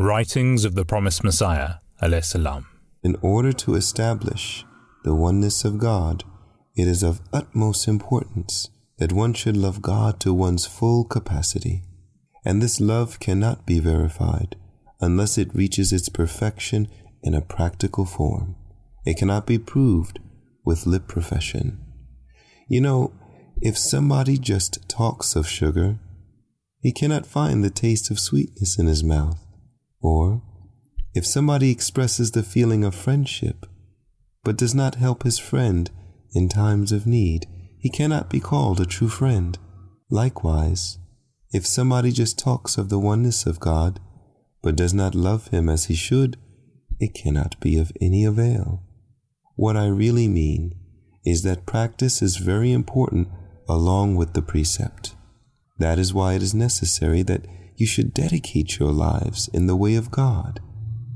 [0.00, 1.80] Writings of the Promised Messiah,
[2.22, 2.66] salam.
[3.02, 4.64] In order to establish
[5.02, 6.22] the oneness of God,
[6.76, 11.82] it is of utmost importance that one should love God to one's full capacity.
[12.44, 14.54] And this love cannot be verified
[15.00, 16.86] unless it reaches its perfection
[17.24, 18.54] in a practical form.
[19.04, 20.20] It cannot be proved
[20.64, 21.84] with lip profession.
[22.68, 23.14] You know,
[23.60, 25.98] if somebody just talks of sugar,
[26.80, 29.44] he cannot find the taste of sweetness in his mouth.
[30.00, 30.42] Or,
[31.14, 33.66] if somebody expresses the feeling of friendship,
[34.44, 35.90] but does not help his friend
[36.34, 37.46] in times of need,
[37.78, 39.58] he cannot be called a true friend.
[40.10, 40.98] Likewise,
[41.52, 44.00] if somebody just talks of the oneness of God,
[44.62, 46.36] but does not love him as he should,
[47.00, 48.82] it cannot be of any avail.
[49.56, 50.74] What I really mean
[51.24, 53.28] is that practice is very important
[53.68, 55.14] along with the precept.
[55.78, 57.46] That is why it is necessary that
[57.78, 60.60] you should dedicate your lives in the way of God,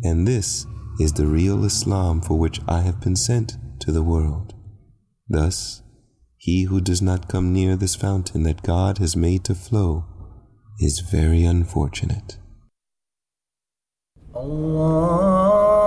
[0.04, 0.64] and this
[1.00, 4.54] is the real Islam for which I have been sent to the world.
[5.28, 5.82] Thus,
[6.36, 10.04] he who does not come near this fountain that God has made to flow
[10.78, 12.38] is very unfortunate.
[14.34, 15.81] Allah.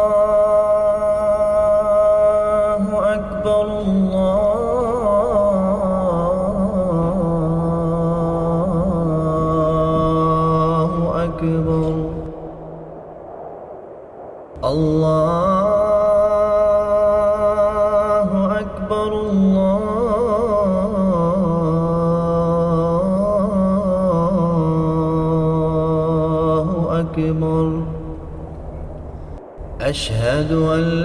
[29.96, 31.05] أشهد أن لا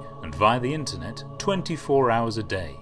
[0.41, 2.75] via the internet 24 hours a day.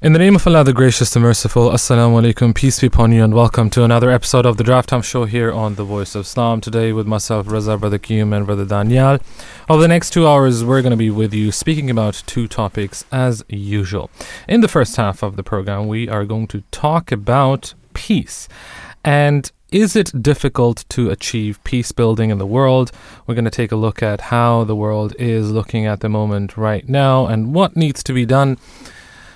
[0.00, 3.24] In the name of Allah, the Gracious, the Merciful, Assalamu alaikum, peace be upon you,
[3.24, 6.20] and welcome to another episode of the Drive Time Show here on The Voice of
[6.20, 6.60] Islam.
[6.60, 9.18] Today, with myself, Raza, Brother Qayyum, and Brother Daniel.
[9.68, 13.04] Over the next two hours, we're going to be with you speaking about two topics
[13.10, 14.12] as usual.
[14.46, 18.48] In the first half of the program, we are going to talk about peace.
[19.04, 22.92] And is it difficult to achieve peace building in the world?
[23.26, 26.58] We're going to take a look at how the world is looking at the moment
[26.58, 28.58] right now and what needs to be done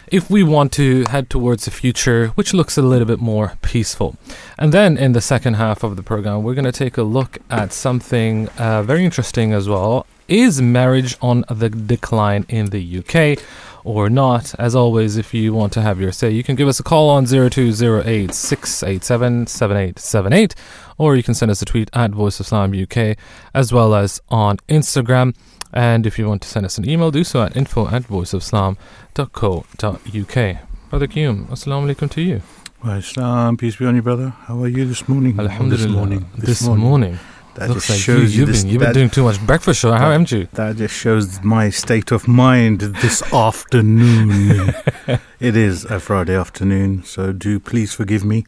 [0.08, 4.16] if we want to head towards a future which looks a little bit more peaceful.
[4.58, 7.38] And then in the second half of the program, we're going to take a look
[7.48, 10.06] at something uh, very interesting as well.
[10.28, 13.38] Is marriage on the decline in the UK
[13.86, 14.54] or not?
[14.58, 17.08] As always, if you want to have your say, you can give us a call
[17.08, 20.54] on 0208 687 7878
[20.98, 23.16] or you can send us a tweet at Voice of Islam UK
[23.54, 25.34] as well as on Instagram.
[25.72, 30.58] And if you want to send us an email, do so at info at voiceofislam.co.uk.
[30.90, 32.42] Brother Qayyum, assalamu alaikum to you.
[32.84, 34.30] Well, Islam, peace be on you, brother.
[34.30, 35.38] How are you this morning?
[35.38, 35.86] Alhamdulillah.
[35.86, 36.30] This morning.
[36.36, 37.18] This morning.
[37.56, 39.90] That Looks just like shows you, have been, you've been doing too much breakfast show,
[39.90, 40.46] that- haven't you?
[40.52, 44.74] that just shows my state of mind this afternoon.
[45.40, 48.44] it is a Friday afternoon, so do please forgive me.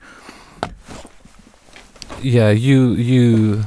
[2.21, 3.65] Yeah, you you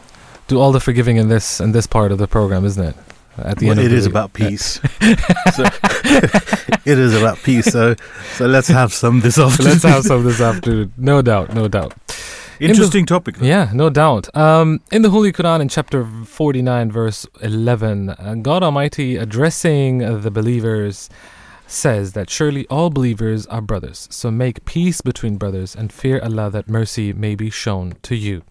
[0.47, 2.95] do all the forgiving in this in this part of the program, isn't it?
[3.37, 4.73] At the Well, end of it is about peace.
[5.55, 5.63] so,
[6.85, 7.65] it is about peace.
[7.71, 7.95] So,
[8.35, 9.71] so let's have some this afternoon.
[9.71, 10.91] let's have some this afternoon.
[10.97, 11.93] No doubt, no doubt.
[12.69, 13.37] Interesting topic.
[13.37, 13.45] though.
[13.45, 14.35] Yeah, no doubt.
[14.35, 20.31] Um, in the Holy Quran, in chapter 49, verse 11, uh, God Almighty addressing the
[20.31, 21.09] believers
[21.65, 24.07] says that surely all believers are brothers.
[24.11, 28.43] So make peace between brothers and fear Allah that mercy may be shown to you.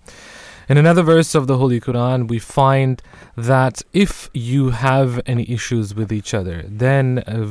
[0.71, 3.03] In another verse of the Holy Quran, we find
[3.37, 7.45] that if you have any issues with each other, then uh,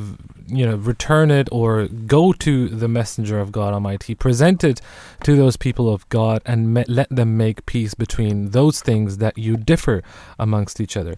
[0.46, 4.80] you know return it or go to the Messenger of God Almighty, present it
[5.24, 9.36] to those people of God, and me- let them make peace between those things that
[9.36, 10.02] you differ
[10.38, 11.16] amongst each other.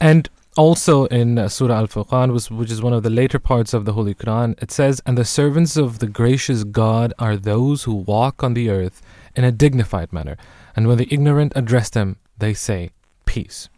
[0.00, 3.74] And also in uh, Surah Al Furqan, which, which is one of the later parts
[3.74, 7.82] of the Holy Quran, it says, And the servants of the gracious God are those
[7.82, 9.02] who walk on the earth
[9.34, 10.36] in a dignified manner.
[10.76, 12.90] And when the ignorant address them, they say,
[13.26, 13.68] Peace.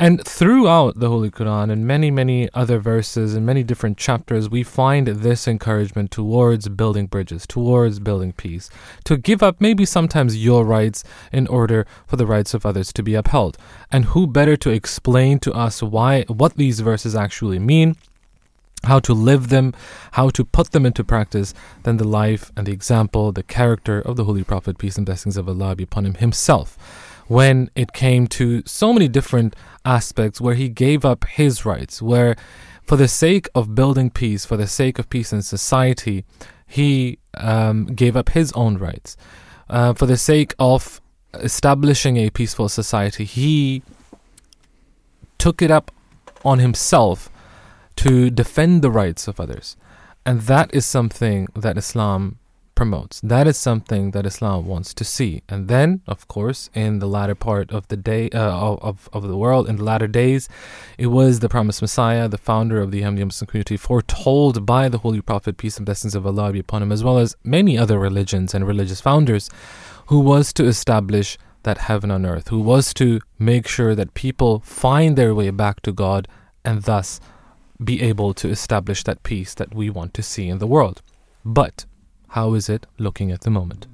[0.00, 4.62] And throughout the Holy Quran and many, many other verses and many different chapters, we
[4.62, 8.70] find this encouragement towards building bridges, towards building peace,
[9.02, 13.02] to give up maybe sometimes your rights in order for the rights of others to
[13.02, 13.58] be upheld.
[13.90, 17.96] And who better to explain to us why what these verses actually mean?
[18.84, 19.74] How to live them,
[20.12, 21.52] how to put them into practice,
[21.82, 25.36] than the life and the example, the character of the Holy Prophet, peace and blessings
[25.36, 26.78] of Allah be upon him himself
[27.28, 29.54] when it came to so many different
[29.84, 32.34] aspects where he gave up his rights, where
[32.82, 36.24] for the sake of building peace, for the sake of peace in society,
[36.66, 39.16] he um, gave up his own rights.
[39.68, 41.02] Uh, for the sake of
[41.34, 43.82] establishing a peaceful society, he
[45.36, 45.90] took it up
[46.44, 47.28] on himself
[47.98, 49.76] to defend the rights of others.
[50.24, 52.38] And that is something that Islam
[52.78, 53.20] promotes.
[53.22, 55.42] That is something that Islam wants to see.
[55.48, 59.36] And then, of course, in the latter part of the day uh, of of the
[59.36, 60.48] world, in the latter days,
[60.96, 64.98] it was the promised Messiah, the founder of the Ahmadiyya Muslim community, foretold by the
[64.98, 67.98] Holy Prophet, peace and blessings of Allah be upon him, as well as many other
[67.98, 69.50] religions and religious founders,
[70.06, 74.60] who was to establish that heaven on earth, who was to make sure that people
[74.60, 76.28] find their way back to God,
[76.64, 77.20] and thus
[77.82, 81.02] be able to establish that peace that we want to see in the world.
[81.44, 81.84] But
[82.28, 83.86] how is it looking at the moment?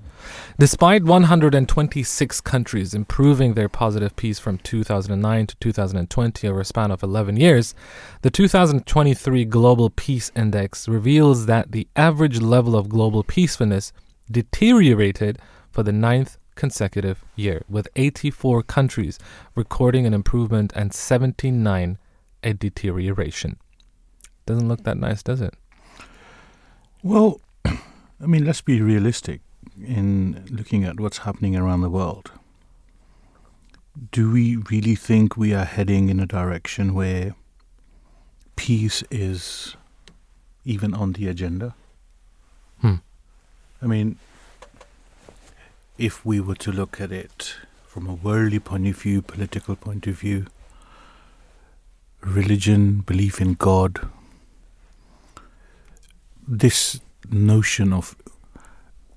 [0.59, 7.03] Despite 126 countries improving their positive peace from 2009 to 2020 over a span of
[7.03, 7.75] 11 years,
[8.23, 13.93] the 2023 Global Peace Index reveals that the average level of global peacefulness
[14.31, 15.39] deteriorated
[15.71, 19.19] for the ninth consecutive year, with 84 countries
[19.55, 21.99] recording an improvement and 79
[22.43, 23.59] a deterioration.
[24.47, 25.55] Doesn't look that nice, does it?
[27.03, 29.41] Well, I mean, let's be realistic
[29.83, 32.31] in looking at what's happening around the world.
[34.11, 37.35] Do we really think we are heading in a direction where
[38.57, 39.77] peace is
[40.65, 41.75] even on the agenda?
[42.81, 42.97] Hmm.
[43.81, 44.19] I mean,
[45.97, 47.55] if we were to look at it
[47.87, 50.47] from a worldly point of view, political point of view,
[52.21, 54.09] religion, belief in God,
[56.47, 57.01] this
[57.31, 58.17] notion of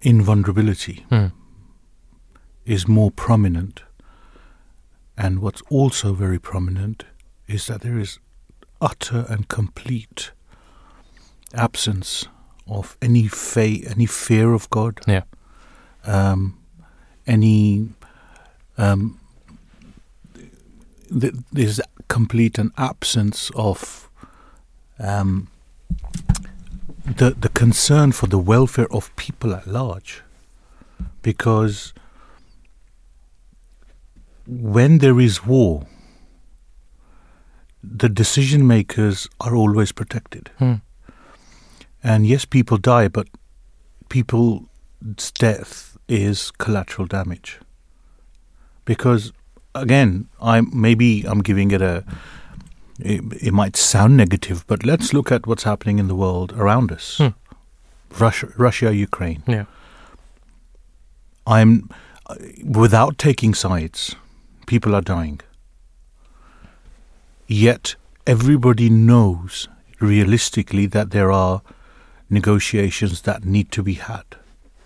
[0.02, 1.28] invulnerability Hmm.
[2.66, 3.82] is more prominent.
[5.18, 7.04] And what's also very prominent
[7.48, 8.20] is that there is
[8.80, 10.32] utter and complete
[11.54, 12.28] absence
[12.68, 15.24] of any fa- any fear of God, Yeah.
[16.06, 16.58] um,
[17.26, 17.90] any
[18.78, 19.20] um,
[21.20, 24.10] th- there's complete an absence of
[25.00, 25.48] um,
[27.16, 30.22] the the concern for the welfare of people at large,
[31.22, 31.94] because
[34.46, 35.88] when there is war,
[37.84, 40.52] the decision makers are always protected.
[40.60, 40.76] Hmm.
[42.04, 43.28] And yes, people die, but
[44.10, 47.60] people's death is collateral damage.
[48.86, 49.34] Because
[49.76, 52.04] again, I'm maybe I'm giving it a.
[53.00, 56.92] It, it might sound negative, but let's look at what's happening in the world around
[56.92, 57.18] us.
[57.18, 57.28] Hmm.
[58.20, 59.44] Russia, Russia, Ukraine.
[59.48, 59.66] Yeah.
[61.46, 61.90] I'm
[62.64, 64.16] without taking sides.
[64.66, 65.40] People are dying.
[67.48, 71.62] Yet everybody knows realistically that there are
[72.30, 74.26] negotiations that need to be had.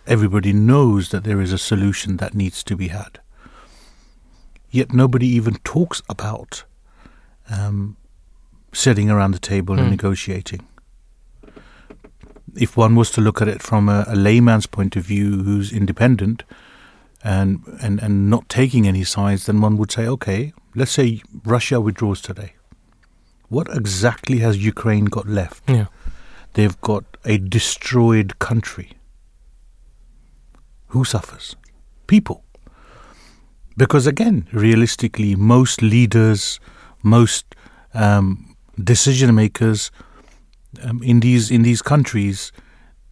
[0.06, 3.20] Everybody knows that there is a solution that needs to be had.
[4.70, 6.63] Yet nobody even talks about
[7.50, 7.98] um,
[8.72, 9.92] sitting around the table and Hmm.
[9.92, 10.62] negotiating.
[12.56, 15.72] If one was to look at it from a, a layman's point of view who's
[15.72, 16.44] independent
[17.24, 21.80] and, and, and not taking any sides, then one would say, okay, let's say Russia
[21.80, 22.54] withdraws today.
[23.48, 25.70] What exactly has Ukraine got left?
[25.70, 25.86] Yeah.
[26.54, 28.92] They've got a destroyed country.
[30.88, 31.56] Who suffers?
[32.08, 32.44] People.
[33.78, 36.60] Because again, realistically, most leaders,
[37.04, 37.56] most
[37.94, 38.50] um,
[38.82, 39.92] decision makers
[40.84, 42.52] um, in these in these countries,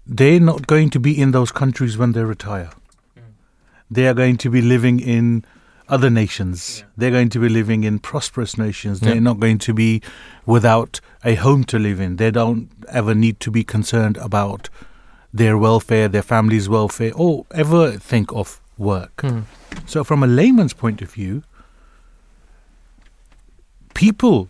[0.05, 2.69] they're not going to be in those countries when they retire.
[3.91, 5.43] They are going to be living in
[5.87, 6.83] other nations.
[6.95, 8.99] They're going to be living in prosperous nations.
[8.99, 9.21] They're Yeah.
[9.21, 10.01] not going to be
[10.45, 12.17] without a home to live in.
[12.17, 14.69] They don't ever need to be concerned about
[15.33, 19.21] their welfare, their family's welfare, or ever think of work.
[19.21, 19.39] Hmm.
[19.87, 21.41] So, from a layman's point of view,
[23.93, 24.49] people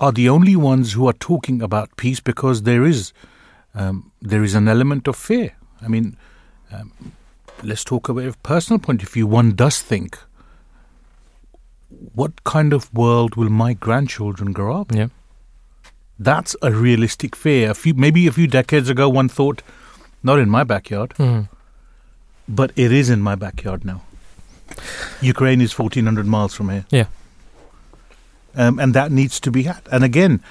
[0.00, 3.12] are the only ones who are talking about peace because there is
[3.74, 5.52] um, there is an element of fear.
[5.82, 6.16] I mean,
[6.72, 6.92] um,
[7.62, 9.26] let's talk about a personal point of view.
[9.26, 10.18] One does think,
[12.14, 14.92] what kind of world will my grandchildren grow up?
[14.92, 14.98] in?
[14.98, 15.08] Yeah.
[16.18, 17.70] That's a realistic fear.
[17.70, 19.62] A few, maybe a few decades ago, one thought,
[20.22, 21.48] not in my backyard, Mhm.
[22.48, 24.00] but it is in my backyard now.
[25.20, 26.86] Ukraine is 1,400 miles from here.
[26.90, 27.06] Yeah.
[28.56, 29.82] Um, and that needs to be had.
[29.92, 30.42] And again,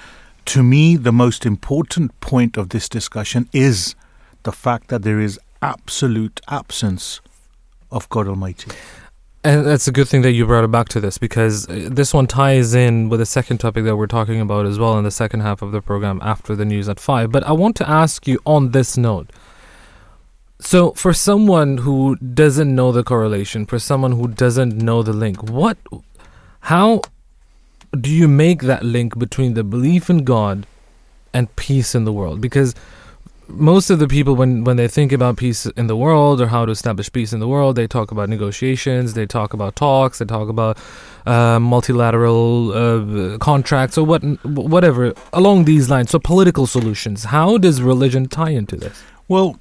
[0.46, 3.94] to me, the most important point of this discussion is
[4.44, 7.20] the fact that there is absolute absence
[7.90, 8.70] of God Almighty.
[9.42, 12.12] And that's a good thing that you brought it back to this because uh, this
[12.12, 15.10] one ties in with the second topic that we're talking about as well in the
[15.10, 17.30] second half of the program after the news at 5.
[17.30, 19.30] But I want to ask you on this note.
[20.58, 25.42] So, for someone who doesn't know the correlation, for someone who doesn't know the link,
[25.42, 25.76] what,
[26.60, 27.02] how
[28.00, 30.66] do you make that link between the belief in God
[31.32, 32.40] and peace in the world?
[32.40, 32.74] Because
[33.48, 36.66] most of the people when when they think about peace in the world or how
[36.66, 40.24] to establish peace in the world they talk about negotiations they talk about talks they
[40.24, 40.76] talk about
[41.26, 47.80] uh, multilateral uh, contracts or what whatever along these lines so political solutions how does
[47.80, 49.58] religion tie into this Well,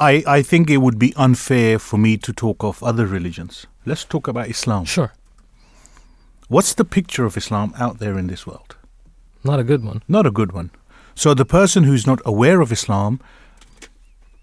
[0.00, 3.66] I, I think it would be unfair for me to talk of other religions.
[3.86, 4.84] Let's talk about Islam.
[4.84, 5.12] sure
[6.48, 8.76] What's the picture of Islam out there in this world?
[9.44, 10.70] not a good one Not a good one.
[11.14, 13.20] So the person who's not aware of Islam,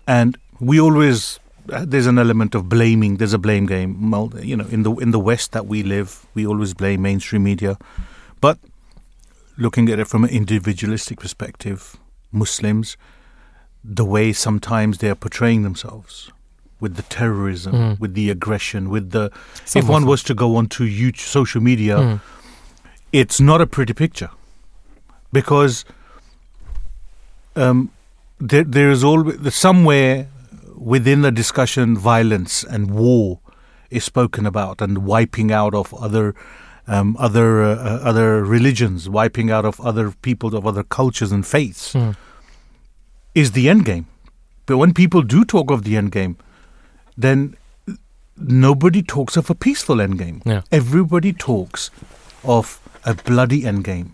[0.07, 1.39] and we always
[1.71, 3.17] uh, there's an element of blaming.
[3.17, 4.11] There's a blame game.
[4.11, 7.43] Well, you know, in the in the West that we live, we always blame mainstream
[7.43, 7.77] media,
[8.41, 8.57] but
[9.57, 11.95] looking at it from an individualistic perspective,
[12.31, 12.97] Muslims,
[13.83, 16.31] the way sometimes they are portraying themselves
[16.79, 17.99] with the terrorism, Mm.
[17.99, 19.31] with the aggression, with the
[19.65, 22.21] Some if one was to go onto YouTube, social media, Mm.
[23.11, 24.29] it's not a pretty picture
[25.31, 25.85] because
[27.55, 27.89] um,
[28.39, 30.27] there, there is always somewhere
[30.75, 33.39] within the discussion violence and war
[33.89, 36.35] is spoken about and wiping out of other
[36.87, 41.45] um, other uh, uh, other religions, wiping out of other people of other cultures and
[41.47, 42.15] faiths Mm.
[43.33, 44.05] is the end game.
[44.67, 46.35] But when people do talk of the end game,
[47.17, 47.55] then
[48.37, 50.41] nobody talks of a peaceful endgame.
[50.45, 50.61] Yeah.
[50.71, 51.89] Everybody talks
[52.43, 54.11] of a bloody endgame.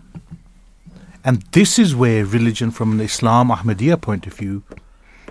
[1.24, 4.62] And this is where religion, from an Islam Ahmadiyya point of view,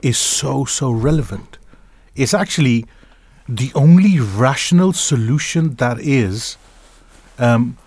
[0.01, 1.58] is so, so relevant.
[2.16, 2.86] It's actually
[3.48, 6.58] the only rational solution that is
[7.40, 7.78] um,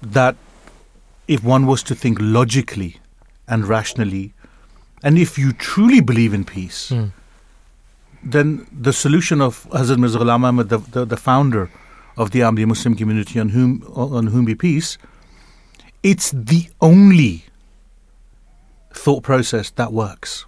[0.00, 0.36] that
[1.28, 2.98] if one was to think logically
[3.46, 4.32] and rationally,
[5.02, 7.12] and if you truly believe in peace, Mm.
[8.22, 11.70] Then the solution of Hazrat Mirza Ghulam Ahmad, the, the, the founder
[12.16, 14.98] of the Ahmadiyya Muslim community on whom, on whom be peace,
[16.02, 17.44] it's the only
[18.92, 20.46] thought process that works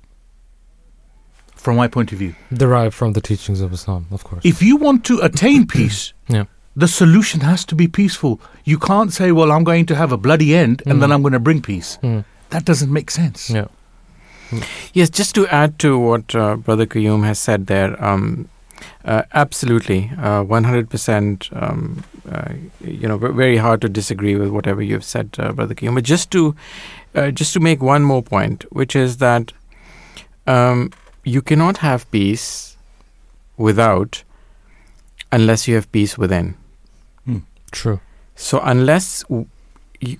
[1.57, 2.35] from my point of view.
[2.53, 6.45] derived from the teachings of islam of course If you want to attain peace, yeah
[6.77, 8.41] the solution has to be peaceful.
[8.65, 11.15] You can't say, well, I'm going to have a bloody end and then Mm.
[11.15, 11.99] I'm going to bring peace.
[12.03, 12.25] Mm.
[12.51, 13.49] That doesn't make sense.
[13.49, 13.67] yeah
[14.93, 18.49] Yes, just to add to what uh, Brother Qayyum has said there, um,
[19.05, 25.05] uh, absolutely, uh, 100%, um, uh, you know, very hard to disagree with whatever you've
[25.05, 25.95] said, uh, Brother Qayyum.
[25.95, 26.55] But just to,
[27.15, 29.53] uh, just to make one more point, which is that
[30.47, 30.91] um,
[31.25, 32.77] you cannot have peace
[33.57, 34.23] without,
[35.33, 36.55] unless you have peace within.
[37.71, 38.01] true
[38.37, 39.47] So unless w-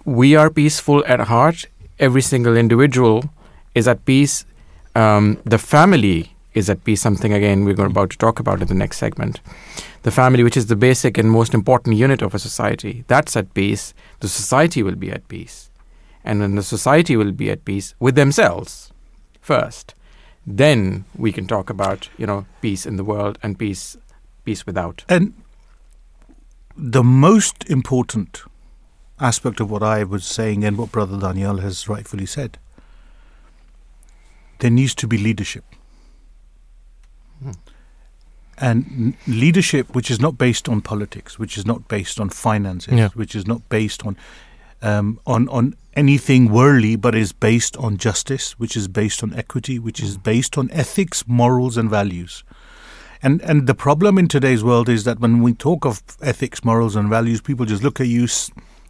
[0.05, 1.67] we are peaceful at heart,
[1.99, 3.25] every single individual
[3.75, 4.45] is at peace.
[4.95, 7.01] Um, the family is at peace.
[7.03, 9.41] Something again we're about to talk about in the next segment.
[10.03, 13.55] The family, which is the basic and most important unit of a society, that's at
[13.55, 13.95] peace.
[14.21, 15.71] The society will be at peace,
[16.25, 18.93] and then the society will be at peace with themselves
[19.41, 19.95] first.
[20.47, 23.97] Then we can talk about you know peace in the world and peace
[24.45, 25.05] peace without.
[25.09, 25.35] And
[26.77, 28.43] the most important
[29.21, 32.59] aspect of what I was saying and what Brother Daniel has rightfully said
[34.65, 35.63] there needs to be leadership.
[37.43, 37.51] Hmm.
[38.57, 43.11] And leadership which is not based on politics, which is not based on finances, Yeah.
[43.15, 44.17] which is not based on
[44.81, 49.79] um, on on anything worldly, but is based on justice, which is based on equity,
[49.79, 52.43] which is based on ethics, morals, and values.
[53.23, 56.97] And and the problem in today's world is that when we talk of ethics, morals,
[56.97, 58.27] and values, people just look at you,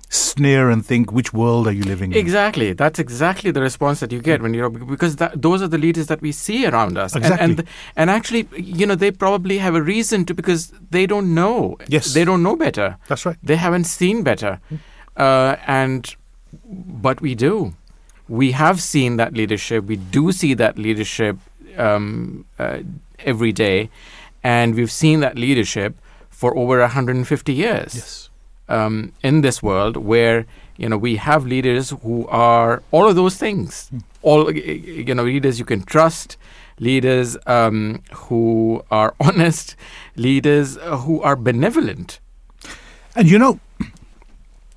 [0.09, 2.73] sneer, and think, "Which world are you living in?" Exactly.
[2.73, 6.07] That's exactly the response that you get when you're because that, those are the leaders
[6.09, 7.15] that we see around us.
[7.15, 7.45] And- Exactly.
[7.45, 7.65] And,
[7.97, 11.77] and actually, you know, they probably have a reason to because they don't know.
[11.89, 12.15] Yes.
[12.15, 12.97] They don't know better.
[13.09, 13.37] That's right.
[13.43, 14.61] They haven't seen better.
[15.17, 16.15] Uh, and
[16.67, 17.75] but we do.
[18.29, 19.85] We have seen that leadership.
[19.85, 21.37] We do see that leadership
[21.77, 22.79] um, uh,
[23.19, 23.91] every day,
[24.43, 25.95] and we've seen that leadership
[26.31, 28.29] for over 150 years Yes.
[28.69, 33.37] Um, in this world where you know we have leaders who are all of those
[33.37, 33.91] things.
[34.23, 36.37] All you know leaders you can trust
[36.81, 39.77] leaders um, who are honest
[40.17, 42.21] leaders uh, who are benevolent.
[43.17, 43.61] And you know,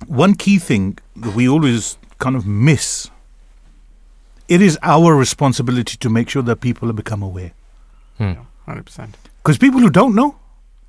[0.06, 3.10] one key thing that we always kind of miss
[4.48, 7.52] it is our responsibility to make sure that people become aware.
[8.66, 9.10] 100%
[9.42, 10.36] Because people who don't know,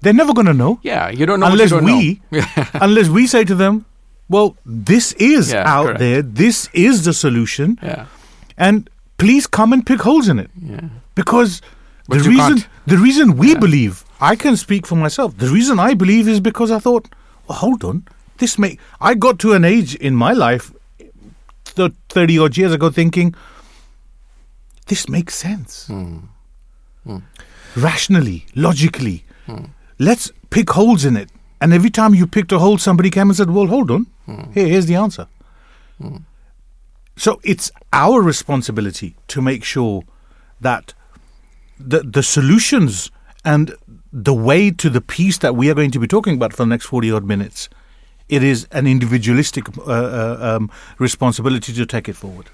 [0.01, 2.41] they're never going to know yeah you don't know unless don't we know.
[2.87, 3.85] unless we say to them,
[4.29, 5.99] "Well, this is Yeah, out correct.
[5.99, 6.21] there.
[6.21, 8.05] This is the solution, yeah
[8.57, 11.61] and please come and pick holes in it." yeah Because
[12.07, 12.67] But the reason can't.
[12.93, 13.59] the reason we Yeah.
[13.65, 15.35] believe, I can speak for myself.
[15.37, 17.05] The reason I believe is because I thought,
[17.47, 18.03] well, hold on,
[18.43, 18.71] this may.
[19.09, 20.71] I got to an age in my life,
[21.75, 23.35] th- thirty odd years ago, thinking
[24.93, 27.19] this makes sense, Hmm.
[27.75, 29.23] rationally, logically.
[29.45, 29.65] Hmm.
[29.99, 31.29] Let's pick holes in it.
[31.61, 34.51] And every time you picked a hole, somebody came and said, "Well, hold on, Hmm.
[34.53, 35.27] here, here's the answer."
[37.17, 40.03] So it's our responsibility to make sure
[40.61, 40.93] that
[41.77, 43.11] the the solutions
[43.43, 43.73] and
[44.13, 46.69] the way to the peace that we are going to be talking about for the
[46.69, 47.69] next 40 odd minutes
[48.27, 52.49] it is an individualistic uh, uh, um, responsibility to take it forward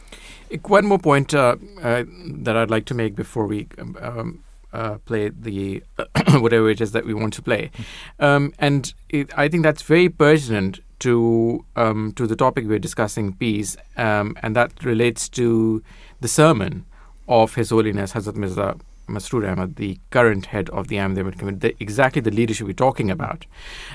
[0.67, 2.03] One more point uh, uh,
[2.43, 4.39] that I'd like to make before we um, um,
[4.75, 5.83] uh, play the
[6.43, 7.71] whatever it is that we want to play,
[8.19, 13.33] um, and it, I think that's very pertinent to um, to the topic we're discussing,
[13.33, 15.81] peace, um, and that relates to
[16.21, 16.85] the sermon
[17.27, 18.75] of His Holiness Hazrat Mirza
[19.07, 23.11] Masroor Ahmad, the current head of the Ahmadiyya community, the, exactly the leadership we're talking
[23.11, 23.45] about.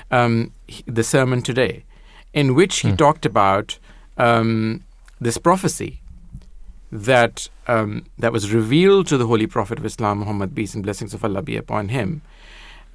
[0.09, 1.83] Um, he- the sermon today,
[2.33, 3.77] in which he talked about
[4.17, 4.83] um,
[5.19, 6.00] this prophecy
[6.91, 11.13] that um, that was revealed to the Holy Prophet of Islam, Muhammad, peace and blessings
[11.13, 12.21] of Allah be upon him,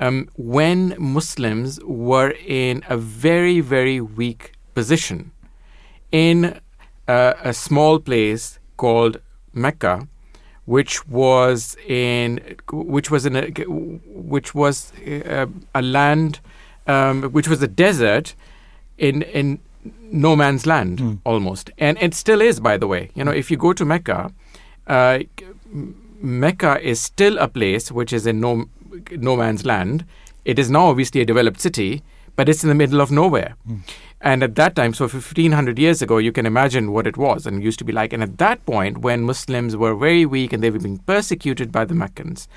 [0.01, 5.33] um, when Muslims were in a very, very weak position
[6.13, 6.61] in
[7.09, 9.21] uh, a small place called
[9.53, 10.07] Mecca,
[10.67, 16.41] which was in which was in a which was uh, a land
[16.87, 18.35] um, which was a desert
[18.99, 19.59] in in
[20.13, 22.61] no man's land almost, and it still is.
[22.61, 24.33] By the way, you know, if you go to Mecca,
[24.87, 25.19] uh,
[26.21, 28.67] Mecca is still a place which is in no
[29.13, 30.05] no man's land.
[30.45, 32.03] It is now obviously a developed city,
[32.37, 33.57] but it's in the middle of nowhere.
[34.21, 37.63] And at that time, so 1500 years ago, you can imagine what it was and
[37.63, 38.13] used to be like.
[38.13, 41.85] And at that point, when Muslims were very weak and they were being persecuted by
[41.85, 42.49] the Meccans,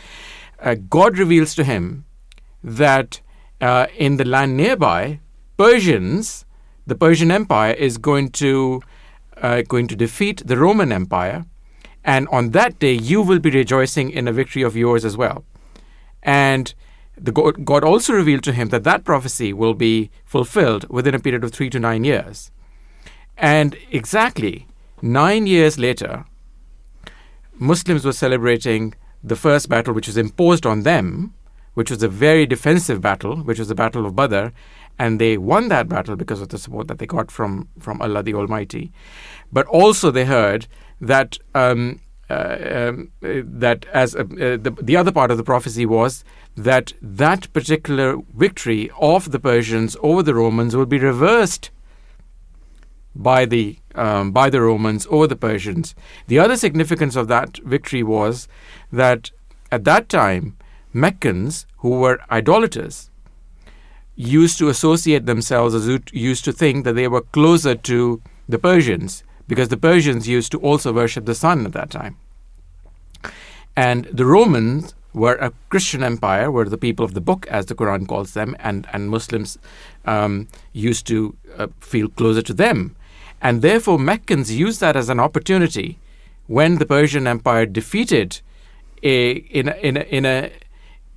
[0.62, 2.06] uh, God reveals to him
[2.64, 3.22] that
[3.62, 5.20] uh, in the land nearby,
[5.58, 6.46] Persians,
[6.90, 8.82] the Persian Empire, is going to
[9.38, 11.46] uh, going to defeat the Roman Empire,
[12.04, 15.46] and on that day you will be rejoicing in a victory of yours as well.
[16.22, 16.74] And
[17.18, 21.20] the God, God also revealed to him that that prophecy will be fulfilled within a
[21.20, 22.52] period of three to nine years.
[23.38, 24.68] And exactly
[25.02, 26.26] nine years later,
[27.54, 31.34] Muslims were celebrating the first battle which was imposed on them,
[31.74, 34.48] which was a very defensive battle, which was the Battle of Badr,
[35.00, 38.22] and they won that battle because of the support that they got from, from Allah
[38.22, 38.92] the Almighty.
[39.52, 40.68] But also they heard
[41.00, 45.44] that um, uh, um, uh, that as uh, uh, the, the other part of the
[45.44, 46.24] prophecy was
[46.56, 51.72] that that particular victory of the Persians over the Romans will be reversed
[53.16, 55.96] by the um, by the Romans over the Persians.
[56.28, 58.48] The other significance of that victory was
[58.92, 59.32] that
[59.72, 60.58] at that time
[60.92, 63.12] Meccans who were idolaters
[64.20, 69.24] used to associate themselves as used to think that they were closer to the Persians
[69.48, 72.18] because the Persians used to also worship the sun at that time.
[73.78, 77.76] And the Romans were a Christian empire, were the people of the book, as the
[77.76, 79.58] Quran calls them, and, and Muslims
[80.04, 82.98] um, used to uh, feel closer to them.
[83.42, 85.98] And therefore, Meccans used that as an opportunity
[86.48, 88.42] when the Persian Empire defeated
[89.02, 90.52] a, in, a, in, a, in, a,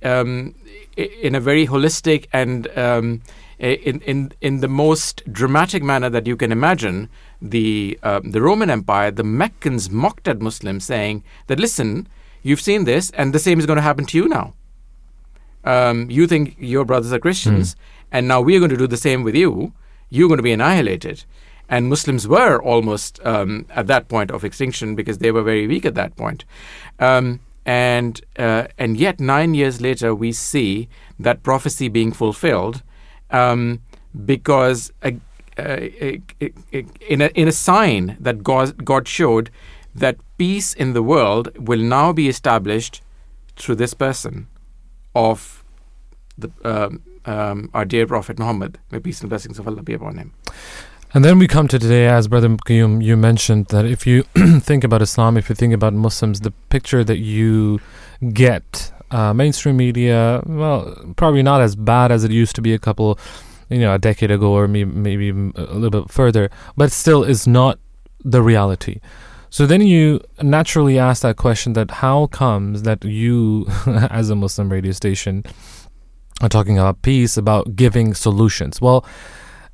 [0.03, 0.55] um,
[0.97, 3.21] in a very holistic and um,
[3.59, 7.09] in, in, in the most dramatic manner that you can imagine,
[7.41, 12.07] the, um, the Roman Empire, the Meccans mocked at Muslims, saying that, listen,
[12.41, 14.53] you've seen this, and the same is going to happen to you now.
[15.63, 17.75] um, you think your brothers are Christians,
[18.11, 19.73] and now we are going to do the same with you.
[20.09, 21.23] You're going to be annihilated.
[21.69, 25.85] And Muslims were almost um, at that point of extinction because they were very weak
[25.85, 26.43] at that point.
[26.99, 32.83] Um, and uh, and yet nine years later, we see that prophecy being fulfilled
[33.29, 33.81] um,
[34.25, 35.11] because uh,
[35.57, 35.87] uh,
[36.39, 39.49] in a in a sign that God God showed
[39.95, 43.01] that peace in the world will now be established
[43.55, 44.47] through this person
[45.15, 45.63] of
[46.37, 48.79] the um, um, our dear Prophet Muhammad.
[48.91, 50.33] May peace and blessings of Allah be upon him.
[51.15, 54.23] And then we come to today, as Brother Qayyum, you mentioned that if you
[54.61, 57.79] think about Islam, if you think about Muslims, the picture that you
[58.33, 62.79] get, uh, mainstream media, well, probably not as bad as it used to be a
[62.79, 63.19] couple,
[63.69, 67.45] you know, a decade ago or maybe, maybe a little bit further, but still is
[67.45, 67.77] not
[68.25, 68.99] the reality.
[69.51, 74.69] So then you naturally ask that question that how comes that you, as a Muslim
[74.69, 75.43] radio station,
[76.41, 78.81] are talking about peace, about giving solutions?
[78.81, 79.05] Well,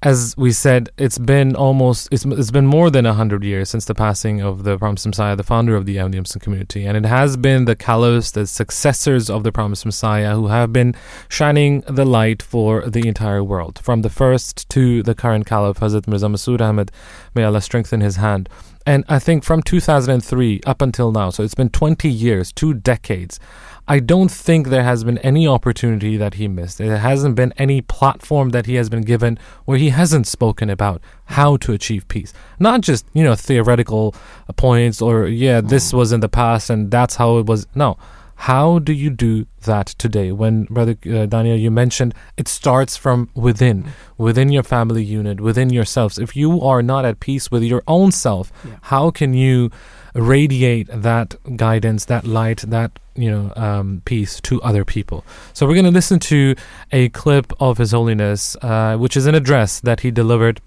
[0.01, 3.93] as we said, it's been almost it's, it's been more than hundred years since the
[3.93, 7.65] passing of the Promised Messiah, the founder of the Ahmadi community, and it has been
[7.65, 10.95] the caliphs, the successors of the Promised Messiah, who have been
[11.27, 16.07] shining the light for the entire world, from the first to the current caliph, Hazrat
[16.07, 16.91] Mirza Masroor Ahmad.
[17.35, 18.47] May Allah strengthen his hand.
[18.85, 23.39] And I think from 2003 up until now, so it's been 20 years, two decades.
[23.91, 26.77] I don't think there has been any opportunity that he missed.
[26.77, 31.01] There hasn't been any platform that he has been given where he hasn't spoken about
[31.25, 32.31] how to achieve peace.
[32.59, 34.13] Not just, you know, theoretical
[34.57, 37.65] points or, yeah, this was in the past and that's how it was.
[37.73, 37.97] No.
[38.35, 40.31] How do you do that today?
[40.31, 45.71] When, Brother uh, Daniel, you mentioned it starts from within, within your family unit, within
[45.71, 46.17] yourselves.
[46.19, 48.75] If you are not at peace with your own self, Yeah.
[48.83, 49.71] how can you
[50.13, 55.25] radiate that guidance, that light, that you know um, peace to other people?
[55.53, 56.55] So we're going to listen to
[56.91, 60.61] a clip of His Holiness, uh, which is an address that he delivered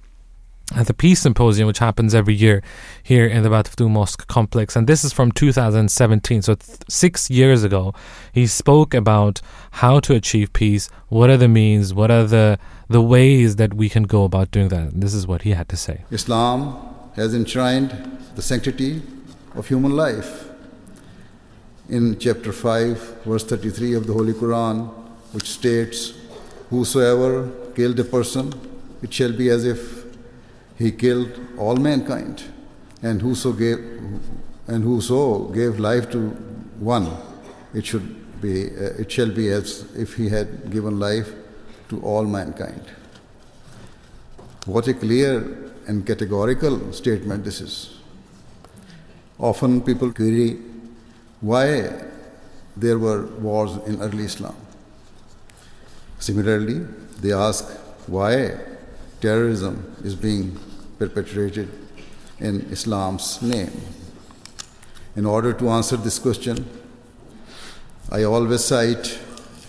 [0.74, 2.62] at the Peace Symposium, which happens every year
[3.02, 4.76] here in the Baitul Futuh Mosque complex.
[4.76, 6.42] And this is from 2017.
[6.42, 7.94] So, th- six years ago,
[8.32, 9.40] he spoke about
[9.72, 13.88] how to achieve peace, what are the means, what are the, the ways that we
[13.88, 14.92] can go about doing that.
[14.92, 16.04] And this is what he had to say.
[16.10, 19.02] Islam has enshrined the sanctity
[19.54, 20.48] of human life.
[21.88, 24.88] In chapter 5, verse 33 of the Holy Quran,
[25.32, 26.14] which states,
[26.70, 28.52] Whosoever killed a person,
[29.02, 30.04] it shall be as if
[30.78, 32.44] he killed all mankind.
[33.02, 33.78] And whoso gave,
[34.68, 36.30] and whoso gave life to
[36.78, 37.10] one,
[37.74, 41.30] it should be, uh, it shall be as if he had given life
[41.88, 42.82] to all mankind.
[44.64, 47.91] What a clear and categorical statement this is.
[49.38, 50.58] Often people query
[51.40, 51.90] why
[52.76, 54.54] there were wars in early Islam.
[56.18, 56.80] Similarly,
[57.20, 57.68] they ask
[58.06, 58.56] why
[59.20, 60.58] terrorism is being
[60.98, 61.68] perpetrated
[62.38, 63.72] in Islam's name.
[65.16, 66.64] In order to answer this question,
[68.10, 69.18] I always cite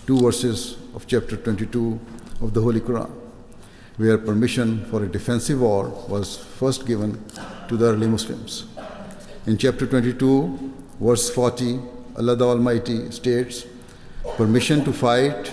[0.06, 1.98] two verses of chapter 22
[2.40, 3.10] of the Holy Quran,
[3.96, 7.24] where permission for a defensive war was first given
[7.68, 8.64] to the early Muslims.
[9.46, 11.78] In chapter 22, verse 40,
[12.16, 13.66] Allah the Almighty states,
[14.38, 15.52] Permission to fight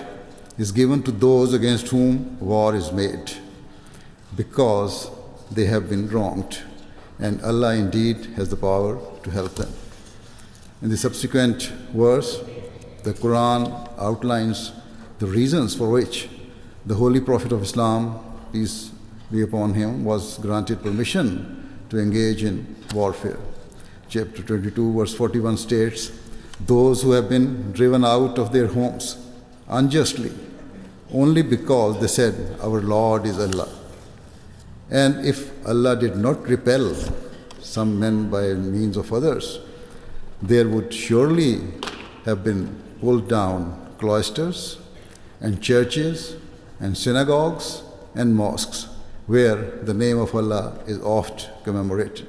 [0.58, 3.34] is given to those against whom war is made,
[4.38, 5.12] because
[5.52, 6.60] they have been wronged,
[7.20, 9.74] and Allah indeed has the power to help them.
[10.82, 12.40] In the subsequent verse,
[13.04, 14.72] the Quran outlines
[15.20, 16.30] the reasons for which
[16.86, 18.20] the Holy Prophet of Islam,
[18.54, 18.92] peace
[19.30, 23.51] be upon him, was granted permission to engage in warfare.
[24.12, 26.12] Chapter 22, verse 41 states,
[26.60, 29.16] Those who have been driven out of their homes
[29.70, 30.34] unjustly,
[31.14, 33.70] only because they said, Our Lord is Allah.
[34.90, 36.94] And if Allah did not repel
[37.62, 39.62] some men by means of others,
[40.42, 41.62] there would surely
[42.26, 44.78] have been pulled down cloisters
[45.40, 46.36] and churches
[46.82, 47.82] and synagogues
[48.14, 48.90] and mosques
[49.28, 52.28] where the name of Allah is oft commemorated.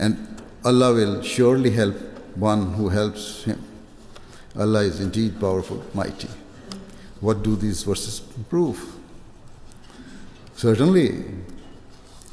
[0.00, 1.94] And Allah will surely help
[2.34, 3.62] one who helps him.
[4.58, 6.28] Allah is indeed powerful, mighty.
[7.20, 8.80] What do these verses prove?
[10.56, 11.24] Certainly,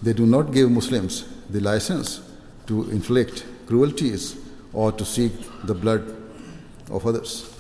[0.02, 2.22] they do not give Muslims the license
[2.68, 4.38] to inflict cruelties
[4.72, 5.34] or to seek
[5.66, 6.16] the blood
[6.90, 7.54] of others.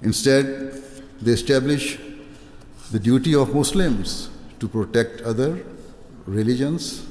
[0.00, 0.82] Instead,
[1.20, 1.98] they establish
[2.92, 5.62] the duty of Muslims to protect other
[6.28, 7.06] religions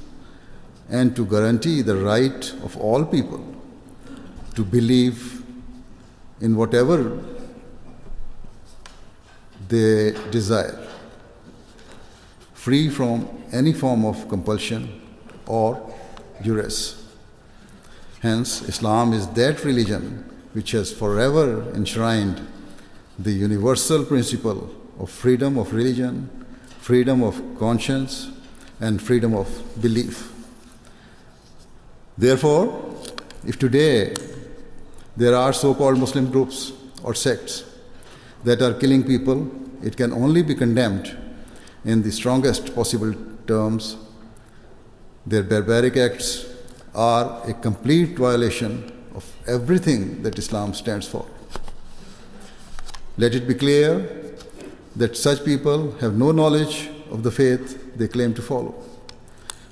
[0.90, 3.44] and to guarantee the right of all people
[4.56, 5.44] to believe
[6.40, 7.20] in whatever
[9.68, 10.80] they desire,
[12.54, 15.02] free from any form of compulsion
[15.46, 15.94] or
[16.42, 17.04] duress.
[18.22, 22.48] Hence, Islam is that religion which has forever enshrined
[23.20, 26.30] the universal principle of freedom of religion,
[26.80, 28.30] freedom of conscience,
[28.80, 29.48] and freedom of
[29.82, 30.32] belief.
[32.18, 32.96] Therefore,
[33.46, 34.14] if today
[35.16, 37.64] there are so called Muslim groups or sects
[38.44, 39.50] that are killing people,
[39.84, 41.16] it can only be condemned
[41.86, 43.14] in the strongest possible
[43.46, 43.98] terms.
[45.26, 46.46] Their barbaric acts
[46.94, 51.26] are a complete violation of everything that Islam stands for.
[53.18, 54.36] Let it be clear
[54.96, 58.76] that such people have no knowledge of the faith they claim to follow.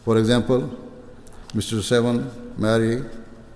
[0.03, 0.69] For example,
[1.53, 1.81] Mr.
[1.81, 3.03] Sven Mary,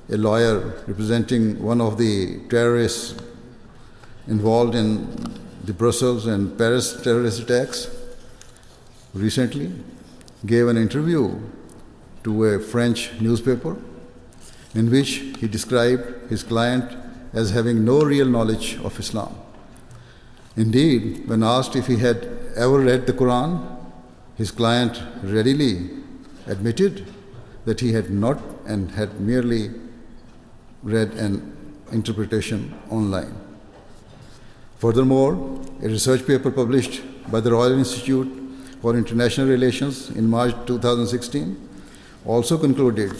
[0.10, 3.16] a lawyer representing one of the terrorists
[4.28, 5.08] involved in
[5.64, 7.90] the Brussels and Paris terrorist attacks,
[9.14, 9.72] recently
[10.46, 11.40] gave an interview
[12.24, 13.76] to a French newspaper
[14.76, 16.98] in which he described his client
[17.34, 19.36] as having no real knowledge of Islam.
[20.56, 23.79] Indeed, when asked if he had ever read the Quran,
[24.40, 25.90] his client readily
[26.48, 27.06] admitted
[27.66, 29.70] that he had not and had merely
[30.82, 31.34] read an
[31.92, 33.36] interpretation online.
[34.78, 35.34] Furthermore,
[35.84, 38.30] a research paper published by the Royal Institute
[38.82, 41.70] for International Relations in March 2016
[42.26, 43.12] also concluded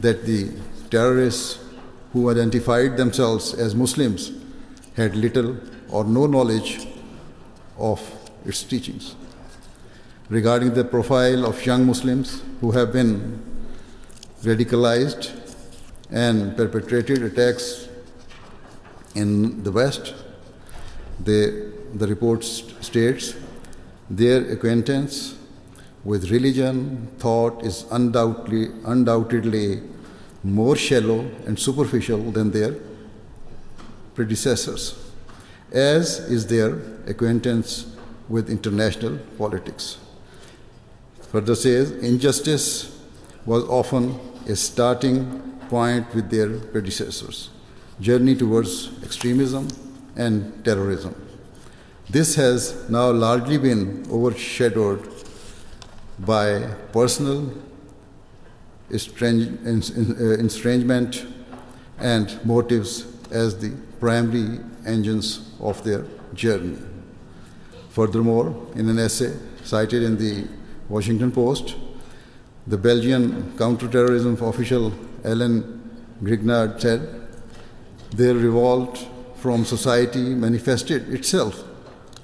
[0.00, 0.50] that the
[0.90, 1.64] terrorists
[2.12, 4.32] who identified themselves as Muslims
[4.96, 5.56] had little
[5.88, 6.86] or no knowledge
[7.78, 8.02] of
[8.44, 9.14] its teachings.
[10.30, 13.42] Regarding the profile of young Muslims who have been
[14.42, 15.30] radicalized
[16.10, 17.88] and perpetrated attacks
[19.14, 20.14] in the West,
[21.24, 23.34] the report states
[24.10, 25.34] their acquaintance
[26.04, 29.80] with religion thought is undoubtedly, undoubtedly
[30.44, 32.74] more shallow and superficial than their
[34.14, 34.94] predecessors,
[35.72, 37.86] as is their acquaintance
[38.28, 39.96] with international politics.
[41.32, 42.98] Further says, injustice
[43.44, 47.50] was often a starting point with their predecessors,
[48.00, 49.68] journey towards extremism
[50.16, 51.14] and terrorism.
[52.08, 55.06] This has now largely been overshadowed
[56.18, 56.60] by
[56.92, 57.52] personal
[58.90, 58.94] uh,
[60.40, 61.26] estrangement
[61.98, 66.78] and motives as the primary engines of their journey.
[67.90, 70.48] Furthermore, in an essay cited in the
[70.88, 71.76] Washington Post,
[72.66, 74.92] the Belgian counterterrorism official
[75.24, 75.80] Alain
[76.22, 77.26] Grignard said,
[78.10, 81.62] Their revolt from society manifested itself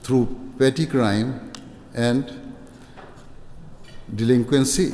[0.02, 1.52] through petty crime
[1.94, 2.54] and
[4.14, 4.92] delinquency.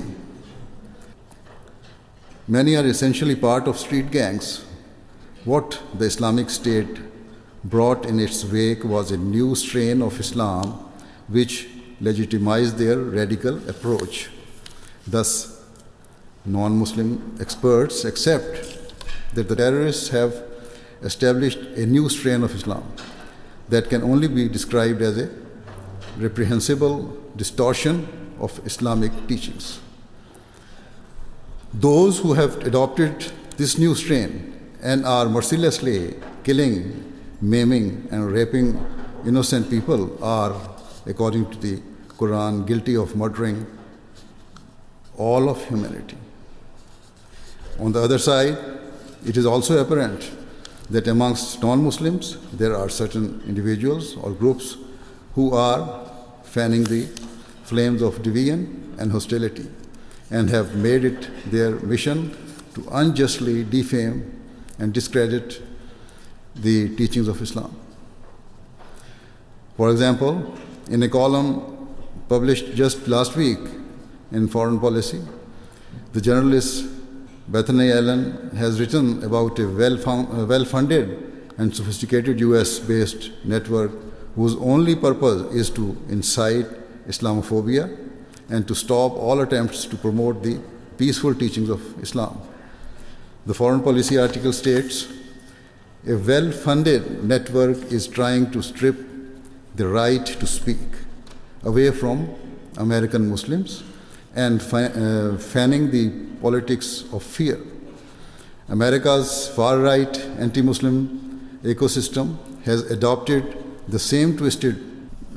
[2.46, 4.64] Many are essentially part of street gangs.
[5.44, 6.98] What the Islamic State
[7.64, 10.72] brought in its wake was a new strain of Islam
[11.28, 11.68] which
[12.00, 14.30] legitimized their radical approach.
[15.06, 15.62] Thus,
[16.44, 18.78] non Muslim experts accept
[19.34, 20.42] that the terrorists have
[21.02, 22.84] established a new strain of Islam
[23.68, 25.30] that can only be described as a
[26.18, 28.08] reprehensible distortion
[28.40, 29.80] of Islamic teachings.
[31.72, 38.84] Those who have adopted this new strain and are mercilessly killing, maiming, and raping
[39.24, 40.56] innocent people are,
[41.06, 41.82] according to the
[42.20, 43.66] Quran, guilty of murdering
[45.16, 46.18] all of humanity.
[47.78, 48.59] On the other side,
[49.24, 50.30] it is also apparent
[50.90, 54.76] that amongst non Muslims there are certain individuals or groups
[55.35, 56.11] who are
[56.42, 57.06] fanning the
[57.64, 59.66] flames of division and hostility
[60.30, 62.37] and have made it their mission
[62.74, 64.30] to unjustly defame
[64.78, 65.62] and discredit
[66.54, 67.74] the teachings of Islam.
[69.76, 70.54] For example,
[70.90, 71.79] in a column
[72.28, 73.58] published just last week
[74.32, 75.20] in Foreign Policy,
[76.12, 76.84] the journalist
[77.48, 83.90] Bethany Allen has written about a well funded and sophisticated US based network
[84.36, 86.66] whose only purpose is to incite
[87.08, 87.84] Islamophobia
[88.48, 90.60] and to stop all attempts to promote the
[90.96, 92.40] peaceful teachings of Islam.
[93.46, 95.08] The foreign policy article states
[96.06, 98.96] a well funded network is trying to strip
[99.74, 100.78] the right to speak
[101.64, 102.28] away from
[102.76, 103.82] American Muslims
[104.34, 107.58] and uh, fanning the politics of fear
[108.70, 113.56] America's far right anti Muslim ecosystem has adopted
[113.88, 114.78] the same twisted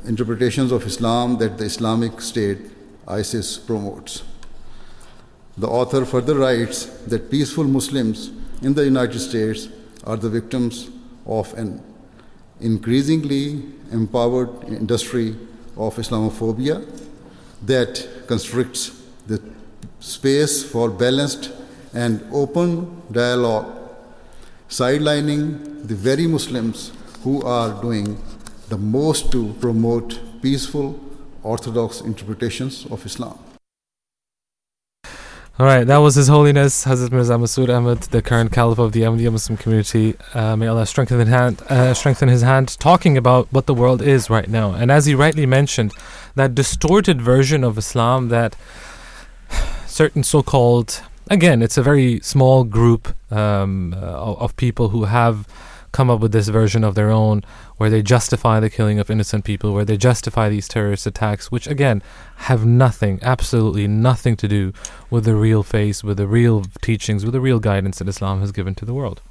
[0.06, 2.58] interpretations of Islam that the Islamic State,
[3.08, 4.22] ISIS, promotes.
[5.58, 8.30] The author further writes that peaceful Muslims
[8.62, 9.68] in the United States
[10.04, 10.88] are the victims
[11.26, 11.82] of an
[12.60, 15.34] increasingly empowered industry
[15.76, 16.84] of Islamophobia
[17.62, 19.40] that constricts the
[20.00, 21.50] space for balanced
[21.92, 23.66] and open dialogue,
[24.68, 28.18] sidelining the very Muslims who are doing
[28.68, 30.98] the most to promote peaceful,
[31.42, 33.38] orthodox interpretations of Islam.
[35.56, 39.02] All right, that was His Holiness Hazrat Mirza Masroor Ahmad, the current Caliph of the
[39.02, 40.16] Ahmadiyya Muslim community.
[40.34, 44.02] Uh, may Allah strengthen his, hand, uh, strengthen his hand, talking about what the world
[44.02, 44.72] is right now.
[44.72, 45.92] And as he rightly mentioned,
[46.34, 48.56] that distorted version of Islam that
[49.86, 53.98] certain so called, again, it's a very small group um, uh,
[54.34, 55.46] of people who have
[55.94, 57.40] come up with this version of their own
[57.76, 61.68] where they justify the killing of innocent people, where they justify these terrorist attacks, which
[61.68, 62.02] again
[62.50, 64.72] have nothing, absolutely nothing to do
[65.08, 68.50] with the real face, with the real teachings, with the real guidance that Islam has
[68.50, 69.22] given to the world.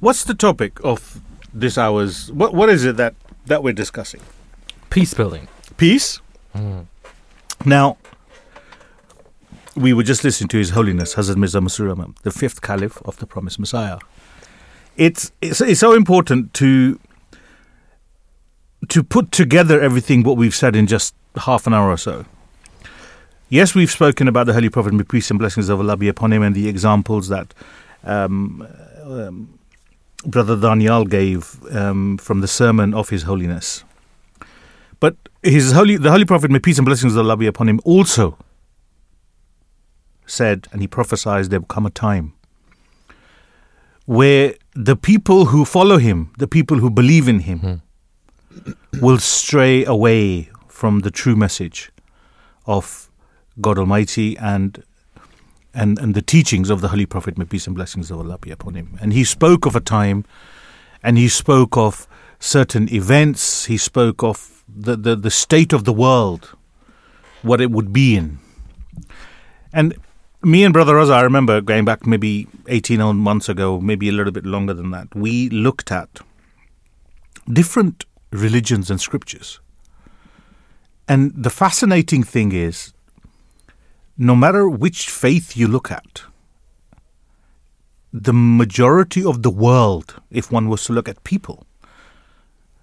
[0.00, 1.20] What's the topic of
[1.54, 2.30] this hour's?
[2.32, 3.14] What What is it that
[3.46, 4.20] that we're discussing?
[4.90, 5.46] Peace building.
[5.76, 6.20] Peace.
[6.56, 6.86] Mm.
[7.64, 7.98] Now,
[9.76, 13.18] we were just listening to His Holiness Hazrat Mirza Masroor Ahmad, the fifth Caliph of
[13.18, 13.98] the Promised Messiah.
[14.98, 16.98] It's, it's it's so important to
[18.88, 22.24] to put together everything what we've said in just half an hour or so.
[23.48, 26.32] Yes, we've spoken about the Holy Prophet, may peace and blessings of Allah be upon
[26.32, 27.54] him, and the examples that
[28.02, 28.66] um,
[29.04, 29.58] um,
[30.26, 33.84] Brother Daniel gave um, from the sermon of His Holiness.
[34.98, 37.80] But His Holy, the Holy Prophet, may peace and blessings of Allah be upon him,
[37.84, 38.36] also
[40.26, 42.34] said, and he prophesied, there will come a time
[44.08, 48.72] where the people who follow him, the people who believe in him, hmm.
[49.00, 51.90] will stray away from the true message
[52.64, 53.10] of
[53.60, 54.84] God Almighty and
[55.74, 58.52] and and the teachings of the Holy Prophet, may peace and blessings of Allah be
[58.52, 58.96] upon him.
[59.00, 60.24] And he spoke of a time,
[61.02, 62.06] and he spoke of
[62.38, 63.64] certain events.
[63.64, 66.56] He spoke of the the, the state of the world,
[67.42, 68.38] what it would be in.
[69.72, 69.96] And
[70.48, 74.32] me and Brother Raza, I remember going back maybe 18 months ago, maybe a little
[74.32, 76.20] bit longer than that, we looked at
[77.52, 79.60] different religions and scriptures.
[81.06, 82.92] And the fascinating thing is,
[84.16, 86.22] no matter which faith you look at,
[88.12, 91.66] the majority of the world, if one was to look at people,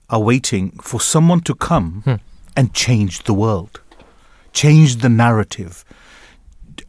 [0.10, 2.16] are waiting for someone to come hmm.
[2.56, 3.82] and change the world,
[4.54, 5.84] change the narrative,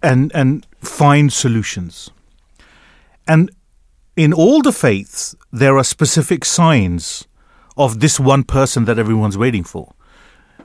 [0.07, 2.11] and and find solutions.
[3.27, 3.51] And
[4.17, 7.27] in all the faiths, there are specific signs
[7.77, 9.93] of this one person that everyone's waiting for,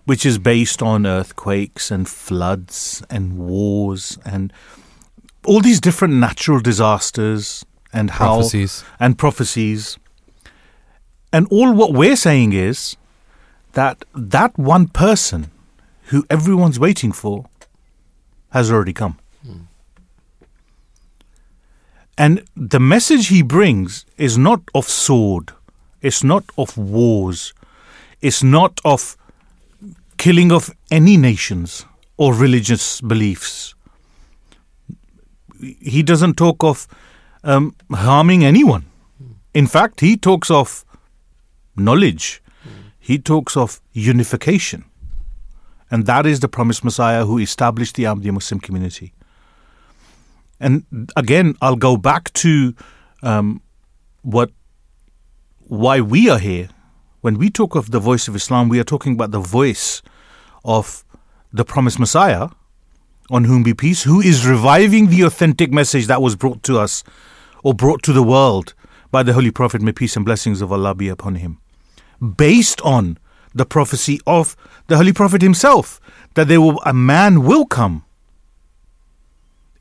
[0.05, 4.53] which is based on earthquakes and floods and wars and
[5.45, 8.83] all these different natural disasters and how Prophecies.
[8.99, 9.97] and prophecies.
[11.33, 12.95] And all what we're saying is
[13.73, 15.49] that that one person
[16.11, 17.45] who everyone's waiting for
[18.51, 19.17] has already come.
[22.21, 25.53] And the message he brings is not of sword,
[26.03, 27.51] it's not of wars,
[28.21, 29.17] it's not of
[30.17, 31.83] killing of any nations
[32.17, 33.73] or religious beliefs.
[35.79, 36.87] He doesn't talk of
[37.43, 38.85] um, harming anyone.
[39.55, 40.85] In fact, he talks of
[41.75, 42.43] knowledge,
[42.99, 44.85] he talks of unification.
[45.89, 49.11] And that is the promised Messiah who established the Ahmadiyya Muslim community.
[50.61, 52.75] And again, I'll go back to
[53.23, 53.61] um,
[54.21, 54.51] what
[55.67, 56.69] why we are here.
[57.21, 60.01] When we talk of the voice of Islam, we are talking about the voice
[60.63, 61.03] of
[61.51, 62.49] the promised Messiah,
[63.31, 67.03] on whom be peace, who is reviving the authentic message that was brought to us
[67.63, 68.73] or brought to the world
[69.09, 71.59] by the Holy Prophet, may peace and blessings of Allah be upon him,
[72.37, 73.17] based on
[73.53, 74.55] the prophecy of
[74.87, 75.99] the Holy Prophet himself,
[76.35, 78.05] that there will a man will come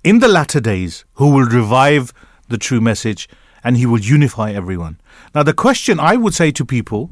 [0.02, 2.12] in the latter days who will revive
[2.48, 3.28] the true message
[3.62, 4.98] and he will unify everyone.
[5.34, 7.10] Now, the question I would say to people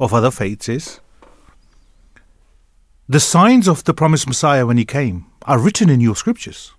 [0.00, 1.00] of other faiths is
[3.08, 6.72] the signs of the promised Messiah when he came are written in your scriptures,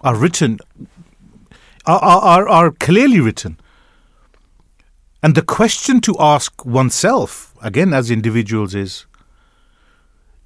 [0.00, 0.58] are written,
[1.86, 3.58] are, are, are clearly written.
[5.22, 9.06] And the question to ask oneself, again as individuals, is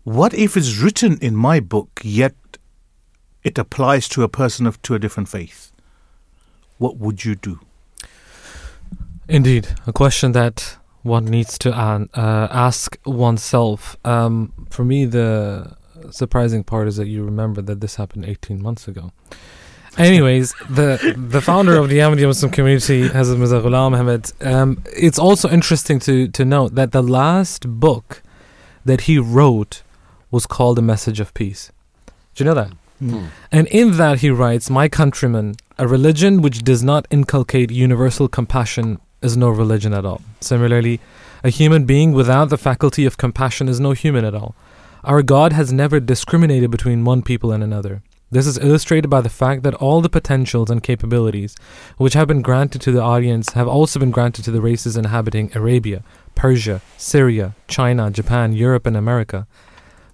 [0.05, 2.35] what if it's written in my book, yet
[3.49, 5.61] it applies to a person of to a different faith?
[6.79, 7.61] what would you do?
[9.29, 13.97] Indeed, a question that one needs to an- uh, ask oneself.
[14.05, 15.77] Um, for me, the
[16.11, 19.13] surprising part is that you remember that this happened 18 months ago.
[19.99, 25.19] Anyways, the the founder of the Ahmadiyya Muslim community, Hazrat Mirza Ghulam Ahmed, um, it's
[25.19, 28.23] also interesting to, to note that the last book
[28.85, 29.83] that he wrote
[30.31, 31.73] was called A Message of Peace.
[32.35, 32.71] Do you know that?
[32.99, 33.27] Hmm.
[33.53, 39.01] And in that he writes, My countrymen, a religion which does not inculcate universal compassion
[39.23, 40.21] is no religion at all.
[40.41, 41.01] Similarly,
[41.45, 44.55] a human being without the faculty of compassion is no human at all.
[45.05, 48.03] Our God has never discriminated between one people and another.
[48.31, 51.57] This is illustrated by the fact that all the potentials and capabilities
[51.97, 55.51] which have been granted to the audience have also been granted to the races inhabiting
[55.55, 56.03] Arabia,
[56.35, 59.47] Persia, Syria, China, Japan, Europe, and America.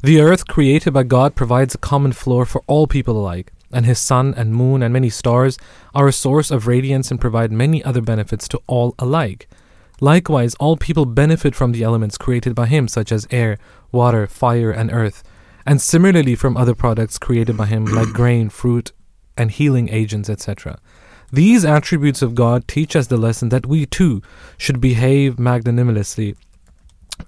[0.05, 3.99] The earth created by God provides a common floor for all people alike, and his
[3.99, 5.57] sun and moon and many stars
[5.95, 9.49] are a source of radiance and provide many other benefits to all alike.
[10.03, 13.57] Likewise, all people benefit from the elements created by him, such as air,
[13.93, 15.23] water, fire, and earth,
[15.65, 18.93] and similarly from other products created by him, like grain, fruit,
[19.39, 20.79] and healing agents, etc.
[21.33, 24.21] These attributes of God teach us the lesson that we too
[24.59, 26.37] should behave magnanimously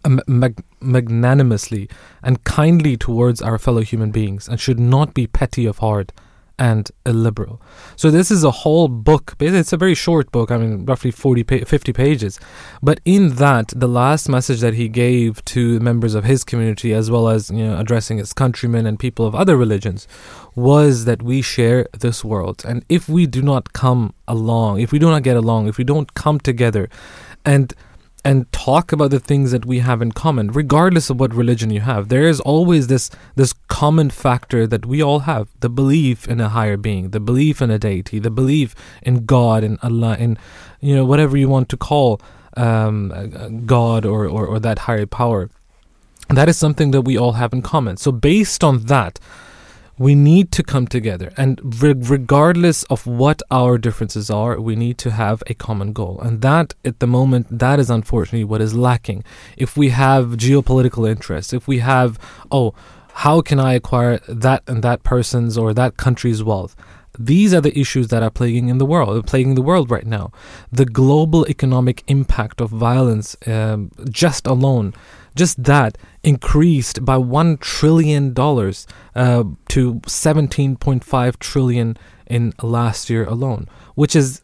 [0.04, 1.88] Um, mag- magnanimously
[2.22, 6.12] and kindly towards our fellow human beings and should not be petty of heart
[6.58, 7.60] and illiberal.
[7.96, 9.34] So this is a whole book.
[9.40, 10.50] It's a very short book.
[10.50, 12.40] I mean, roughly 40, pa- 50 pages.
[12.82, 17.10] But in that, the last message that he gave to members of his community, as
[17.10, 20.08] well as you know addressing his countrymen and people of other religions,
[20.54, 22.64] was that we share this world.
[22.66, 25.84] And if we do not come along, if we do not get along, if we
[25.84, 26.88] don't come together,
[27.44, 27.72] and
[28.26, 31.80] and talk about the things that we have in common regardless of what religion you
[31.80, 32.08] have.
[32.08, 36.48] There is always this this common factor that we all have the belief in a
[36.48, 40.36] higher being the belief in a deity the belief in god and allah in
[40.80, 42.20] you know whatever you want to call
[42.56, 45.48] um, uh, god or, or or that higher power.
[46.28, 47.96] That is something that we all have in common.
[47.96, 49.20] So based on that
[49.98, 51.32] we need to come together.
[51.36, 56.20] And re- regardless of what our differences are we need to have a common goal.
[56.20, 59.24] And that at the moment that is unfortunately what is lacking.
[59.56, 62.18] If we have geopolitical interests if we have
[62.50, 62.74] oh
[63.24, 66.76] how can i acquire that and that person's or that country's wealth?
[67.18, 70.32] These are the issues that are plaguing in the world, plaguing the world right now.
[70.70, 74.92] The global economic impact of violence, um, just alone,
[75.36, 83.68] just that increased by one trillion dollars uh, to 17.5 trillion in last year alone,
[83.94, 84.42] which is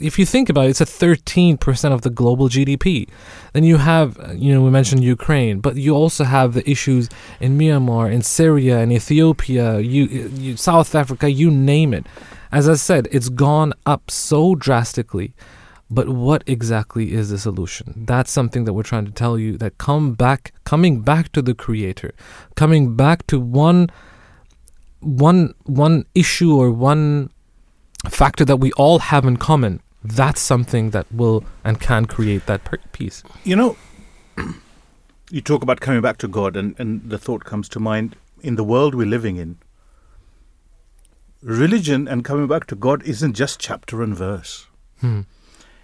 [0.00, 3.08] if you think about it, it's a 13% of the global GDP.
[3.52, 7.08] Then you have, you know, we mentioned Ukraine, but you also have the issues
[7.40, 12.06] in Myanmar, in Syria, in Ethiopia, you, you, South Africa, you name it.
[12.50, 15.34] As I said, it's gone up so drastically.
[15.92, 18.04] But what exactly is the solution?
[18.06, 21.54] That's something that we're trying to tell you that come back, coming back to the
[21.54, 22.14] creator,
[22.54, 23.90] coming back to one,
[25.00, 27.28] one, one issue or one
[28.08, 32.64] factor that we all have in common, that's something that will and can create that
[32.64, 33.22] per- peace.
[33.44, 33.76] You know,
[35.30, 38.56] you talk about coming back to God, and, and the thought comes to mind in
[38.56, 39.58] the world we're living in,
[41.42, 44.66] religion and coming back to God isn't just chapter and verse.
[45.00, 45.20] Hmm.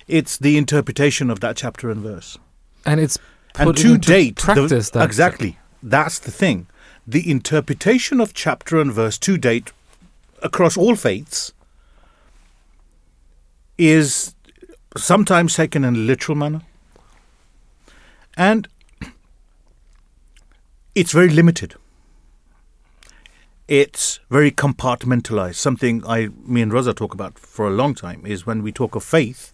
[0.08, 2.38] It's the interpretation of that chapter and verse.
[2.84, 3.18] And it's
[3.56, 5.58] and to date, the- that exactly.
[5.82, 6.66] That's the thing.
[7.06, 9.72] The interpretation of chapter and verse to date
[10.42, 11.52] across all faiths
[13.76, 14.34] is
[14.96, 16.62] sometimes taken in a literal manner.
[18.36, 18.68] And
[20.94, 21.74] it's very limited.
[23.68, 25.56] It's very compartmentalized.
[25.56, 28.94] Something I, me and Raza talk about for a long time is when we talk
[28.94, 29.52] of faith,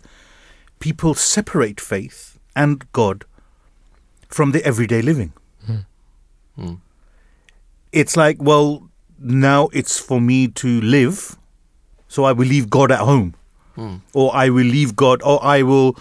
[0.79, 3.25] people separate faith and God
[4.29, 5.33] from the everyday living.
[5.66, 5.77] Hmm.
[6.57, 6.75] Hmm.
[7.93, 11.37] It's like, well, now it's for me to live,
[12.09, 13.35] so I will leave God at home,
[13.75, 13.97] hmm.
[14.12, 15.97] or I will leave God, or I will,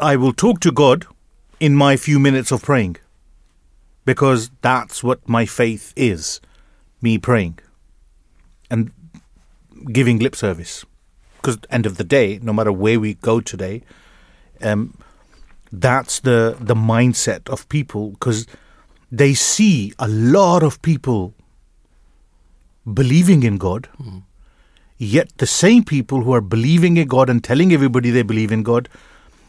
[0.00, 1.06] I will talk to God
[1.60, 2.96] in my few minutes of praying,
[4.04, 6.40] because that's what my faith is,
[7.00, 7.58] me praying,
[8.70, 8.90] and
[9.92, 10.84] giving lip service.
[11.42, 13.82] Because end of the day, no matter where we go today,
[14.60, 14.96] um,
[15.72, 18.46] that's the the mindset of people because
[19.10, 21.34] they see a lot of people
[22.94, 23.88] believing in God,
[24.98, 28.62] yet the same people who are believing in God and telling everybody they believe in
[28.62, 28.88] God,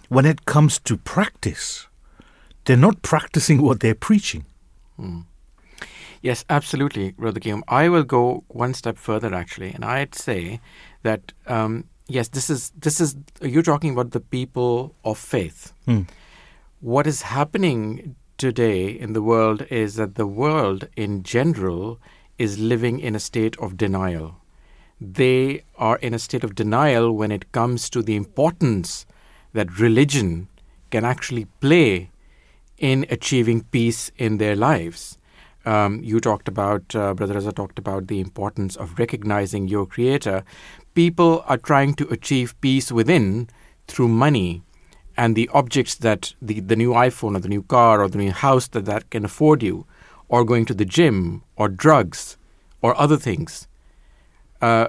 [0.09, 1.87] when it comes to practice,
[2.65, 4.45] they're not practicing what they're preaching.
[6.21, 7.63] Yes, absolutely, Brother Qayyum.
[7.67, 10.59] I will go one step further actually, and I'd say
[11.03, 15.73] that um, yes, this is this is you're talking about the people of faith.
[15.85, 16.01] Hmm.
[16.79, 21.99] What is happening today in the world is that the world in general
[22.37, 24.37] is living in a state of denial.
[24.99, 29.05] They are in a state of denial when it comes to the importance
[29.53, 30.47] that religion
[30.89, 32.11] can actually play
[32.77, 35.17] in achieving peace in their lives.
[35.65, 40.43] Um, you talked about, uh, Brother Raza talked about the importance of recognizing your creator.
[40.93, 43.49] People are trying to achieve peace within
[43.87, 44.61] through money
[45.15, 48.31] and the objects that the, the new iPhone or the new car or the new
[48.31, 49.85] house that that can afford you,
[50.27, 52.37] or going to the gym or drugs
[52.81, 53.67] or other things.
[54.61, 54.87] Uh,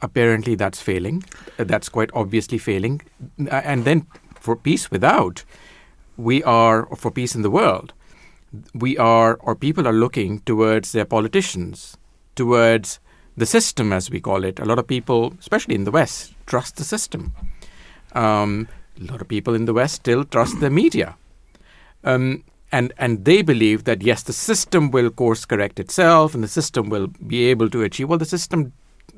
[0.00, 1.24] apparently, that's failing.
[1.56, 3.02] That's quite obviously failing.
[3.50, 5.44] And then for peace without,
[6.16, 7.92] we are, or for peace in the world,
[8.74, 11.96] we are, or people are looking towards their politicians,
[12.34, 13.00] towards
[13.36, 14.58] the system, as we call it.
[14.60, 17.32] A lot of people, especially in the West, trust the system.
[18.12, 18.68] Um,
[19.00, 21.16] a lot of people in the West still trust the media.
[22.04, 26.48] Um, and, and they believe that, yes, the system will course correct itself and the
[26.48, 28.08] system will be able to achieve.
[28.08, 28.72] Well, the system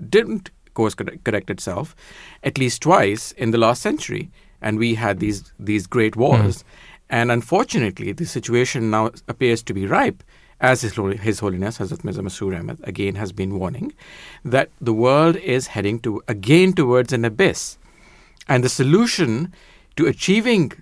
[0.08, 1.96] didn't course correct correct itself
[2.44, 4.30] at least twice in the last century.
[4.60, 6.64] And we had these, these great wars.
[7.10, 10.22] And unfortunately, the situation now appears to be ripe,
[10.60, 13.92] as His, His Holiness Hazrat Mirza Masroor Ahmad again has been warning,
[14.44, 17.78] that the world is heading to again towards an abyss.
[18.48, 19.52] And the solution
[19.96, 20.72] to achieving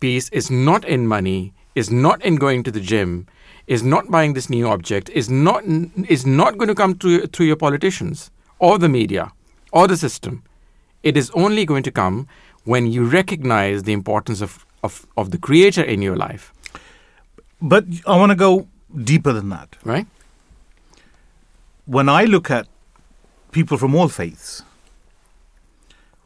[0.00, 3.26] peace is not in money, is not in going to the gym,
[3.66, 5.64] is not buying this new object, is not
[6.08, 9.32] is not going to come through through your politicians or the media
[9.72, 10.42] or the system.
[11.02, 12.26] It is only going to come
[12.64, 16.52] when you recognize the importance of, of, of the creator in your life,
[17.60, 18.66] But I want to go
[19.04, 19.76] deeper than that.
[19.84, 20.06] right?
[21.86, 22.66] When I look at
[23.52, 24.62] people from all faiths,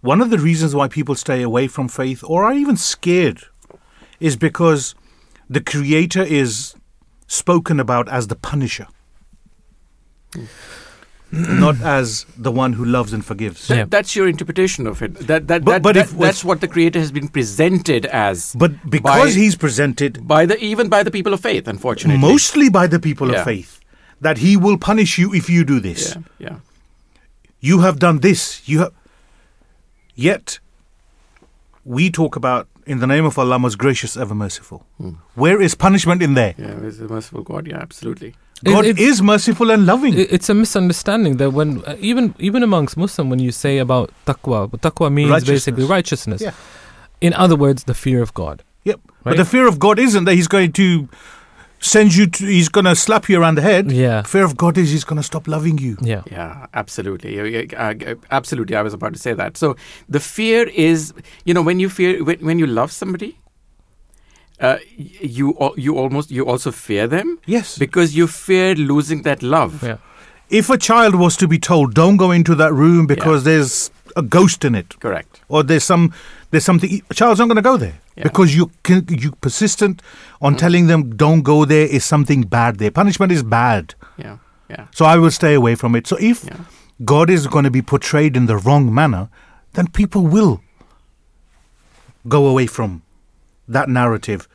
[0.01, 3.45] one of the reasons why people stay away from faith or are even scared
[4.19, 4.95] is because
[5.49, 6.75] the Creator is
[7.27, 8.87] spoken about as the punisher,
[10.35, 10.45] hmm.
[11.33, 13.69] not as the one who loves and forgives.
[13.69, 13.85] That, Yeah.
[13.89, 15.15] That's your interpretation of it.
[15.27, 18.55] That, that, But- that, but that- if- that's what the creator has been presented as.
[18.59, 22.21] But because by- he's presented by the even by the people of faith, unfortunately.
[22.21, 23.39] mostly by the people Yeah.
[23.39, 23.81] of faith,
[24.21, 26.15] that he will punish you if you do this.
[26.17, 26.57] Yeah, yeah.
[27.61, 28.63] You have done this.
[28.67, 28.93] You have.
[30.15, 30.59] Yet,
[31.85, 34.85] we talk about in the name of Allah, most gracious, ever merciful.
[34.99, 35.11] Hmm.
[35.35, 36.55] Where is punishment in there?
[36.59, 37.67] Yeah, it's a merciful God.
[37.69, 38.35] Yeah, absolutely.
[38.65, 40.15] God it's- is merciful and loving.
[40.15, 44.11] It- It's a misunderstanding that when uh, even even amongst Muslim, when you say about
[44.27, 46.43] taqwa, taqwa means basically Righteousness.
[46.43, 46.43] righteousness.
[46.43, 46.53] Yeah.
[47.21, 48.63] In other words, the fear of God.
[48.85, 49.01] yep.
[49.25, 51.09] But the fear of God isn't that He's going to
[51.79, 52.45] send you to.
[52.47, 53.91] He's going to slap you around the head.
[53.93, 54.23] Yeah.
[54.23, 55.97] Fear of God is He's going to stop loving you.
[56.03, 56.23] Yeah.
[56.31, 57.37] Yeah, absolutely.
[57.37, 58.77] Yeah, yeah, uh, absolutely.
[58.77, 59.57] I was about to say that.
[59.57, 59.77] So
[60.09, 61.13] the fear is,
[61.45, 63.39] you know, when you fear, when, when you love somebody,
[64.61, 67.79] uh, you you almost you also fear them Yes.
[67.79, 69.83] because you fear losing that love.
[69.83, 69.97] Yeah.
[70.51, 74.23] if a child was to be told, "Don't go into that room because there's a
[74.23, 75.41] ghost in it," Correct.
[75.49, 76.13] or there's some
[76.51, 78.25] there's something a child's not going to go there Yeah.
[78.25, 80.03] because you can, you persistent
[80.43, 84.37] on telling them don't go there," there is something bad there punishment is bad Yeah.
[84.69, 84.87] Yeah.
[84.93, 86.57] so i will stay away from it so if Yeah.
[87.13, 89.29] god is going to be portrayed in the wrong manner
[89.75, 90.61] then people will
[92.29, 93.03] go away from
[93.73, 94.49] that narrative.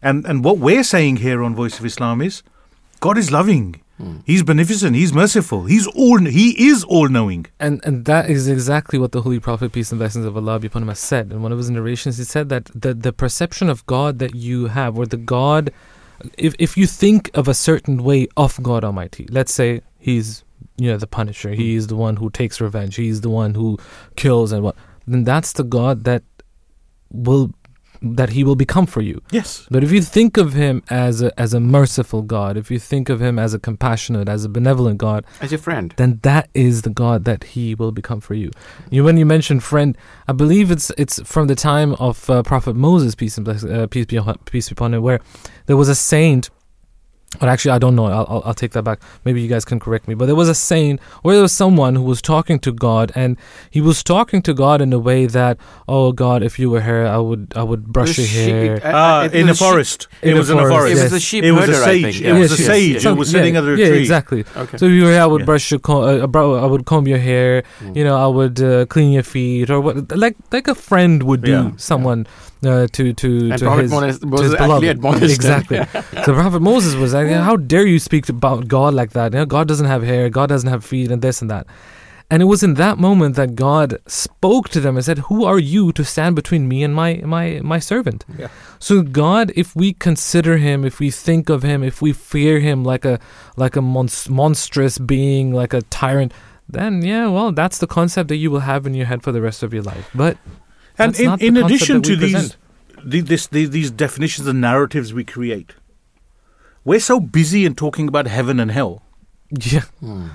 [0.00, 2.42] And and what we're saying here on voice of islam is
[3.00, 3.82] god is loving.
[3.98, 4.18] Hmm.
[4.24, 4.94] He's beneficent.
[4.94, 5.64] He's merciful.
[5.64, 9.72] He's all he is all knowing And and that is exactly what the Holy Prophet,
[9.72, 11.32] peace and blessings of Allah be upon him, has said.
[11.32, 14.66] In one of his narrations, he said that the, the perception of God that you
[14.66, 15.72] have, or the God,
[16.36, 20.44] if, if you think of a certain way of God Almighty, let's say he's
[20.76, 23.78] you know the Punisher, he is the one who takes revenge, he's the one who
[24.14, 24.76] kills and what,
[25.08, 26.22] then that's the God that
[27.10, 27.50] will
[28.02, 29.20] that he will become for you.
[29.30, 32.78] yes But if you think of him as a as a merciful God, if you
[32.78, 35.94] think of him as a compassionate, as a benevolent God, As your friend.
[35.96, 38.50] then that is the God that He will become for you.
[38.90, 39.96] You, when you mentioned friend,
[40.26, 43.86] I believe it's it's from the time of uh, Prophet Moses, peace and bless, uh,
[43.86, 45.20] peace be upon, peace be upon him, where
[45.66, 46.50] there was a saint.
[47.38, 48.06] But actually, I don't know.
[48.06, 49.00] I'll, I'll, I'll take that back.
[49.26, 50.14] Maybe you guys can correct me.
[50.14, 53.36] But there was a saint where there was someone who was talking to God, and
[53.70, 57.06] he was talking to God in a way that, "Oh God, if you were here,
[57.06, 60.08] I would I would brush your hair." uh, Ah, it in was a a forest.
[60.22, 61.00] In it was in a forest, forest.
[61.00, 62.02] It was a sheep It was a herder, I sage.
[62.04, 62.16] think.
[62.16, 62.38] It Yeah.
[62.38, 62.94] was a sage.
[62.94, 64.44] yes, who was sitting under a tree yeah, exactly.
[64.56, 64.78] Okay.
[64.78, 65.52] So if you were here, I would Yeah.
[65.52, 67.62] brush your, co- uh, bro, I would comb your hair.
[67.84, 67.94] Mm.
[67.94, 71.42] You know, I would uh, clean your feet, or what, like like a friend would
[71.42, 71.70] do Yeah.
[71.76, 72.26] someone
[72.64, 74.84] uh, to to And to Prophet his, Moses, to his beloved.
[74.88, 75.78] admonished exactly.
[76.24, 79.32] so Prophet Moses was like, "How dare you speak about God like that?
[79.32, 81.66] You know, God doesn't have hair, God doesn't have feet, and this and that."
[82.30, 85.58] And it was in that moment that God spoke to them and said, "Who are
[85.58, 88.48] you to stand between me and my my my servant?" Yeah.
[88.78, 92.84] So God, if we consider him, if we think of him, if we fear him
[92.84, 93.18] like a
[93.56, 96.32] like a monst- monstrous being, like a tyrant,
[96.68, 99.40] then yeah, well, that's the concept that you will have in your head for the
[99.40, 100.10] rest of your life.
[100.14, 100.36] But
[100.98, 102.56] And in, in addition to these,
[103.02, 105.74] the, this, the, these definitions and narratives we create,
[106.84, 109.02] we're so busy in talking about heaven and hell.
[109.50, 110.28] yeah, hmm.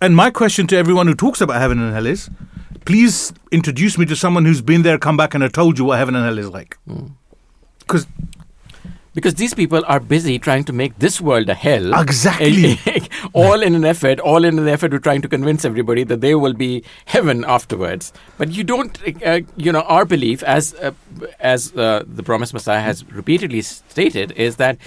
[0.00, 2.30] And my question to everyone who talks about heaven and hell is
[2.84, 5.98] please introduce me to someone who's been there, come back, and have told you what
[5.98, 6.78] heaven and hell is like.
[7.80, 8.06] Because
[9.12, 12.00] Because these people are busy trying to make this world a hell.
[12.00, 12.78] Exactly.
[13.32, 16.36] all in an effort, all in an effort to trying to convince everybody that they
[16.36, 18.12] will be heaven afterwards.
[18.38, 18.96] But you don't,
[19.26, 20.92] uh, you know, our belief, as uh,
[21.40, 24.78] as uh, the promised Messiah has repeatedly stated, is that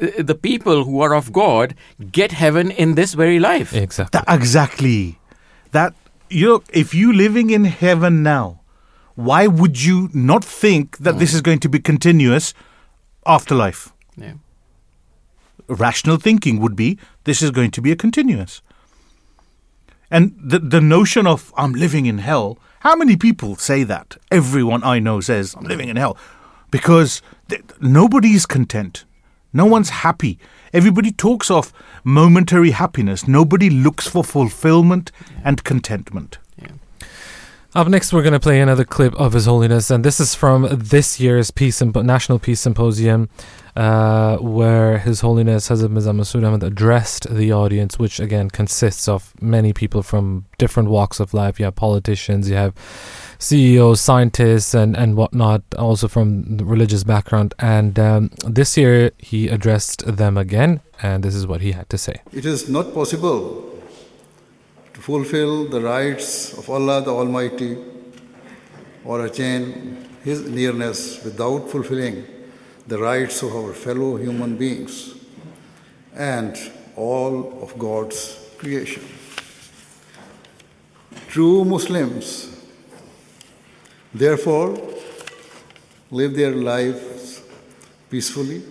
[0.00, 1.74] uh, the people who are of God
[2.12, 3.74] get heaven in this very life.
[3.74, 4.20] exactly.
[4.20, 5.18] That, exactly.
[5.72, 5.94] That
[6.30, 8.60] you if you living in heaven now,
[9.16, 12.54] why would you not think that this is going to be continuous
[13.26, 13.92] afterlife?
[14.16, 14.34] Yeah.
[15.66, 18.60] Rational thinking would be this is going to be a continuous.
[20.10, 24.16] And the the notion of I'm living in hell, how many people say that?
[24.30, 26.16] Everyone I know says I'm living in hell
[26.70, 29.04] because th- nobody's content.
[29.52, 30.38] No one's happy.
[30.72, 31.72] Everybody talks of
[32.02, 33.28] momentary happiness.
[33.28, 35.12] Nobody looks for fulfillment
[35.44, 36.38] and contentment.
[37.76, 40.68] Up next, we're going to play another clip of His Holiness, and this is from
[40.70, 43.28] this year's Peace National Peace Symposium,
[43.74, 49.34] uh, where His Holiness Hazrat Mirza Masroor Ahmad addressed the audience, which again consists of
[49.42, 51.58] many people from different walks of life.
[51.58, 52.74] You have politicians, you have
[53.40, 57.54] CEOs, scientists, and, and whatnot, also from religious background.
[57.58, 61.98] And um, this year, he addressed them again, and this is what he had to
[61.98, 62.22] say.
[62.32, 63.73] It is not possible
[65.04, 67.76] fulfill the rights of Allah the Almighty
[69.04, 72.24] or attain His nearness without fulfilling
[72.86, 75.14] the rights of our fellow human beings
[76.14, 76.56] and
[76.96, 79.04] all of God's creation.
[81.28, 82.48] True Muslims,
[84.14, 84.78] therefore,
[86.10, 87.42] live their lives
[88.08, 88.62] peacefully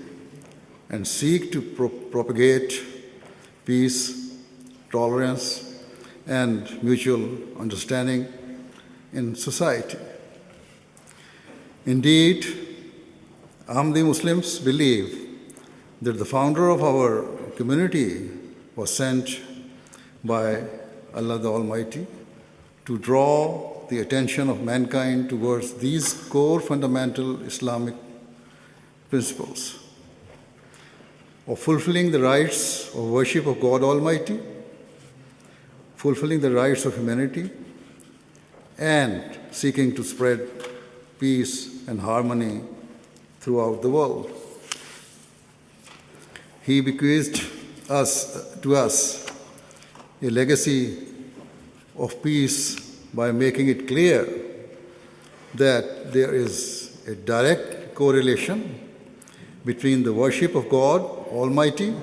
[0.90, 2.82] and seek to pro- propagate
[3.66, 4.36] peace,
[4.92, 5.73] tolerance,
[6.28, 8.28] and mutual understanding
[9.12, 9.98] in society.
[11.86, 12.46] Indeed,
[13.68, 15.30] Ahmadi Muslims believe
[16.02, 18.30] that the founder of our community
[18.76, 19.40] was sent
[20.24, 20.64] by
[21.14, 22.08] Allah the Almighty
[22.86, 27.96] to draw the attention of mankind towards these core fundamental Islamic
[29.10, 29.80] principles
[31.48, 34.40] of fulfilling the rights of worship of God Almighty,
[36.04, 37.49] fulfilling the rights of humanity,
[38.78, 40.41] and seeking to spread
[41.18, 42.60] peace and harmony
[43.39, 44.30] throughout the world.
[46.64, 47.41] He bequeathed
[47.89, 49.26] us to us
[50.22, 51.08] a legacy
[51.97, 52.76] of peace
[53.14, 54.28] by making it clear
[55.54, 58.60] that there is a direct correlation
[59.64, 60.99] between the worship of God
[61.32, 61.95] Almighty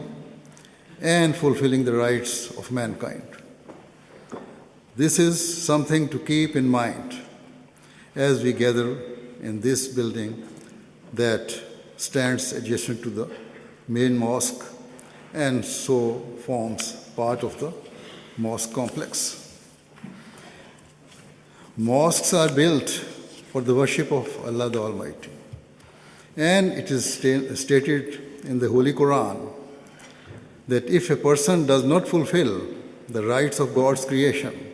[1.02, 3.29] and fulfilling the rights of mankind.
[4.96, 7.14] This is something to keep in mind
[8.16, 8.98] as we gather
[9.40, 10.46] in this building
[11.12, 11.58] that
[11.96, 13.30] stands adjacent to the
[13.86, 14.64] main mosque
[15.32, 17.72] and so forms part of the
[18.36, 19.36] mosque complex.
[21.76, 22.90] Mosques are built
[23.52, 25.30] for the worship of Allah the Almighty.
[26.36, 29.52] And it is sta- stated in the Holy Quran
[30.66, 32.60] that if a person does not fulfill
[33.08, 34.69] the rights of God's creation,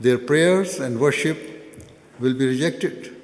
[0.00, 1.38] their prayers and worship
[2.18, 3.14] will be rejected.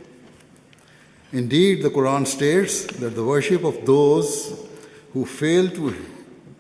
[1.32, 4.68] Indeed, the Quran states that the worship of those
[5.12, 5.94] who fail to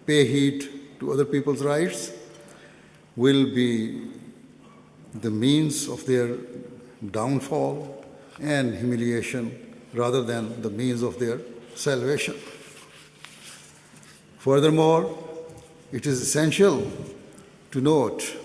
[0.06, 0.68] pay heed
[1.00, 2.12] to other people's rights
[3.14, 4.10] will be
[5.14, 6.36] the means of their
[7.10, 8.04] downfall
[8.40, 11.40] and humiliation rather than the means of their
[11.74, 12.34] salvation.
[14.38, 15.18] Furthermore,
[15.92, 16.90] it is essential
[17.70, 18.36] to note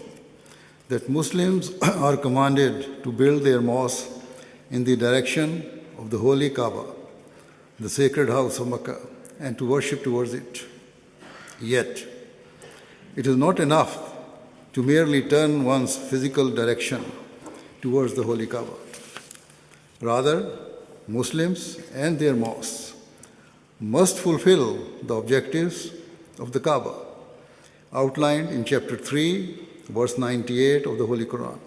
[0.92, 4.10] that Muslims are commanded to build their mosque
[4.70, 5.50] in the direction
[5.98, 6.84] of the holy Kaaba,
[7.80, 9.00] the sacred house of Makkah,
[9.40, 10.66] and to worship towards it.
[11.62, 12.04] Yet,
[13.16, 13.94] it is not enough
[14.74, 17.10] to merely turn one's physical direction
[17.82, 18.76] towards the holy Kaaba.
[20.02, 20.38] Rather,
[21.08, 22.94] Muslims and their mosques
[23.80, 24.70] must fulfill
[25.04, 25.92] the objectives
[26.38, 26.96] of the Kaaba
[27.94, 31.60] outlined in chapter 3 verse 98 of the Holy Quran,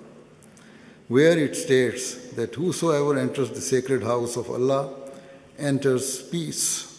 [1.09, 4.93] where it states that whosoever enters the sacred house of Allah
[5.59, 6.91] enters peace.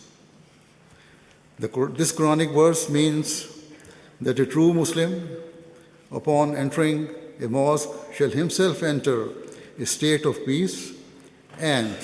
[1.60, 3.48] The, this Quranic verse means
[4.22, 5.28] that a true Muslim,
[6.12, 7.10] upon entering
[7.42, 9.30] a mosque, shall himself enter
[9.80, 10.94] a state of peace
[11.60, 11.96] and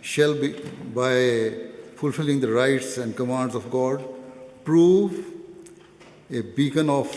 [0.00, 0.52] shall be,
[0.94, 1.54] by
[1.96, 4.04] fulfilling the rights and commands of God,
[4.64, 5.24] prove
[6.30, 7.08] a beacon of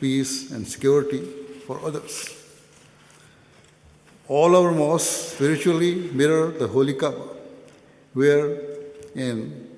[0.00, 1.20] peace and security
[1.66, 2.34] for others.
[4.28, 7.28] All our mosques spiritually mirror the Holy Kaaba,
[8.12, 9.68] wherein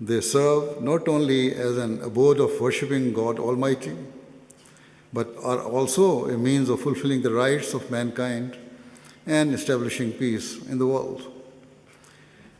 [0.00, 3.96] they serve not only as an abode of worshipping God Almighty,
[5.12, 8.56] but are also a means of fulfilling the rights of mankind
[9.26, 11.22] and establishing peace in the world.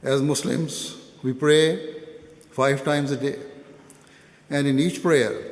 [0.02, 1.94] As Muslims, we pray
[2.50, 3.38] five times a day,
[4.50, 5.51] and in each prayer,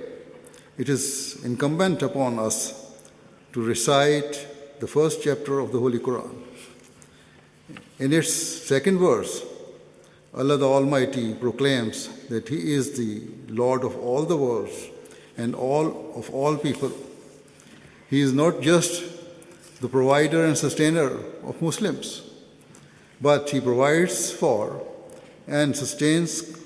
[0.78, 2.92] it is incumbent upon us
[3.52, 4.46] to recite
[4.80, 6.34] the first chapter of the Holy Quran.
[7.98, 9.44] In its second verse,
[10.32, 14.86] Allah the Almighty proclaims that He is the Lord of all the worlds
[15.36, 16.92] and all of all people.
[18.08, 19.02] He is not just
[19.80, 22.22] the provider and sustainer of Muslims,
[23.20, 24.86] but He provides for
[25.46, 26.56] and sustains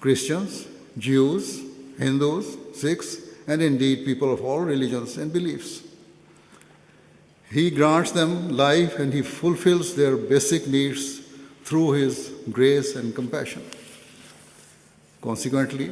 [0.00, 0.66] Christians,
[0.98, 1.62] Jews,
[1.98, 5.82] Hindus, Sikhs, and indeed people of all religions and beliefs.
[7.50, 11.20] He grants them life and He fulfills their basic needs
[11.64, 13.62] through His grace and compassion.
[15.20, 15.90] Consequently,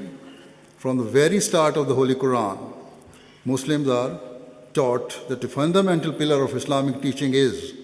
[0.79, 2.73] from the very start of the Holy Quran,
[3.45, 4.21] Muslims are
[4.73, 7.75] taught that the fundamental pillar of Islamic teaching is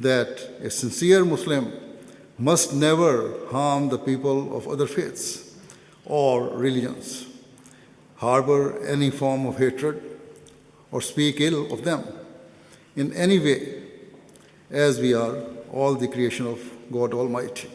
[0.00, 1.72] that a sincere Muslim
[2.38, 5.56] must never harm the people of other faiths
[6.04, 7.26] or religions,
[8.22, 10.00] harbor any form of hatred,
[10.92, 12.02] or speak ill of them
[12.94, 13.82] in any way,
[14.70, 15.36] as we are
[15.72, 16.60] all the creation of
[16.92, 17.68] God Almighty.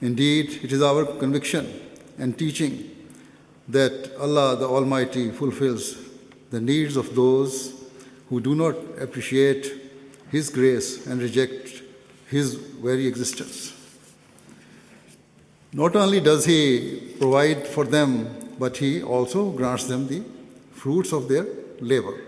[0.00, 1.68] Indeed, it is our conviction
[2.18, 2.90] and teaching
[3.68, 5.96] that Allah the Almighty fulfills
[6.50, 7.74] the needs of those
[8.28, 9.72] who do not appreciate
[10.30, 11.82] His grace and reject
[12.28, 13.74] His very existence.
[15.72, 20.22] Not only does He provide for them, but He also grants them the
[20.72, 21.46] fruits of their
[21.80, 22.20] labor.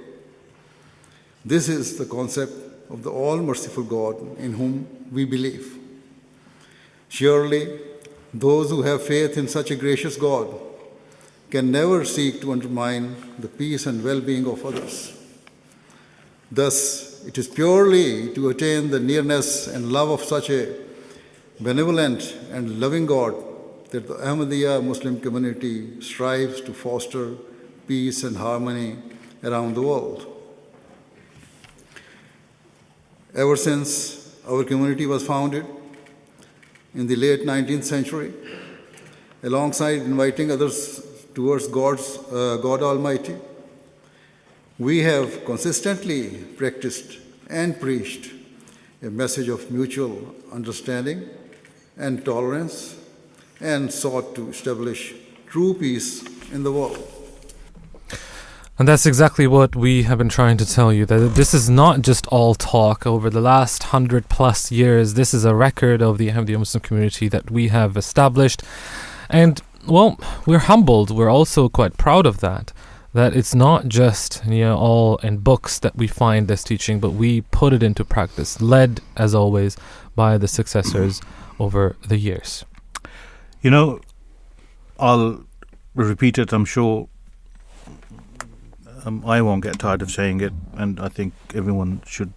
[1.44, 2.52] This is the concept
[2.90, 5.78] of the all merciful God in whom we believe.
[7.08, 7.78] Surely,
[8.32, 10.48] those who have faith in such a gracious God
[11.50, 15.16] can never seek to undermine the peace and well being of others.
[16.50, 20.74] Thus, it is purely to attain the nearness and love of such a
[21.60, 23.34] benevolent and loving God
[23.94, 27.34] that the Ahmadiyya Muslim community strives to foster
[27.86, 28.96] peace and harmony
[29.44, 30.26] around the world.
[33.36, 35.64] Ever since our community was founded
[36.92, 38.34] in the late 19th century,
[39.44, 41.00] alongside inviting others
[41.32, 43.36] towards God's, uh, God Almighty,
[44.76, 47.18] we have consistently practiced
[47.48, 48.32] and preached
[49.02, 51.28] a message of mutual understanding
[51.96, 52.96] and tolerance
[53.64, 55.14] and sought to establish
[55.46, 56.98] true peace in the world.
[58.78, 62.02] And that's exactly what we have been trying to tell you that this is not
[62.02, 65.14] just all talk over the last hundred plus years.
[65.14, 68.62] This is a record of the Ahmadiyya Muslim community that we have established.
[69.30, 71.10] And, well, we're humbled.
[71.10, 72.72] We're also quite proud of that.
[73.14, 77.10] That it's not just you know, all in books that we find this teaching, but
[77.10, 79.76] we put it into practice, led, as always,
[80.16, 81.22] by the successors
[81.60, 82.64] over the years.
[83.64, 84.00] You know,
[84.98, 85.42] I'll
[85.94, 87.08] repeat it, I'm sure.
[89.06, 92.34] Um, I won't get tired of saying it, and I think everyone should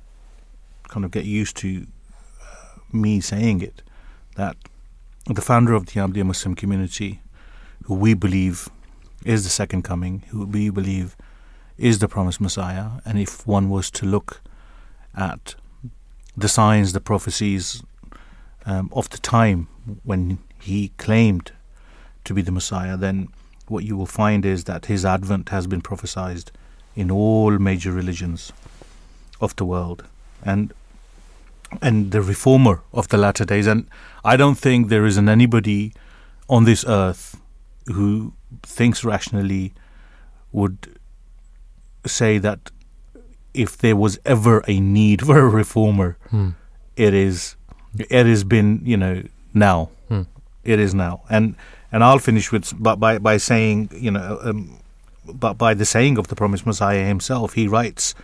[0.88, 1.86] kind of get used to
[2.42, 3.82] uh, me saying it.
[4.38, 4.56] That
[5.26, 7.20] the founder of the Ahmadiyya Muslim community,
[7.84, 8.70] who we believe
[9.26, 11.18] is the second coming, who we believe
[11.78, 14.40] is the promised Messiah, and if one was to look
[15.14, 15.56] at
[16.38, 17.84] the signs, the prophecies
[18.66, 19.68] um, of the time
[20.04, 21.52] when he claimed
[22.26, 23.30] to be the Messiah, then
[23.68, 26.52] what you will find is that his advent has been prophesied
[26.96, 28.52] in all major religions
[29.40, 30.04] of the world,
[30.44, 30.74] and
[31.82, 33.68] and the reformer of the latter days.
[33.68, 33.88] And
[34.24, 35.94] I don't think there isn't anybody
[36.50, 37.40] on this earth
[37.88, 38.34] who
[38.64, 39.74] thinks rationally
[40.54, 40.98] would
[42.06, 42.72] say that
[43.54, 46.50] if there was ever a need for a reformer, Hmm.
[46.96, 47.56] it is
[47.98, 49.90] it has been you know now.
[50.68, 51.56] It is now and
[51.92, 54.80] and I'll finish with by by, by saying you know um,
[55.28, 57.54] by, by the saying of the promised Messiah himself.
[57.54, 58.16] He writes,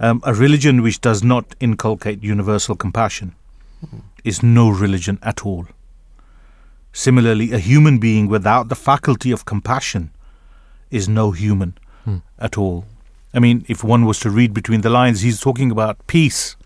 [0.00, 3.34] um, "A religion which does not inculcate universal compassion
[4.24, 5.66] is no religion at all."
[6.92, 10.10] Similarly, a human being without the faculty of compassion
[10.90, 11.74] is no human
[12.38, 12.86] at all.
[13.34, 16.56] I mean, if one was to read between the lines, he's talking about peace.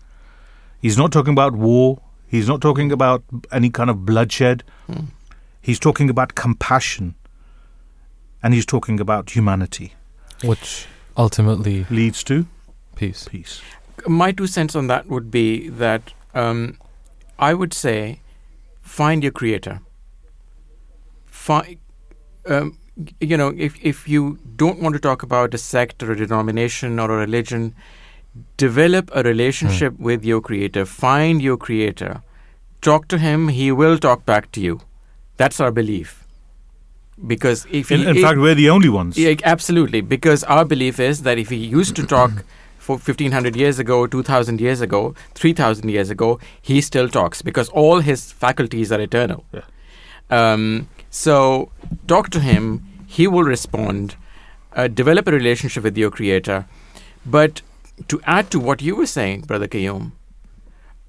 [0.81, 1.99] He's not talking about war.
[2.33, 4.63] He's not talking about any kind of bloodshed.
[5.61, 7.13] He's talking about compassion.
[8.41, 9.93] And he's talking about humanity.
[10.43, 12.47] Which ultimately Leads to
[12.95, 13.27] peace.
[13.29, 13.61] peace.
[14.07, 16.79] my two cents on that would be that um,
[17.37, 18.19] I would say
[18.81, 19.81] find your creator.
[21.27, 21.77] Find,
[22.47, 22.79] um,
[23.19, 26.99] you know, if if you don't want to talk about a sect or a denomination
[26.99, 27.75] or a religion,
[28.57, 30.85] develop a relationship with your creator.
[30.85, 32.21] Find your creator.
[32.81, 33.47] Talk to him.
[33.49, 34.81] He will talk back to you.
[35.37, 36.25] That's our belief.
[37.27, 39.17] Because if In, he, in fact, we're the only ones.
[39.17, 40.01] yeah, absolutely.
[40.01, 42.31] Because our belief is that if he used to talk
[42.77, 47.99] for 1500 years ago, 2000 years ago, 3000 years ago, he still talks because all
[47.99, 49.45] his faculties are eternal.
[49.53, 49.61] Yeah.
[50.29, 51.69] Um, so
[52.07, 54.15] talk to him, he will respond.
[54.75, 56.65] Uh, develop a relationship with your creator.
[57.25, 57.61] But
[58.07, 60.11] to add to what you were saying, Brother Qayyum,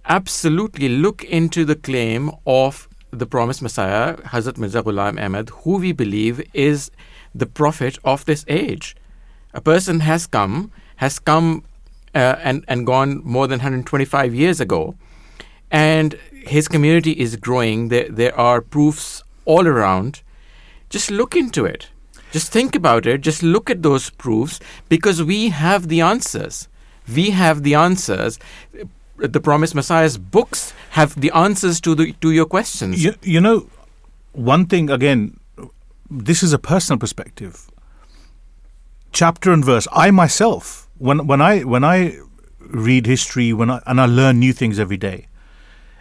[0.07, 5.93] absolutely look into the claim of the promised Messiah, Hazrat Mirza Ghulam Ahmad, who we
[5.93, 6.91] believe is
[7.35, 8.97] the prophet of this age.
[9.53, 11.65] A person has come, has come
[12.15, 14.97] uh, and, and gone more than 125 years ago,
[15.71, 17.89] and his community is growing.
[17.89, 20.23] There, there are proofs all around.
[20.91, 21.89] Just look into it.
[22.33, 23.21] Just think about it.
[23.21, 26.69] Just look at those proofs because we have the answers.
[27.13, 28.39] We have the answers.
[29.17, 33.03] The Promised Messiah's books have the answers to the to your questions.
[33.03, 33.69] You, you know,
[34.33, 35.39] one thing again,
[36.11, 37.71] this is a personal perspective.
[39.13, 39.87] Chapter and verse.
[39.93, 42.19] I myself, when when I when I
[42.59, 45.29] read history, when I, and I learn new things every day,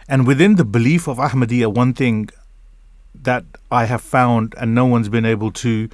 [0.08, 2.30] and within the belief of Ahmadiyya, one thing
[3.14, 5.88] that I have found, and no one's been able to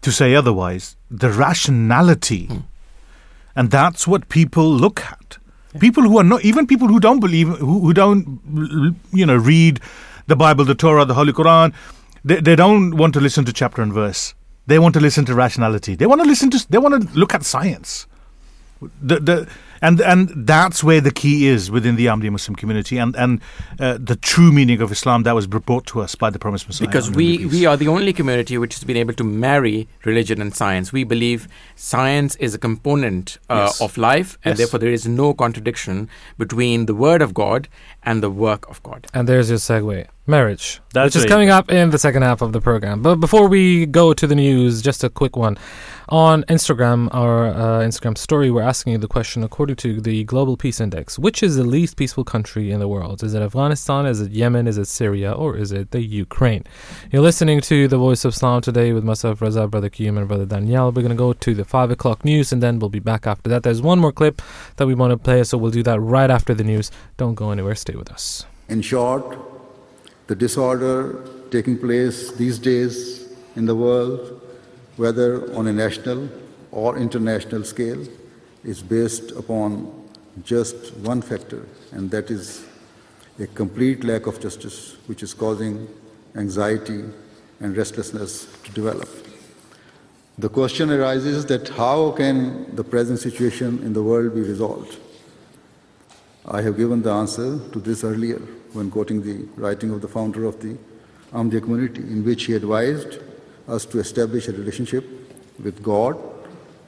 [0.00, 2.58] to say otherwise, the rationality, hmm.
[3.56, 5.38] And that's what people look at.
[5.80, 8.40] People who are not even people who don't believe, who, who don't,
[9.12, 9.80] you know, read
[10.26, 11.74] the Bible, the Torah, the Holy Quran.
[12.24, 14.34] They, they don't want to listen to chapter and verse.
[14.66, 15.94] They want to listen to rationality.
[15.94, 16.66] They want to listen to.
[16.70, 18.06] They want to look at science.
[19.02, 19.48] The, the,
[19.82, 23.40] and and that's where the key is within the Ahmadiyya Muslim community, and and
[23.80, 26.86] uh, the true meaning of Islam that was brought to us by the Promised Messiah.
[26.88, 30.54] because we, we are the only community which has been able to marry religion and
[30.54, 30.92] science.
[30.92, 33.80] We believe science is a component uh, Yes.
[33.80, 34.58] of life, and Yes.
[34.58, 36.08] therefore there is no contradiction
[36.38, 37.68] between the word of God
[38.02, 39.06] and the work of God.
[39.14, 40.06] And there's your segue.
[40.28, 40.80] Marriage.
[40.92, 41.30] That's which is right.
[41.30, 43.02] coming up in the second half of the program.
[43.02, 45.56] But before we go to the news, just a quick one.
[46.10, 50.56] On Instagram, our uh, Instagram story, we're asking you the question according to the Global
[50.56, 53.22] Peace Index which is the least peaceful country in the world?
[53.22, 54.06] Is it Afghanistan?
[54.06, 54.66] Is it Yemen?
[54.66, 55.32] Is it Syria?
[55.32, 56.64] Or is it the Ukraine?
[57.10, 60.46] You're listening to The Voice of Islam today with myself, Raza, Brother Qayyum, and Brother
[60.46, 60.86] Daniel.
[60.86, 63.50] We're going to go to the 5 o'clock news and then we'll be back after
[63.50, 63.62] that.
[63.62, 64.42] There's one more clip
[64.76, 66.90] that we want to play, so we'll do that right after the news.
[67.16, 68.44] Don't go anywhere, stay with us.
[68.68, 69.57] In short,
[70.28, 74.40] the disorder taking place these days in the world,
[74.96, 76.28] whether on a national
[76.70, 78.06] or international scale,
[78.62, 79.90] is based upon
[80.44, 82.66] just one factor, and that is
[83.40, 85.88] a complete lack of justice, which is causing
[86.36, 87.04] anxiety
[87.60, 89.08] and restlessness to develop.
[90.36, 94.98] The question arises that how can the present situation in the world be resolved?
[96.44, 98.40] I have given the answer to this earlier
[98.78, 100.76] when quoting the writing of the founder of the
[101.32, 103.18] Ahmadiyya community, in which he advised
[103.66, 105.04] us to establish a relationship
[105.62, 106.16] with God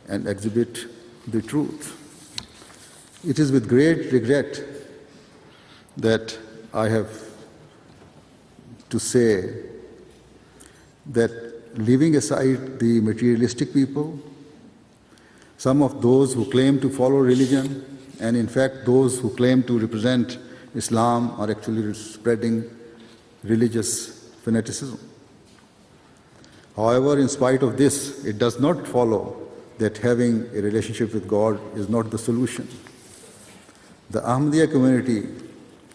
[0.09, 0.87] and exhibit
[1.27, 1.97] the truth.
[3.27, 4.63] It is with great regret
[5.97, 6.39] that
[6.73, 7.11] I have
[8.89, 9.53] to say
[11.07, 11.33] that
[11.77, 14.19] leaving aside the materialistic people,
[15.59, 17.85] some of those who claim to follow religion,
[18.21, 20.39] and in fact, those who claim to represent
[20.75, 22.65] Islam are actually spreading
[23.43, 24.99] religious fanaticism.
[26.77, 29.37] However, in spite of this, it does not follow
[29.79, 32.69] that having a relationship with God is not the solution.
[34.11, 35.29] The Ahmadiyya community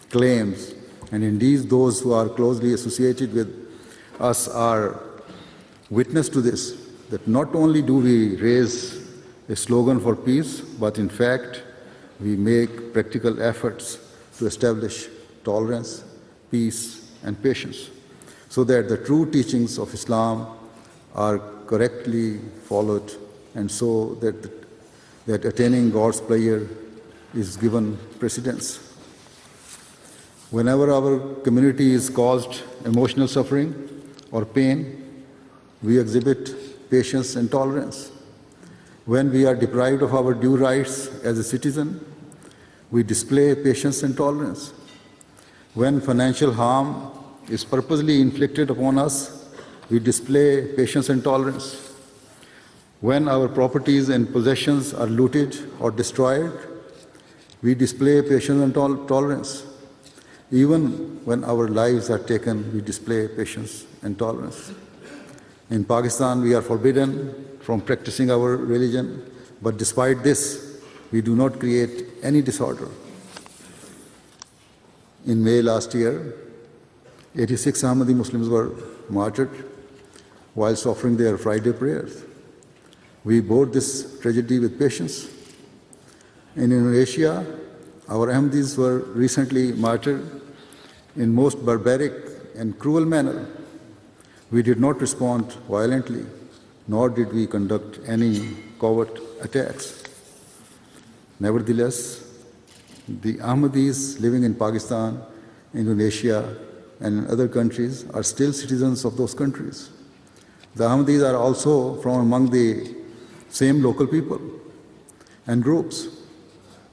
[0.10, 0.74] claims,
[1.12, 3.50] and indeed those who are closely associated with
[4.20, 5.02] us are
[5.90, 9.08] witness to this, that not only do we raise
[9.48, 11.64] a slogan for peace, but in fact,
[12.20, 14.00] we make practical efforts
[14.38, 15.08] to establish
[15.44, 16.04] tolerance,
[16.52, 17.90] peace, and patience,
[18.50, 20.58] so that the true teachings of Islam
[21.14, 23.12] are correctly followed
[23.56, 24.52] and so that,
[25.26, 26.68] that attaining God's pleasure
[27.34, 28.80] is given precedence.
[30.52, 33.74] Whenever our community is caused emotional suffering
[34.32, 35.24] or pain,
[35.82, 38.12] we exhibit patience and tolerance.
[39.06, 42.00] When we are deprived of our due rights as a citizen,
[42.96, 44.72] we display patience and tolerance.
[45.74, 47.12] When financial harm
[47.50, 49.16] is purposely inflicted upon us,
[49.90, 51.92] we display patience and tolerance.
[53.02, 56.58] When our properties and possessions are looted or destroyed,
[57.62, 59.66] we display patience and tol- tolerance.
[60.50, 64.72] Even when our lives are taken, we display patience and tolerance.
[65.70, 69.30] In Pakistan, we are forbidden from practicing our religion,
[69.62, 70.75] but despite this,
[71.12, 72.90] we do not create any disorder.
[75.26, 76.36] In May last year,
[77.36, 78.72] 86 Ahmadi Muslims were
[79.10, 79.50] martyred
[80.54, 82.24] whilst offering their Friday prayers.
[83.24, 85.28] We bore this tragedy with patience.
[86.56, 87.46] In Indonesia,
[88.08, 90.42] our Ahmadis were recently martyred
[91.16, 92.14] in most barbaric
[92.56, 93.48] and cruel manner.
[94.52, 96.26] We did not respond violently,
[96.88, 100.05] nor did we conduct any covert attacks.
[101.40, 102.24] Nevertheless,
[103.08, 105.22] the Ahmadis living in Pakistan,
[105.74, 106.58] Indonesia,
[107.00, 109.90] and other countries are still citizens of those countries.
[110.76, 112.96] The Ahmadis are also from among the
[113.50, 114.40] same local people
[115.48, 116.08] and groups.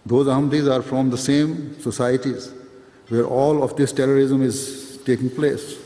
[0.05, 2.53] Those Ahmadis are from the same societies
[3.09, 5.77] where all of this terrorism is taking place.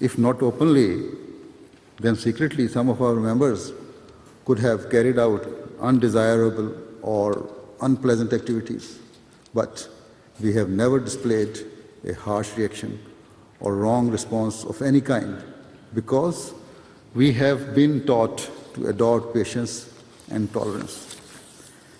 [0.00, 1.10] If not openly,
[2.00, 3.72] then secretly some of our members
[4.44, 8.98] could have carried out undesirable or unpleasant activities.
[9.52, 9.88] But
[10.40, 11.58] we have never displayed
[12.08, 12.98] a harsh reaction
[13.60, 15.42] or wrong response of any kind
[15.94, 16.54] because
[17.14, 19.92] we have been taught to adopt patience
[20.30, 21.16] and tolerance.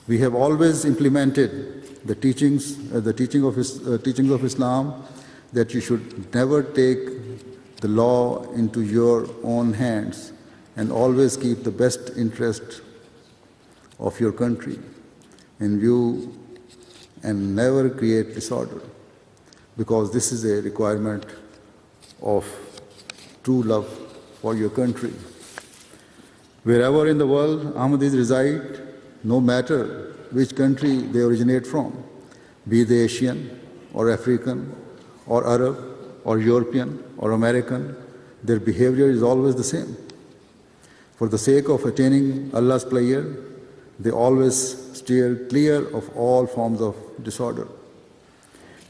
[0.08, 5.04] We have always implemented the teachings, uh, the teaching of, uh, teachings of Islam
[5.52, 10.32] that you should never take the law into your own hands
[10.76, 12.80] and always keep the best interest
[14.08, 14.78] of your country
[15.60, 16.36] in view
[17.22, 18.80] and never create disorder
[19.76, 21.24] because this is a requirement
[22.20, 22.44] of
[23.44, 23.86] true love
[24.40, 25.12] for your country.
[26.64, 28.80] Wherever in the world Ahmadis reside,
[29.24, 32.04] no matter which country they originate from,
[32.68, 33.60] be they Asian
[33.94, 34.74] or African
[35.26, 35.76] or Arab
[36.24, 37.96] or European or American,
[38.42, 39.96] their behavior is always the same.
[41.16, 43.51] For the sake of attaining Allah's pleasure,
[43.98, 44.56] they always
[44.96, 47.68] steer clear of all forms of disorder.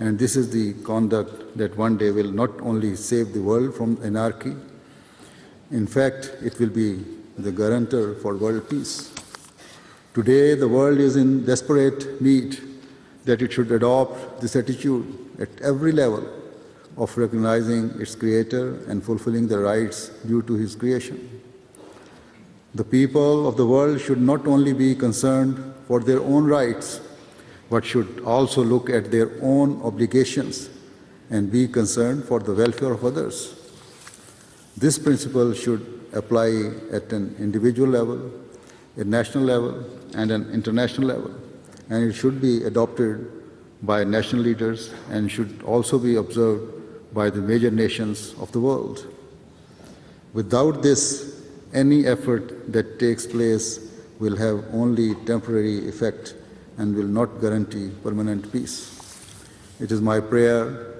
[0.00, 3.98] And this is the conduct that one day will not only save the world from
[4.02, 4.54] anarchy,
[5.70, 7.04] in fact, it will be
[7.38, 9.12] the guarantor for world peace.
[10.14, 12.58] Today, the world is in desperate need
[13.24, 15.06] that it should adopt this attitude
[15.38, 16.26] at every level
[16.96, 21.41] of recognizing its creator and fulfilling the rights due to his creation.
[22.74, 27.00] The people of the world should not only be concerned for their own rights,
[27.68, 30.70] but should also look at their own obligations
[31.28, 33.54] and be concerned for the welfare of others.
[34.76, 38.30] This principle should apply at an individual level,
[38.96, 41.34] a national level, and an international level,
[41.90, 43.30] and it should be adopted
[43.82, 46.72] by national leaders and should also be observed
[47.12, 49.06] by the major nations of the world.
[50.32, 51.31] Without this,
[51.72, 53.80] any effort that takes place
[54.18, 56.34] will have only temporary effect
[56.78, 58.76] and will not guarantee permanent peace.
[59.80, 60.94] It is my prayer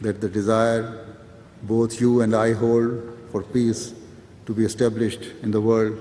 [0.00, 1.06] that the desire
[1.62, 3.94] both you and I hold for peace
[4.46, 5.98] to be established in the world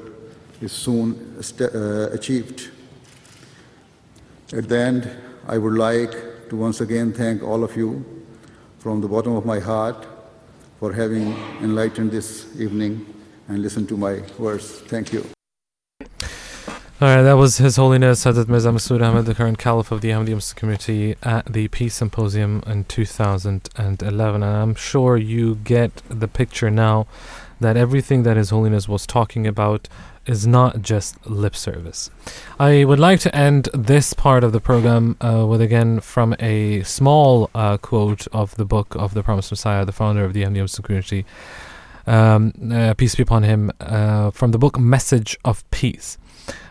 [0.62, 2.70] is soon uh, achieved.
[4.54, 5.18] At the end,
[5.48, 8.06] I would like to once again thank all of you
[8.80, 10.08] from the bottom of my heart
[10.80, 13.06] for having enlightened this evening
[13.52, 14.82] and listen to my words.
[14.82, 15.26] Thank you.
[17.02, 20.10] All right, that was His Holiness Hazrat Mirza Masroor Ahmed, the current Caliph of the
[20.10, 24.44] Ahmadi Muslim community, at the Peace Symposium in 2011.
[24.44, 27.08] And I'm sure you get the picture now
[27.60, 29.90] that everything that His Holiness was talking about
[30.28, 32.12] is not just lip service.
[32.60, 36.84] I would like to end this part of the program uh, with again from a
[36.84, 40.62] small uh, quote of the book of the Promised Messiah, the founder of the Ahmadi
[40.62, 41.26] Muslim community.
[42.08, 46.18] Um, uh, peace be upon him, uh, from the book Message of Peace.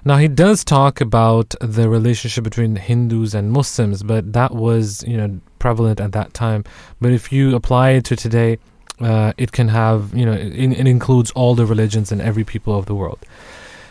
[0.04, 5.16] Now he does talk about the relationship between Hindus and Muslims, but that was you
[5.16, 6.64] know prevalent at that time.
[7.00, 8.58] But if you apply it to today,
[9.00, 12.76] uh, it can have you know it, it includes all the religions and every people
[12.76, 13.20] of the world.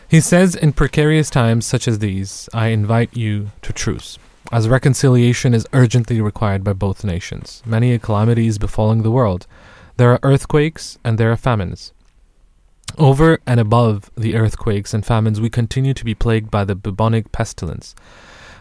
[0.09, 4.17] He says, In precarious times such as these, I invite you to truce,
[4.51, 7.61] as reconciliation is urgently required by both nations.
[7.63, 9.45] Many a calamity is befalling the world.
[9.99, 11.91] There are earthquakes and there are famines.
[12.97, 17.33] Over and above the earthquakes and famines, we continue to be plagued by the bubonic
[17.33, 17.95] pestilence.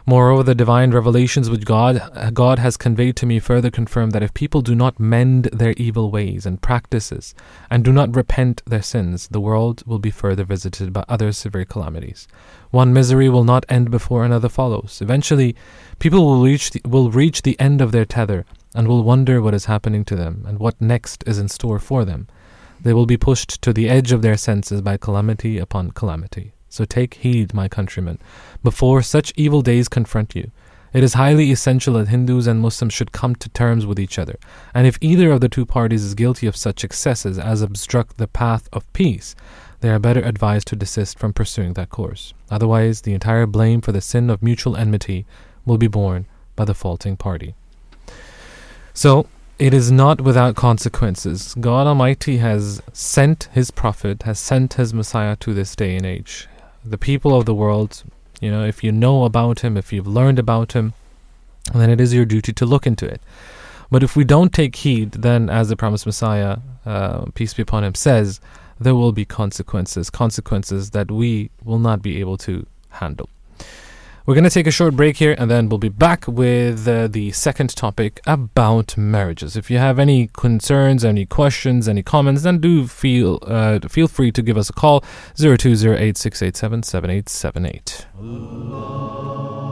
[0.04, 4.34] Moreover, the divine revelations which God, God has conveyed to me further confirm that if
[4.34, 7.36] people do not mend their evil ways and practices,
[7.70, 11.64] and do not repent their sins, the world will be further visited by other severe
[11.64, 12.26] calamities.
[12.72, 14.98] One misery will not end before another follows.
[15.00, 15.54] Eventually,
[16.00, 18.44] people will reach the, will reach the end of their tether
[18.74, 22.04] and will wonder what is happening to them and what next is in store for
[22.04, 22.28] them.
[22.80, 26.52] They will be pushed to the edge of their senses by calamity upon calamity.
[26.68, 28.18] So take heed, my countrymen,
[28.62, 30.50] before such evil days confront you.
[30.92, 34.36] It is highly essential that Hindus and Muslims should come to terms with each other,
[34.72, 38.26] and if either of the two parties is guilty of such excesses as obstruct the
[38.26, 39.34] path of peace,
[39.80, 42.32] they are better advised to desist from pursuing that course.
[42.50, 45.26] Otherwise, the entire blame for the sin of mutual enmity
[45.66, 47.54] will be borne by the faulting party.
[48.98, 49.28] So,
[49.60, 51.54] it is not without consequences.
[51.60, 56.48] God Almighty has sent His Prophet, has sent His Messiah to this day and age.
[56.84, 58.02] The people of the world,
[58.40, 60.94] you know, if you know about Him, if you've learned about Him,
[61.72, 63.20] then it is your duty to look into it.
[63.88, 67.84] But if we don't take heed, then, as the promised Messiah, uh, peace be upon
[67.84, 68.40] Him, says,
[68.80, 73.28] there will be consequences, consequences that we will not be able to handle.
[74.28, 77.08] We're going to take a short break here and then we'll be back with uh,
[77.08, 79.56] the second topic about marriages.
[79.56, 84.30] If you have any concerns, any questions, any comments, then do feel uh, feel free
[84.32, 85.02] to give us a call
[85.36, 89.67] 0208 687 7878.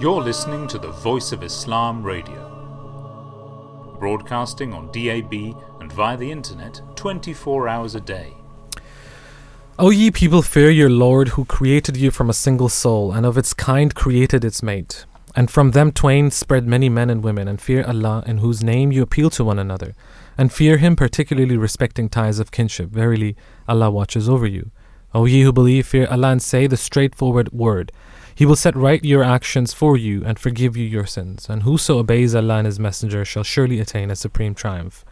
[0.00, 2.48] You're listening to the Voice of Islam Radio,
[3.98, 5.34] broadcasting on DAB
[5.78, 8.32] and via the internet 24 hours a day.
[9.78, 13.36] O ye people, fear your Lord, who created you from a single soul, and of
[13.36, 15.04] its kind created its mate.
[15.36, 18.90] And from them twain spread many men and women, and fear Allah, in whose name
[18.90, 19.94] you appeal to one another.
[20.38, 22.88] And fear Him, particularly respecting ties of kinship.
[22.88, 23.36] Verily,
[23.68, 24.70] Allah watches over you.
[25.12, 27.92] O ye who believe, fear Allah, and say the straightforward word.
[28.40, 31.46] He will set right your actions for you, and forgive you your sins.
[31.50, 35.04] And whoso obeys Allah and His Messenger shall surely attain a supreme triumph.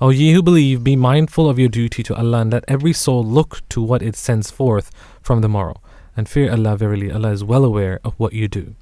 [0.00, 3.22] O ye who believe, be mindful of your duty to Allah, and let every soul
[3.22, 5.82] look to what it sends forth from the morrow.
[6.16, 8.74] And fear Allah, verily, Allah is well aware of what you do.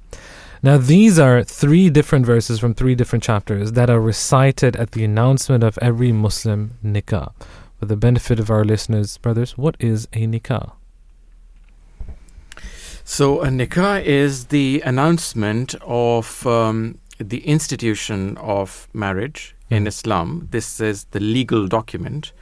[0.63, 5.03] Now, these are three different verses from three different chapters that are recited at the
[5.03, 7.33] announcement of every Muslim nikah.
[7.81, 10.71] For the benefit of our listeners, brothers, what is a nikah?
[13.11, 20.47] So, a nikah is the announcement of um, the institution of marriage in Islam.
[20.51, 22.33] This is the legal document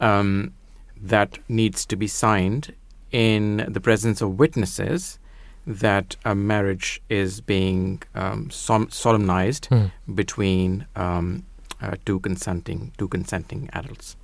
[0.00, 0.52] um,
[1.00, 2.74] that needs to be signed
[3.12, 5.20] in the presence of witnesses
[5.64, 9.86] that a marriage is being um, som- solemnized Hmm.
[10.12, 11.44] between um,
[11.80, 14.16] uh, two consenting two consenting adults.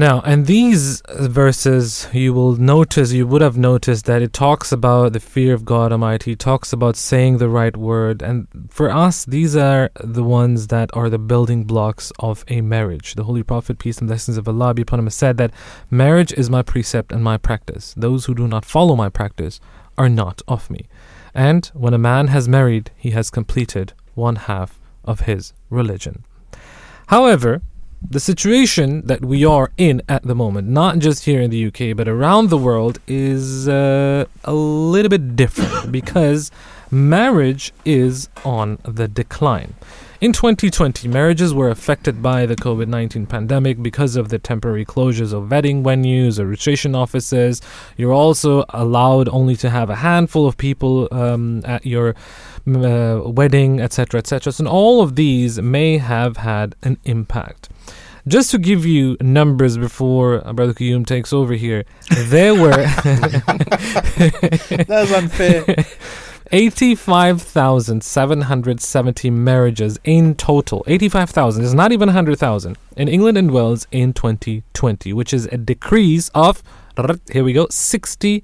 [0.00, 5.12] Now, and these verses, you will notice, you would have noticed that it talks about
[5.12, 8.22] the fear of God Almighty, talks about saying the right word.
[8.22, 13.16] And for us, these are the ones that are the building blocks of a marriage.
[13.16, 15.50] The Holy Prophet, peace and blessings of Allah be upon him, said that
[15.90, 17.92] marriage is my precept and my practice.
[17.96, 19.58] Those who do not follow my practice
[19.98, 20.86] are not of me.
[21.34, 26.24] And when a man has married, he has completed one half of his religion.
[27.08, 27.62] However,
[28.00, 31.96] the situation that we are in at the moment, not just here in the UK,
[31.96, 36.50] but around the world, is uh, a little bit different because
[36.90, 39.74] marriage is on the decline.
[40.20, 45.32] In 2020, marriages were affected by the COVID 19 pandemic because of the temporary closures
[45.32, 47.62] of wedding venues or registration offices.
[47.96, 52.16] You're also allowed only to have a handful of people um, at your
[52.66, 54.50] uh, wedding, etc., etc.
[54.50, 57.68] So, all of these may have had an impact.
[58.26, 62.72] Just to give you numbers before uh, Brother Qayyum takes over here, there were
[64.88, 65.64] That's unfair.
[66.50, 70.84] 85,770 marriages in total.
[70.86, 76.30] 85,000 is not even 100,000 in England and Wales in 2020, which is a decrease
[76.34, 76.62] of,
[77.30, 78.42] here we go, 61%.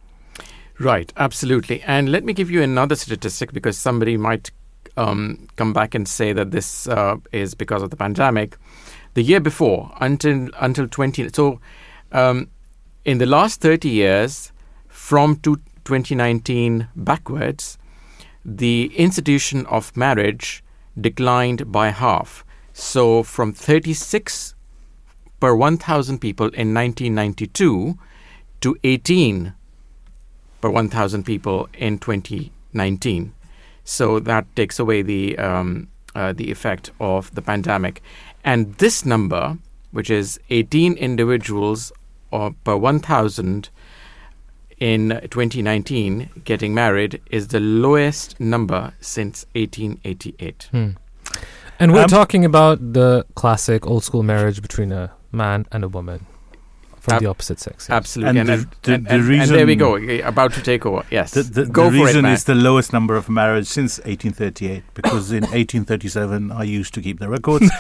[0.80, 1.82] Right, absolutely.
[1.82, 4.52] And let me give you another statistic because somebody might
[4.96, 8.58] um, come back and say that this uh, is because of the pandemic.
[9.14, 11.60] The year before, until until 20, so
[12.12, 12.50] um,
[13.06, 14.52] in the last 30 years,
[14.88, 17.78] from to 2019 backwards,
[18.46, 20.64] the institution of marriage
[21.00, 22.46] declined by half.
[22.74, 24.56] So from 36
[25.40, 27.98] per 1,000 people in 1992
[28.62, 29.54] to 18
[30.62, 33.34] per 1,000 people in 2019.
[33.86, 38.02] So that takes away the um, uh, the effect of the pandemic,
[38.44, 39.58] and this number,
[39.92, 41.92] which is 18 individuals
[42.32, 43.70] or per 1,000
[44.80, 50.68] in 2019 getting married, is the lowest number since 1888.
[50.72, 50.90] Hmm.
[51.80, 55.88] And we're Um, talking about the classic old school marriage between a man and a
[55.88, 56.26] woman
[57.00, 57.88] from Ab- the opposite sex.
[57.88, 57.96] yes.
[57.96, 60.52] Absolutely, And and, the- and, the- and- the and- and there we reason- go, about
[60.54, 61.04] to take over.
[61.10, 62.34] Yes, The, the, go the for reason it, man.
[62.34, 67.20] is the lowest number of marriage since 1838 because in 1837 I used to keep
[67.20, 67.72] the records.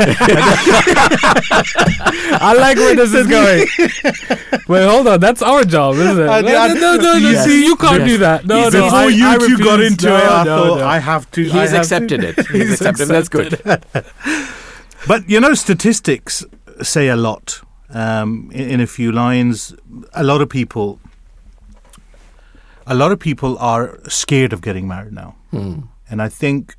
[2.41, 3.67] I like where this is going.
[4.67, 5.19] Wait, hold on.
[5.19, 6.27] That's our job, isn't it?
[6.29, 7.45] I- no, I- no, no, no, Yes.
[7.45, 8.09] See, you can't Yes.
[8.09, 8.45] do that.
[8.45, 8.83] No, He's no.
[8.85, 10.85] Before I, you I two got into no, it, I no, thought no.
[10.87, 11.43] I have to.
[11.43, 12.47] He's have to- accepted it.
[12.47, 13.07] He's accepted.
[13.07, 13.59] That's good.
[15.07, 16.45] But you know, statistics
[16.81, 17.61] say a lot.
[17.91, 19.73] Um, in, in a few lines,
[20.13, 20.99] a lot of people,
[22.85, 25.79] a lot of people are scared of getting married now, Hmm.
[26.09, 26.75] and I think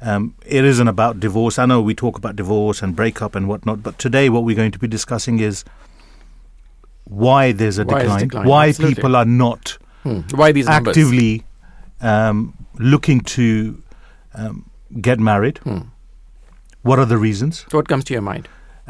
[0.00, 1.58] um, it isn't about divorce.
[1.58, 4.72] I know we talk about divorce and breakup and whatnot, but today what we're going
[4.72, 5.64] to be discussing is
[7.04, 8.94] why there's a Why decline, decline, why absolutely.
[8.94, 10.20] people are not Hmm.
[10.34, 11.44] Why these actively
[12.00, 13.82] um, looking to
[14.34, 14.70] um,
[15.02, 15.58] get married.
[15.58, 15.80] Hmm.
[16.80, 17.66] What are the reasons?
[17.70, 18.48] So what comes to your mind?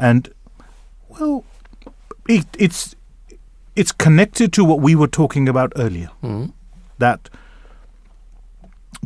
[0.09, 0.29] And
[1.09, 1.43] well
[2.27, 2.95] it, it's
[3.75, 6.45] it's connected to what we were talking about earlier Hmm.
[6.99, 7.29] that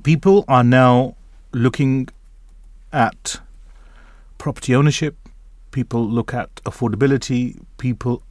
[0.03, 1.15] people are now
[1.51, 2.07] looking
[2.91, 3.39] at
[4.37, 5.15] property ownership
[5.71, 8.21] people look at affordability people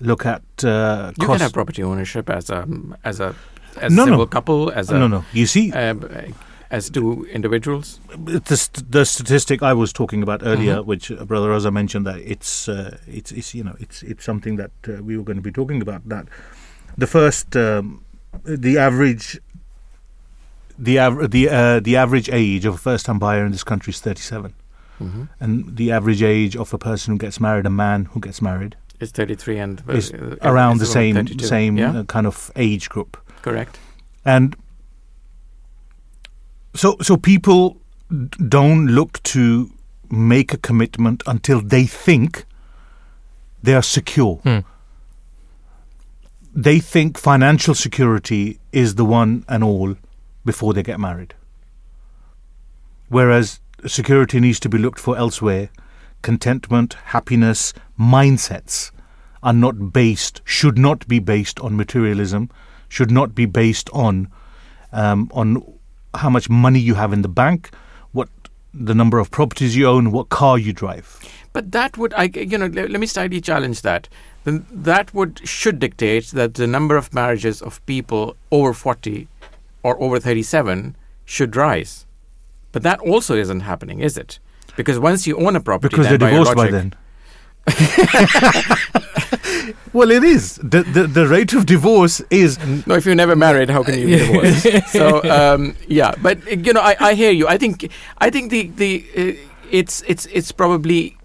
[0.00, 2.66] look at uh, You can have property ownership as a
[3.04, 3.34] as a
[3.80, 4.12] as No, a no.
[4.12, 6.00] civil couple, as a no no you see um,
[6.72, 8.00] as two individuals.
[8.08, 10.86] the, the statistic I was talking about earlier, Mhm.
[10.86, 14.56] which uh, Brother Raza mentioned, that it's uh, it's it's you know it's it's something
[14.56, 16.00] that uh, we were going to be talking about.
[16.08, 16.26] That
[16.98, 18.04] the first um,
[18.44, 19.38] the average
[20.78, 23.90] the av- the uh, the average age of a first time buyer in this country
[23.90, 24.54] is thirty seven,
[25.00, 25.24] Mm-hmm.
[25.40, 28.76] and the average age of a person who gets married, a man who gets married,
[29.00, 30.12] It's 33 and uh, is
[30.42, 31.44] around the same 32.
[31.46, 33.16] same Yeah, uh, kind of age group.
[33.42, 33.78] correct.
[34.24, 34.54] and
[36.74, 37.76] so so people
[38.48, 39.70] don't look to
[40.10, 42.44] make a commitment until they think
[43.62, 44.36] they are secure.
[44.36, 44.58] Hmm.
[46.54, 49.96] they think financial security is the one and all
[50.44, 51.34] before they get married.
[53.08, 55.70] Whereas security needs to be looked for elsewhere.
[56.20, 58.90] Contentment happiness mindsets
[59.42, 62.50] are not based should not be based on materialism
[62.88, 64.28] should not be based on
[64.92, 65.62] um, on
[66.14, 67.70] how much money you have in the bank,
[68.12, 68.28] what
[68.74, 71.18] the number of properties you own, what car you drive.
[71.52, 74.08] But that would, I, you know, let, let me slightly challenge that.
[74.44, 79.28] Then that would should dictate that the number of marriages of people over 40
[79.82, 82.06] or over 37 should rise.
[82.72, 84.38] But that also isn't happening, is it?
[84.76, 86.94] Because once you own a property, Because they're divorced by logic- then.
[89.92, 90.56] well, it is.
[90.56, 94.06] The, the the rate of divorce is No, if you're never married, how can you
[94.06, 94.88] be divorced?
[94.92, 97.46] so um, yeah, but you know, I, I hear you.
[97.48, 99.32] I think I think the the uh,
[99.70, 101.16] it's it's it's probably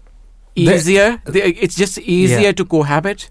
[0.54, 1.20] easier.
[1.26, 2.52] the, it's just easier Yeah.
[2.52, 3.30] to cohabit.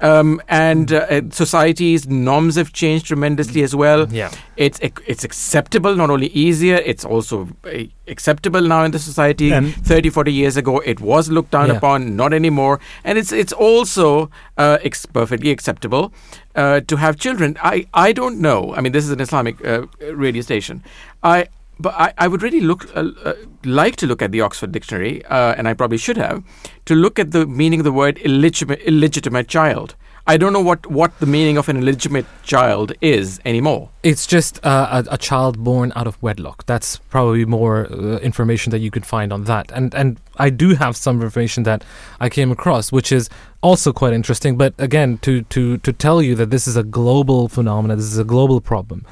[0.00, 4.06] Um, and uh, society's norms have changed tremendously as well.
[4.12, 4.30] Yeah.
[4.56, 9.52] It's it's acceptable, not only easier, it's also uh, acceptable now in the society.
[9.52, 11.76] And- 30, 40 years ago, it was looked down Yeah.
[11.76, 12.80] upon, not anymore.
[13.04, 16.12] And it's it's also uh, ex- perfectly acceptable
[16.54, 17.56] uh, to have children.
[17.62, 18.74] I, I don't know.
[18.76, 20.82] I mean, this is an Islamic uh, radio station.
[21.22, 21.46] I
[21.78, 23.34] but I, I would really look uh, uh,
[23.64, 26.42] like to look at the Oxford Dictionary, uh, and I probably should have,
[26.86, 29.96] to look at the meaning of the word illegitimate, illegitimate child.
[30.26, 33.90] I don't know what, what the meaning of an illegitimate child is anymore.
[34.02, 36.64] It's just uh, a, a child born out of wedlock.
[36.64, 39.70] That's probably more uh, information that you could find on that.
[39.72, 41.84] And and I do have some information that
[42.20, 43.28] I came across, which is
[43.60, 44.56] also quite interesting.
[44.56, 48.18] But again, to to to tell you that this is a global phenomenon, this is
[48.18, 49.04] a global problem.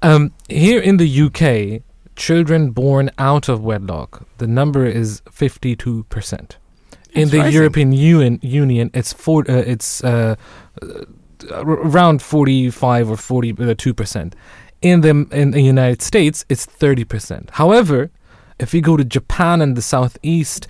[0.00, 1.82] Um, here in the UK,
[2.16, 6.58] children born out of wedlock, the number is fifty-two percent.
[7.12, 7.54] In It's the rising.
[7.54, 10.36] European Union, Union, it's four, uh, it's uh,
[10.82, 11.04] uh,
[11.52, 14.34] around forty-five or forty-two percent.
[14.82, 17.50] In the in the United States, it's thirty percent.
[17.52, 18.10] However,
[18.58, 20.68] if you go to Japan and the southeast,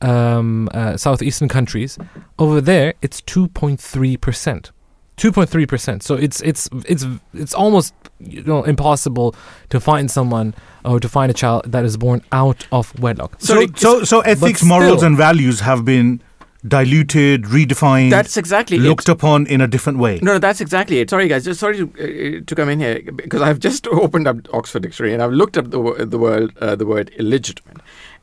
[0.00, 1.98] um, uh, southeastern countries,
[2.38, 4.70] over there it's two point three percent.
[5.18, 6.02] Two point three percent.
[6.02, 7.04] So it's it's it's
[7.34, 9.34] it's almost you know impossible
[9.68, 10.54] to find someone
[10.84, 13.34] or to find a child that is born out of wedlock.
[13.38, 16.22] So, Sorry, so, so ethics, still- morals, and values have been
[16.66, 19.12] diluted, redefined, That's exactly looked it.
[19.12, 20.18] upon in a different way.
[20.22, 21.08] No, no, that's exactly it.
[21.10, 21.44] Sorry, guys.
[21.44, 25.14] Just sorry to, uh, to come in here because I've just opened up Oxford Dictionary
[25.14, 27.78] and I've looked up the the word uh, the word illegitimate,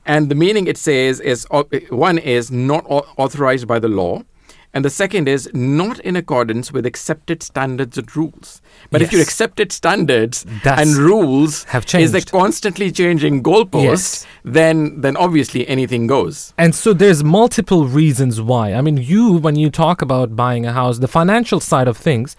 [0.05, 2.84] and the meaning it says is uh, one is not
[3.17, 4.23] authorized by the law,
[4.76, 8.61] and the second is not in accordance with accepted standards and rules.
[8.91, 12.06] But if your accepted standards That's- and rules have changed.
[12.06, 14.26] is the constantly changing goalposts, Yes.
[14.43, 16.53] then then obviously anything goes.
[16.57, 18.65] And so there's multiple reasons why.
[18.73, 22.35] I mean, you when you talk about buying a house, the financial side of things,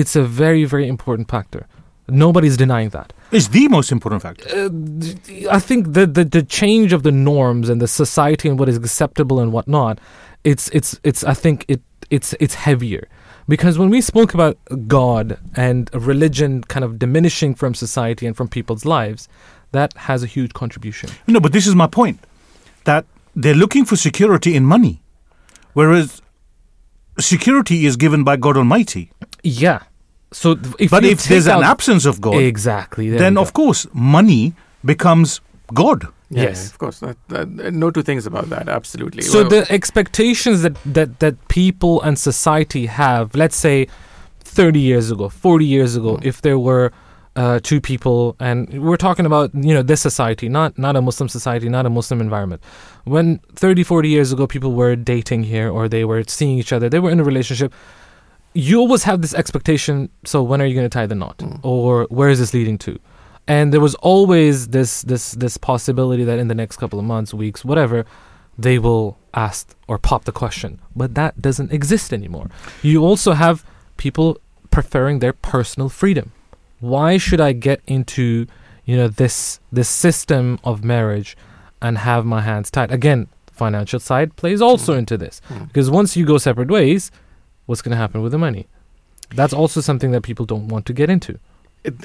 [0.00, 1.66] it's a very very important factor.
[2.08, 3.12] Nobody's denying that.
[3.30, 4.48] It's the most important factor.
[4.48, 4.70] Uh,
[5.50, 8.76] I think the, the the change of the norms and the society and what is
[8.76, 9.98] acceptable and whatnot,
[10.44, 13.08] it's it's it's I think it it's it's heavier.
[13.46, 18.48] Because when we spoke about God and religion kind of diminishing from society and from
[18.48, 19.26] people's lives,
[19.72, 21.10] that has a huge contribution.
[21.26, 22.18] No, but this is my point
[22.84, 25.00] that they're looking for security in money,
[25.72, 26.20] whereas
[27.18, 29.12] security is given by God Almighty.
[29.42, 29.82] Yeah.
[30.32, 33.52] So th- if But if there's take an absence of God, exactly, then we of
[33.52, 35.40] course money becomes
[35.74, 36.06] God.
[36.30, 36.70] Yeah, Yes.
[36.70, 36.98] of course.
[37.00, 38.68] That, that, no two things about that.
[38.68, 39.22] Absolutely.
[39.22, 43.86] So Well, the expectations that, that that people and society have, let's say,
[44.40, 46.24] thirty years ago, forty years ago, Mm.
[46.24, 46.92] if there were
[47.36, 51.28] uh, two people, and we're talking about you know this society, not not a Muslim
[51.28, 52.60] society, not a Muslim environment.
[53.04, 56.88] When 30, 40 years ago, people were dating here or they were seeing each other,
[56.90, 57.72] they were in a relationship.
[58.66, 59.94] You always have this expectation.
[60.24, 61.60] So when are you going to tie the knot, Mm.
[61.62, 62.92] or where is this leading to?
[63.46, 67.30] And there was always this this this possibility that in the next couple of months,
[67.44, 67.98] weeks, whatever,
[68.66, 69.16] they will
[69.46, 70.70] ask or pop the question.
[71.00, 72.46] But that doesn't exist anymore.
[72.82, 73.56] You also have
[73.96, 74.28] people
[74.76, 76.26] preferring their personal freedom.
[76.80, 78.46] Why should I get into,
[78.88, 81.30] you know, this this system of marriage
[81.80, 82.90] and have my hands tied?
[82.92, 83.20] Again,
[83.52, 85.40] financial side plays also into this.
[85.48, 85.68] Mm.
[85.68, 87.10] Because once you go separate ways,
[87.68, 88.66] what's going to happen with the money?
[89.30, 91.38] That's also something that people don't want to get into.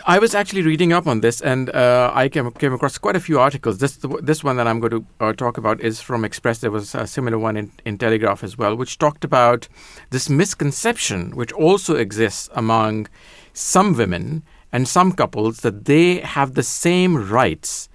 [0.06, 3.20] I was actually reading up on this, and uh, I came came across quite a
[3.20, 3.80] few articles.
[3.80, 6.60] This this one that I'm going to uh, talk about is from Express.
[6.60, 9.68] There was a similar one in, in Telegraph as well, which talked about
[10.12, 13.08] this misconception, which also exists among
[13.54, 17.90] some women and some couples, that they have the same rights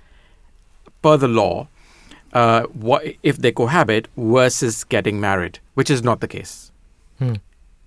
[1.03, 1.69] per the law
[2.33, 2.67] uh,
[3.23, 6.73] if they cohabit versus getting married, which is not the case.
[7.19, 7.35] Hmm.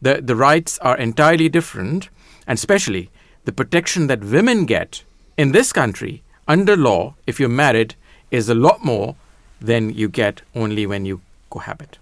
[0.02, 2.10] The the rights are entirely different,
[2.48, 3.10] and especially
[3.45, 5.03] the protection that women get
[5.38, 7.95] in this country under law, if you're married,
[8.30, 9.15] is a lot more
[9.60, 11.98] than you get only when you cohabit.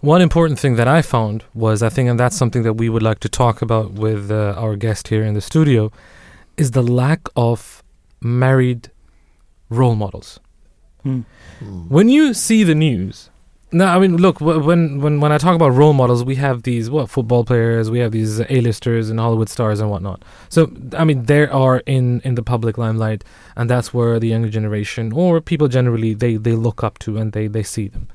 [0.00, 3.02] One important thing that I found was, I think, and that's something that we would
[3.02, 5.90] like to talk about with uh, our guest here in the studio,
[6.56, 7.82] is the lack of
[8.20, 8.90] married
[9.70, 10.40] role models.
[11.02, 11.20] Hmm.
[11.88, 13.30] When you see the news,
[13.72, 16.62] now I mean, look, wh- when when when I talk about role models, we have
[16.62, 20.24] these what football players, we have these A-listers and Hollywood stars and whatnot.
[20.48, 23.24] So I mean, they are in in the public limelight,
[23.56, 27.32] and that's where the younger generation or people generally they they look up to and
[27.32, 28.08] they they see them.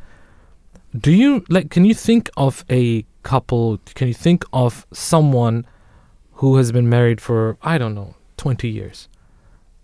[0.98, 1.70] Do you like?
[1.70, 3.80] Can you think of a couple?
[3.96, 5.66] Can you think of someone
[6.34, 9.10] who has been married for I don't know twenty years,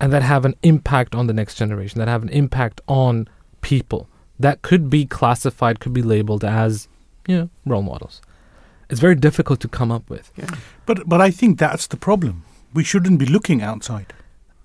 [0.00, 1.98] and that have an impact on the next generation?
[1.98, 3.28] That have an impact on
[3.60, 6.88] people that could be classified, could be labeled as
[7.28, 8.20] you know role models.
[8.90, 10.30] It's very difficult to come up with.
[10.36, 10.46] Yeah.
[10.86, 12.42] But but I think that's the problem.
[12.74, 14.12] We shouldn't be looking outside.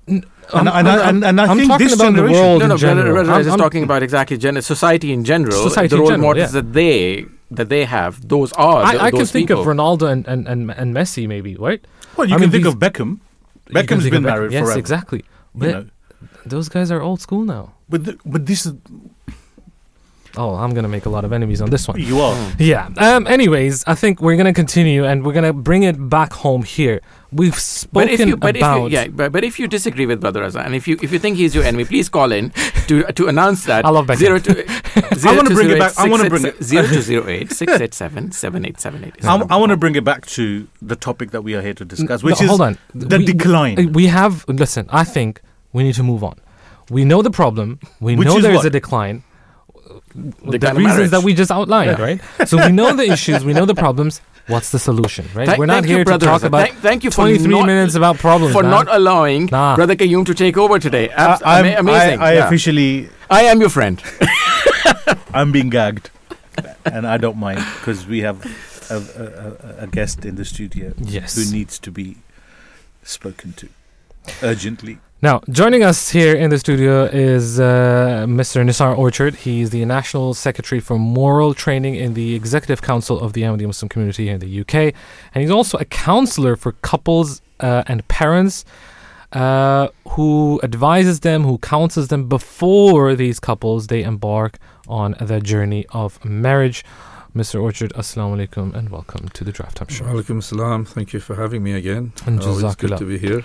[0.07, 0.23] N-
[0.53, 2.59] And- I'm- and I- I'm- and- and I I'm think talking this about the world
[2.61, 3.13] no, no, in general.
[3.13, 5.61] Brother, I'm- just I'm- talking about exactly gen- society in general.
[5.69, 6.61] Society the role general, models yeah.
[6.61, 8.83] that they that they have, those are.
[8.89, 9.61] th- I, I can those think people.
[9.61, 11.81] of Ronaldo and, and, and, and Messi, maybe, right?
[12.17, 13.09] Well, you I can mean, think of Beckham.
[13.09, 14.35] You can Beckham's think been of Beckham.
[14.35, 14.79] married yes, forever.
[14.79, 15.19] exactly.
[15.19, 15.85] You But know.
[16.45, 17.73] those guys are old school now.
[17.87, 18.73] But the, but this is
[20.41, 21.99] Oh, I'm gonna make a lot of enemies on this one.
[21.99, 22.35] You are.
[22.57, 22.87] Yeah.
[22.97, 23.27] Um.
[23.27, 27.01] Anyways, I think we're gonna continue, and we're gonna bring it back home here.
[27.39, 28.85] We've spoken But if you, but about.
[28.85, 31.11] if you, yeah, but, but if you disagree with Brother Azhar, and if you if
[31.13, 32.51] you think he's your enemy, please call in
[32.87, 33.85] to to announce that.
[33.85, 34.17] I love Beckham.
[34.25, 34.63] Zero two.
[35.27, 37.93] I wanna bring it back- I wanna bring it- zero two zero eight six eight
[37.93, 39.15] seven seven eight seven eight.
[39.25, 41.85] I, I want to bring it back to the topic that we are here to
[41.85, 42.77] discuss, No, which is hold on.
[42.95, 43.91] the We- decline.
[43.93, 44.45] We have.
[44.47, 45.41] Listen, I think
[45.73, 46.39] we need to move on.
[46.89, 47.79] We know the problem.
[47.99, 48.65] We Which know there's what?
[48.65, 49.23] a decline.
[50.15, 52.19] The, Decline of reasons that we just outlined, right?
[52.47, 53.45] So we know the issues.
[53.45, 54.21] We know the problems.
[54.47, 55.45] What's the solution, right?
[55.45, 56.47] Thank- We're not thank you, here to talk Azhar.
[56.47, 58.51] about Thank- thank you for 23 not- minutes about problems.
[58.53, 58.71] for man.
[58.71, 59.75] not allowing Nah.
[59.75, 61.09] Brother Qayyum to take over today.
[61.09, 62.19] Abs- I, I'm- amazing.
[62.19, 62.47] I, I yeah.
[62.47, 64.01] officially, I am your friend.
[65.33, 66.09] I'm being gagged,
[66.85, 68.43] and I don't mind because we have
[68.89, 71.35] a, a, a, a guest in the studio Yes.
[71.35, 72.17] who needs to be
[73.03, 73.69] spoken to
[74.41, 74.97] urgently.
[75.21, 78.63] Now, joining us here in the studio is uh, Mr.
[78.63, 79.35] Nisar Orchard.
[79.35, 83.89] He's the National Secretary for Moral Training in the Executive Council of the Ahmadiyya Muslim
[83.89, 84.75] Community here in the UK.
[85.33, 88.63] And he's also a counselor for couples uh, and parents
[89.33, 95.85] uh, who advises them, who counsels them before these couples they embark on the journey
[95.89, 96.85] of marriage.
[97.35, 97.61] Mr.
[97.61, 100.05] Orchard, Assalamu alaikum and welcome to the Drive Time Show.
[100.05, 100.85] Walaikum salam.
[100.85, 102.13] Thank you for having me again.
[102.25, 103.43] And Always good to be here.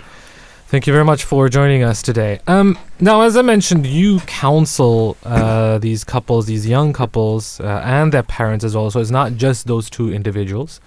[0.75, 2.41] Thank you very much for joining us today.
[2.47, 8.11] Um, now, as I mentioned, you counsel uh, these couples, these young couples, uh, and
[8.11, 8.91] their parents as well.
[8.91, 10.81] So it's not just those two individuals.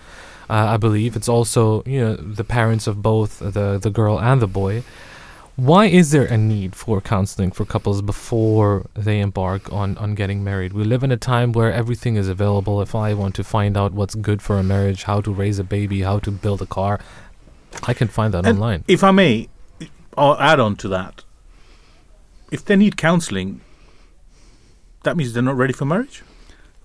[0.51, 4.43] Uh, I believe it's also you know the parents of both the the girl and
[4.43, 4.83] the boy.
[5.57, 10.45] Why is there a need for counseling for couples before they embark on, on getting
[10.45, 10.75] married?
[10.75, 12.83] We live in a time where everything is available.
[12.83, 15.65] If I want to find out what's good for a marriage, how to raise a
[15.65, 17.01] baby, how to build a car,
[17.85, 18.85] I can find that And online.
[18.87, 19.49] If I may,
[20.39, 21.25] add on to that.
[22.51, 23.61] If they need counselling,
[25.05, 26.23] that means they're not ready for marriage?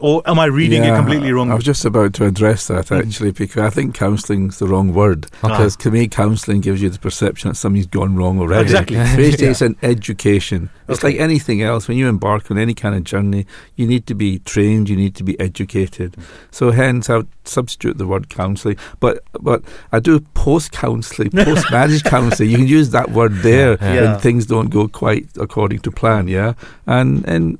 [0.04, 1.50] Or am I reading it completely wrong?
[1.50, 3.00] I was just about to address that Mhm.
[3.08, 5.28] actually because I think counselling's the wrong word.
[5.42, 8.64] Because to me, counselling gives you the perception that something's gone wrong already.
[8.64, 8.98] Exactly.
[8.98, 9.52] Basically, Yeah.
[9.52, 10.70] it's an education.
[10.90, 11.08] It's Okay.
[11.14, 11.88] like anything else.
[11.88, 13.46] When you embark on any kind of journey,
[13.78, 14.90] you need to be trained.
[14.90, 16.18] You need to be educated.
[16.52, 18.76] So, hence, I would substitute the word counselling.
[19.00, 19.62] But but
[19.94, 22.50] I do post counselling, post marriage counselling.
[22.52, 23.94] You can use that word there Yeah.
[23.94, 24.02] Yeah.
[24.12, 26.28] when things don't go quite according to plan.
[26.28, 26.56] Yeah,
[26.86, 27.58] and and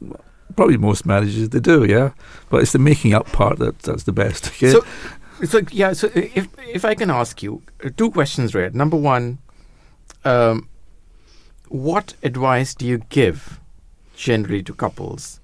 [0.56, 1.86] probably most marriages they do.
[1.86, 2.12] Yeah,
[2.50, 4.48] but it's the making up part that that's the best.
[4.48, 4.72] Okay.
[4.72, 4.86] So,
[5.46, 5.94] so yeah.
[5.94, 8.76] So if if I can ask you uh, two questions, Red.
[8.76, 9.40] Number one,
[10.26, 10.70] um,
[11.70, 13.60] what advice do you give
[14.16, 15.40] generally to couples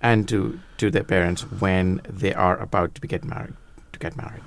[0.00, 3.54] and to to their parents when they are about to get married?
[3.92, 4.42] To get married.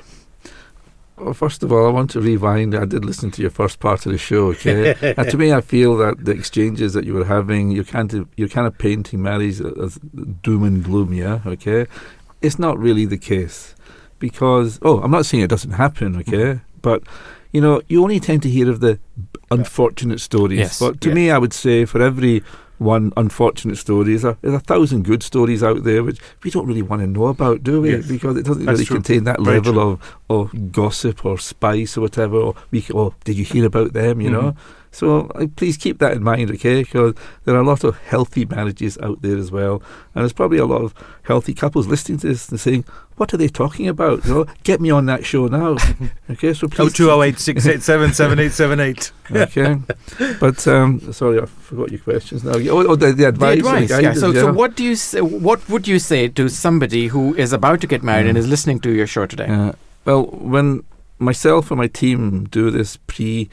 [1.17, 2.75] Well, first of all, I want to rewind.
[2.75, 4.47] I did listen to your first part of the show.
[4.47, 8.13] Okay, and to me, I feel that the exchanges that you were having, you kind
[8.13, 9.95] of you're kind of painting marriage as
[10.43, 11.13] doom and gloom.
[11.13, 11.87] Yeah, okay,
[12.41, 13.75] it's not really the case
[14.19, 16.17] because oh, I'm not saying it doesn't happen.
[16.17, 16.79] Okay, mm-hmm.
[16.81, 17.03] but
[17.51, 18.99] you know, you only tend to hear of the
[19.49, 20.59] unfortunate stories.
[20.59, 20.79] Yes.
[20.79, 21.15] But to Yes.
[21.15, 22.43] me, I would say for every
[22.77, 26.67] one unfortunate story, there's a, there's a thousand good stories out there which we don't
[26.67, 27.91] really want to know about, do we?
[27.91, 28.07] Yes.
[28.07, 28.95] Because it doesn't That's really true.
[28.97, 29.99] contain that Very level true.
[30.29, 32.37] of of gossip or spice or whatever.
[32.37, 34.21] Or we, oh, did you hear about them?
[34.21, 34.47] You mm-hmm.
[34.47, 34.55] know.
[34.97, 36.81] So uh, please keep that in mind, okay?
[36.81, 37.13] Because
[37.45, 39.75] there are a lot of healthy marriages out there as well,
[40.15, 42.83] and there's probably a lot of healthy couples listening to this and saying,
[43.17, 44.25] "What are they talking about?
[44.25, 45.77] You know, get me on that show now."
[46.31, 46.93] okay, so Oh, please.
[46.93, 49.11] 208 687 7878.
[49.29, 49.75] Okay,
[50.39, 52.53] but um, sorry, I forgot your questions now.
[52.55, 53.57] Oh, oh the, the The advice.
[53.59, 53.89] and advice.
[53.89, 54.01] Yeah.
[54.01, 54.51] guidance, So, so yeah.
[54.51, 58.01] what do you say, what would you say to somebody who is about to get
[58.03, 58.41] married and Mm.
[58.41, 59.47] is listening to your show today?
[59.47, 59.73] Uh,
[60.05, 60.23] well,
[60.55, 60.83] when
[61.19, 63.49] myself and my team do this pre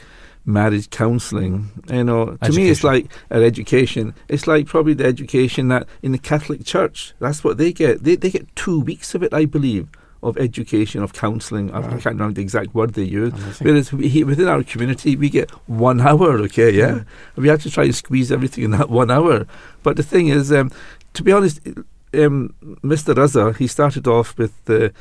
[0.46, 4.14] marriage counselling, you know, to me it's like an education.
[4.28, 8.04] It's like probably the education that in the Catholic Church, that's what they get.
[8.04, 9.88] They, they get two weeks of it, I believe,
[10.22, 11.72] of education, of counselling.
[11.72, 13.32] I, I can't remember the exact word they use.
[13.32, 13.66] Amazing.
[13.66, 16.90] Whereas we, within our community, we get one hour, okay, yeah?
[16.90, 17.06] Mm.
[17.36, 19.46] We have to try and squeeze everything in that one hour.
[19.82, 20.70] But the thing is, um,
[21.14, 23.14] to be honest, um, Mr.
[23.14, 24.92] Raza, he started off with, the,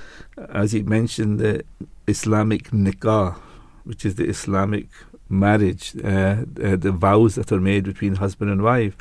[0.50, 1.64] as he mentioned, the
[2.08, 3.36] Islamic nikah,
[3.84, 4.88] which is the Islamic
[5.30, 8.96] marriage, uh, uh, the vows that are made between husband and wife.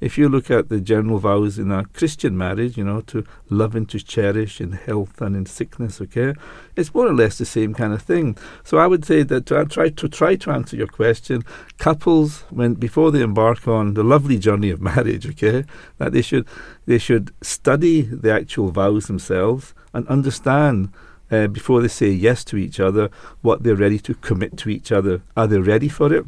[0.00, 3.74] If you look at the general vows in a Christian marriage, you know, to love
[3.74, 6.34] and to cherish in health and in sickness, okay,
[6.76, 8.36] it's more or less the same kind of thing.
[8.62, 11.42] So I would say that to try to try to answer your question,
[11.78, 15.64] couples when before they embark on the lovely journey of marriage, okay,
[15.98, 16.46] that they should
[16.86, 20.92] they should study the actual vows themselves and understand
[21.30, 23.10] uh, before they say yes to each other
[23.42, 25.22] what they're ready to commit to each other.
[25.36, 26.24] Are they ready for it?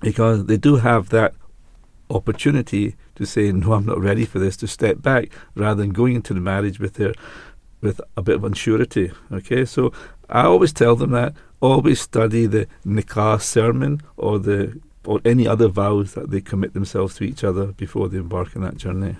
[0.00, 1.34] Because they do have that
[2.10, 6.14] opportunity to say, no, I'm not ready for this, to step back rather than going
[6.14, 7.14] into the marriage with their
[7.80, 9.14] with a bit of unsurety.
[9.30, 9.92] Okay, so
[10.28, 15.68] I always tell them that always study the nikah sermon or the or any other
[15.68, 19.16] vows that they commit themselves to each other before they embark on that journey.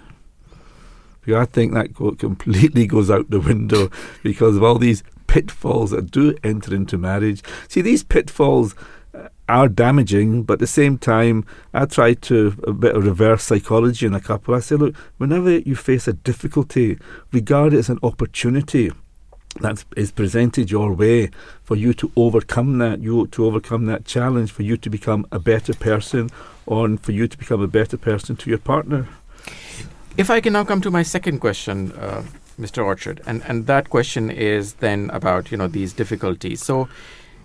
[1.36, 3.90] I think that completely goes out the window
[4.22, 7.42] because of all these pitfalls that do enter into marriage.
[7.68, 8.74] See, these pitfalls
[9.14, 13.44] uh, are damaging, but at the same time, I try to a bit of reverse
[13.44, 14.54] psychology in a couple.
[14.54, 16.98] I say, look, whenever you face a difficulty,
[17.32, 18.90] regard it as an opportunity
[19.60, 21.30] that is presented your way
[21.62, 25.38] for you to overcome that, you to overcome that challenge, for you to become a
[25.38, 26.30] better person,
[26.66, 29.08] or for you to become a better person to your partner.
[30.18, 32.24] If I can now come to my second question, uh,
[32.58, 32.84] Mr.
[32.84, 36.60] Orchard, and and that question is then about you know these difficulties.
[36.60, 36.88] So,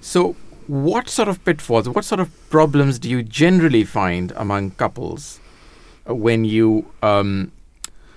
[0.01, 0.35] so
[0.65, 5.39] what sort of pitfalls, what sort of problems do you generally find among couples
[6.09, 7.51] uh, when you um,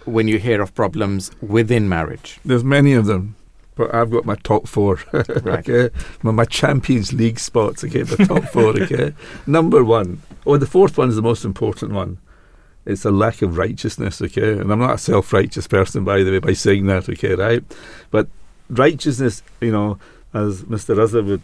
[0.07, 2.41] when you hear of problems within marriage?
[2.43, 3.37] There's many of them.
[3.75, 5.01] But I've got my top four.
[5.13, 5.69] Right.
[5.69, 5.95] okay.
[6.23, 9.13] My, my Champions League spots, okay, my top four, okay.
[9.47, 10.23] Number one.
[10.47, 12.17] Oh, the fourth one is the most important one.
[12.87, 14.53] It's a lack of righteousness, okay?
[14.53, 17.63] And I'm not a self righteous person, by the way, by saying that, okay, right?
[18.11, 18.29] But
[18.71, 19.99] righteousness, you know,
[20.33, 20.97] as Mr.
[20.97, 21.43] Raza would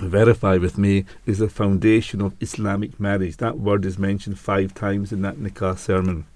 [0.00, 3.36] verify with me, is the foundation of Islamic marriage.
[3.36, 6.26] That word is mentioned five times in that nikah sermon.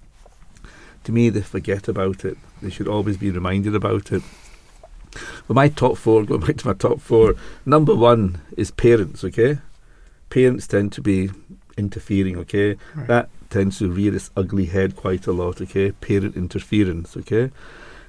[1.03, 2.37] To me, they forget about it.
[2.61, 4.23] They should always be reminded about it.
[5.47, 7.35] But my top four, going back to my top four,
[7.65, 9.59] number one is parents, okay?
[10.29, 11.31] Parents tend to be
[11.77, 12.77] interfering, okay?
[12.95, 13.07] Right.
[13.07, 15.91] That tends to rear its ugly head quite a lot, okay?
[15.91, 17.51] Parent interference, okay?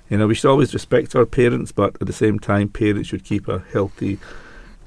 [0.09, 3.25] You know, we should always respect our parents, but at the same time, parents should
[3.25, 4.19] keep a healthy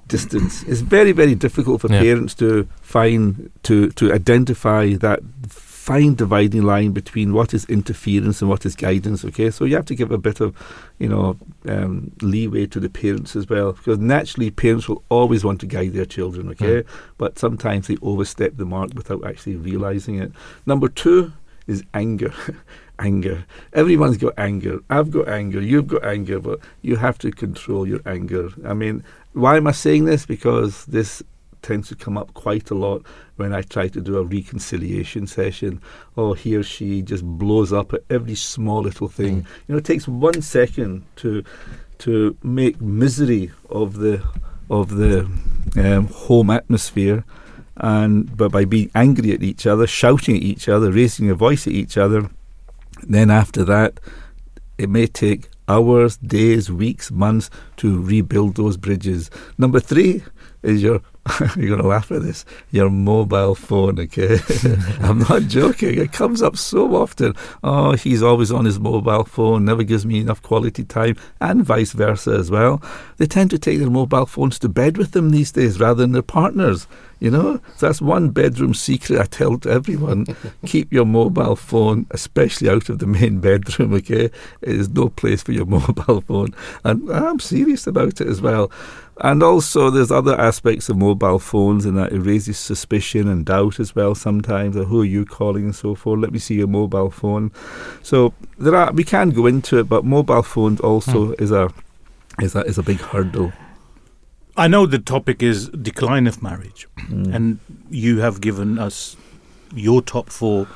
[0.07, 0.63] distance.
[0.63, 2.01] It's very, very difficult for Yeah.
[2.01, 5.19] parents to find, to, to identify that
[5.85, 9.51] fine dividing line between what is interference and what is guidance, okay?
[9.51, 10.55] So you have to give a bit of,
[10.97, 11.37] you know,
[11.67, 15.93] um, leeway to the parents as well, because naturally parents will always want to guide
[15.93, 16.83] their children, okay?
[17.19, 20.31] But sometimes they overstep the mark without actually realizing it.
[20.65, 21.33] Number two
[21.67, 22.33] is anger.
[22.99, 23.45] anger.
[23.73, 24.79] Everyone's got anger.
[24.89, 25.61] I've got anger.
[25.61, 28.49] You've got anger, but you have to control your anger.
[28.65, 29.03] I mean,
[29.33, 30.25] why am I saying this?
[30.25, 31.21] Because this
[31.61, 33.05] tends to come up quite a lot
[33.35, 35.81] when I try to do a reconciliation session.
[36.17, 39.45] Oh, he or she just blows up at every small little thing.
[39.67, 41.43] You know, it takes one second to
[41.99, 44.23] to make misery of the
[44.69, 45.29] of the
[45.77, 47.23] um, home atmosphere,
[47.77, 51.67] and but by being angry at each other, shouting at each other, raising your voice
[51.67, 52.29] at each other,
[53.03, 53.99] then after that,
[54.77, 59.29] it may take hours, days, weeks, months to rebuild those bridges.
[59.57, 60.23] Number three
[60.65, 61.01] is your
[61.57, 62.45] you're going to laugh at this.
[62.69, 64.37] Your mobile phone okay?
[65.01, 65.97] I'm not joking.
[65.99, 67.33] It comes up so often.
[67.63, 71.93] Oh he's always on his mobile phone never gives me enough quality time and vice
[71.93, 72.81] versa as well.
[73.17, 76.11] They tend to take their mobile phones to bed with them these days rather than
[76.11, 76.87] their partners
[77.19, 77.59] you know?
[77.77, 80.27] So that's one bedroom secret i tell to everyone.
[80.65, 84.25] Keep your mobile phone especially out of the main bedroom okay?
[84.25, 86.53] It is no place for your mobile phone.
[86.83, 88.71] And i'm serious about it as well
[89.21, 93.79] and also, there's other aspects of mobile phones and that it raises suspicion and doubt
[93.79, 94.75] as well sometimes.
[94.75, 96.19] Or who are you calling and so forth?
[96.19, 97.51] Let me see your mobile phone.
[98.03, 101.71] So there are we can go into it, but mobile phones also is a
[102.41, 103.53] is a is a big hurdle.
[104.57, 107.33] I know the topic is decline of marriage, Mm.
[107.35, 107.59] and
[107.89, 109.15] you have given us
[109.73, 110.67] your top four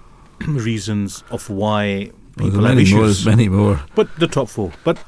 [0.46, 3.04] reasons of why Well, people there's have many more.
[3.04, 3.24] issues.
[3.24, 3.80] There's many more.
[3.94, 4.72] But the top four.
[4.84, 4.98] But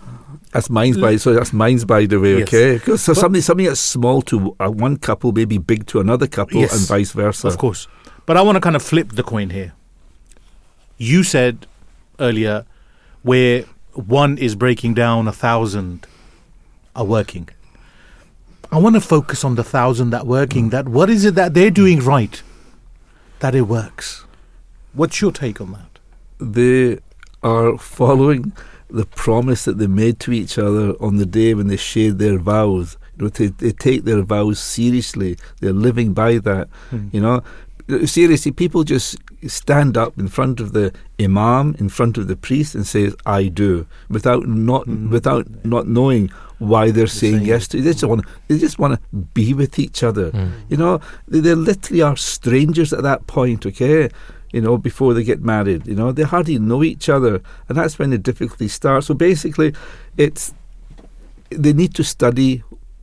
[0.53, 2.39] That's mine's by so that's mine's by the way.
[2.39, 2.49] Yes.
[2.49, 5.87] Okay, because so But- something something that's small to uh, one couple may be big
[5.89, 6.73] to another couple, Yes.
[6.77, 7.49] and vice versa.
[7.49, 7.87] Of course.
[8.27, 9.73] But I want to kind of flip the coin here.
[10.97, 11.67] You said
[12.19, 12.65] earlier
[13.23, 16.07] where one is breaking down, a thousand
[16.97, 17.49] are working.
[18.71, 20.71] I want to focus on the thousand that working.
[20.71, 22.43] That what is it that they're doing right
[23.41, 24.25] that it works?
[24.95, 25.85] What's your take on that?
[26.41, 26.99] they
[27.43, 28.53] are following
[28.91, 32.39] the promise that they made to each other on the day when they shared their
[32.39, 32.97] vows.
[33.17, 35.37] You know, they, they take their vows seriously.
[35.61, 36.69] They're living by that.
[36.91, 37.09] Hmm.
[37.13, 37.43] You know,
[38.07, 39.17] seriously, people just
[39.47, 43.49] stand up in front of the imam, in front of the priest, and says, "I
[43.49, 45.11] do," without not hmm.
[45.11, 47.81] without not knowing why they're saying saying yes to.
[47.81, 50.31] They just want they just want to be with each other.
[50.31, 50.51] Hmm.
[50.69, 53.67] You know, they, they literally are strangers at that point.
[53.67, 54.11] Okay,
[54.53, 55.87] you know, before they get married.
[55.87, 59.07] You know, they hardly know each other, and that's when the difficulty starts.
[59.07, 59.75] So basically,
[60.17, 60.53] it's
[61.51, 62.63] they need to study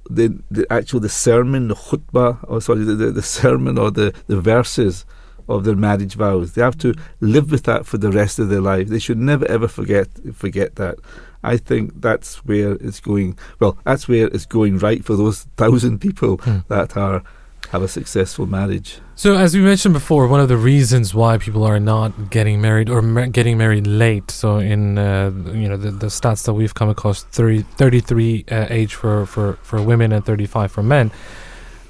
[0.09, 4.13] the the actual the sermon, the khutbah, or sorry, the, the, the sermon or the,
[4.27, 5.05] the verses
[5.47, 6.53] of their marriage vows.
[6.53, 8.87] They have to live with that for the rest of their life.
[8.87, 10.97] They should never ever forget forget that.
[11.43, 13.37] I think that's where it's going.
[13.59, 16.59] Well, that's where it's going right for those thousand people Hmm.
[16.69, 17.21] that are
[17.69, 18.99] have a successful marriage.
[19.17, 22.89] So, as we mentioned before, one of the reasons why people are not getting married
[22.89, 24.29] or ma- getting married late.
[24.29, 28.67] So, in uh, you know the, the stats that we've come across, 30, 33 uh,
[28.69, 31.11] age for, for, for women and thirty five for men.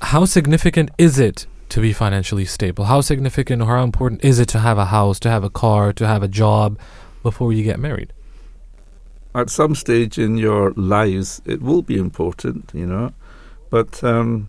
[0.03, 2.85] How significant is it to be financially stable?
[2.85, 5.93] How significant or how important is it to have a house, to have a car,
[5.93, 6.77] to have a job
[7.23, 8.13] before you get married?
[9.33, 13.13] At some stage in your lives, it will be important, you know,
[13.71, 14.03] but.
[14.03, 14.47] Um,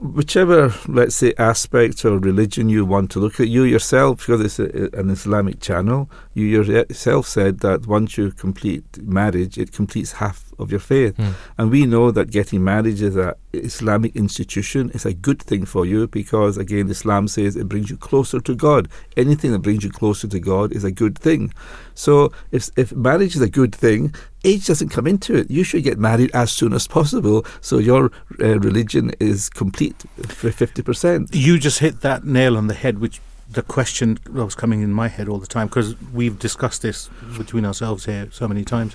[0.00, 4.58] whichever, let's say, aspect or religion you want to look at, you yourself, because it's
[4.58, 10.43] a, an Islamic channel, you yourself said that once you complete marriage, it completes half
[10.58, 11.16] of your faith.
[11.16, 11.30] Hmm.
[11.58, 14.90] And we know that getting married is a Islamic institution.
[14.94, 18.54] It's a good thing for you because, again, Islam says it brings you closer to
[18.54, 18.88] God.
[19.16, 21.52] Anything that brings you closer to God is a good thing.
[21.94, 24.14] So, if if marriage is a good thing,
[24.44, 25.50] age doesn't come into it.
[25.50, 28.10] You should get married as soon as possible, so your
[28.40, 31.34] uh, religion is complete for fifty percent.
[31.34, 33.20] You just hit that nail on the head, which
[33.50, 37.08] the question that was coming in my head all the time because we've discussed this
[37.36, 38.94] between ourselves here so many times.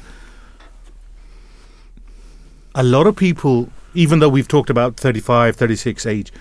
[2.80, 6.32] A lot of people, even though we've talked about 35, 36 age,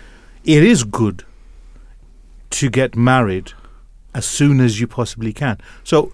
[0.45, 1.25] it is good
[2.51, 3.55] to get married
[4.15, 5.59] as soon as you possibly can.
[5.83, 6.13] So,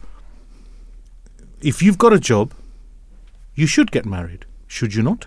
[1.60, 2.55] if you've got a job,
[3.55, 5.26] you should get married, should you not?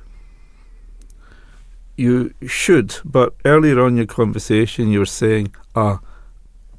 [1.95, 5.99] You should, but earlier on in your conversation, you were saying, ah,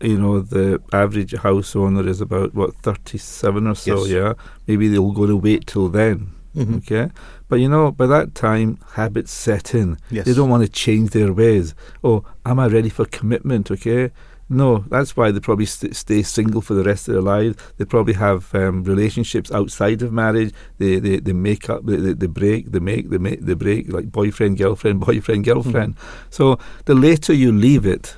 [0.00, 4.04] you know, the average house owner is about what thirty-seven or so.
[4.04, 4.08] Yes.
[4.08, 4.32] Yeah,
[4.66, 6.32] maybe they'll go to wait till then.
[6.56, 6.76] Mhm.
[6.78, 7.10] Okay,
[7.48, 9.98] but you know, by that time, habits set in.
[10.10, 10.26] Yes.
[10.26, 11.74] They don't want to change their ways.
[12.02, 13.70] Oh, am I ready for commitment?
[13.70, 14.10] Okay.
[14.50, 17.56] No, that's why they probably st- stay single for the rest of their lives.
[17.76, 20.54] They probably have um, relationships outside of marriage.
[20.78, 23.92] They they, they make up, they, they, they break, they make, they make, they break,
[23.92, 25.96] like boyfriend, girlfriend, boyfriend, girlfriend.
[26.30, 28.14] So the later you leave it,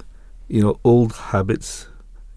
[0.47, 1.89] you know, old habits,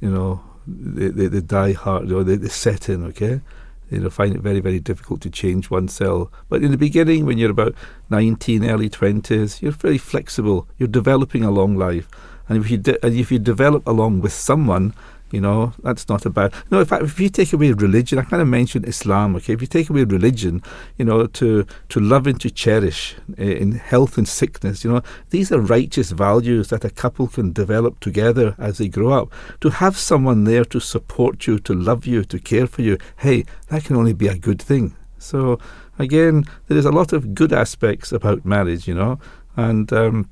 [0.01, 3.41] you know, they, they, they die hard, or they, they set in, okay?
[3.89, 6.31] You know, find it very, very difficult to change one cell.
[6.49, 7.75] But in the beginning, when you're about
[8.09, 10.67] 19, early 20s, you're very flexible.
[10.77, 12.07] You're developing a long life.
[12.49, 14.93] And if you, de- and if you develop along with someone,
[15.33, 16.53] you know, that's not about.
[16.69, 19.53] No, in fact, if you take away religion, I kind of mentioned Islam, okay?
[19.53, 20.61] If you take away religion,
[20.95, 25.01] you know, to, to love and to cherish uh, in health and sickness, you know,
[25.31, 29.33] these are righteous values that a couple can develop together as they grow up.
[29.61, 33.43] To have someone there to support you, to love you, to care for you, hey,
[33.69, 34.95] that can only be a good thing.
[35.17, 35.57] So,
[35.97, 39.17] again, there is a lot of good aspects about marriage, you know,
[39.55, 40.29] and um,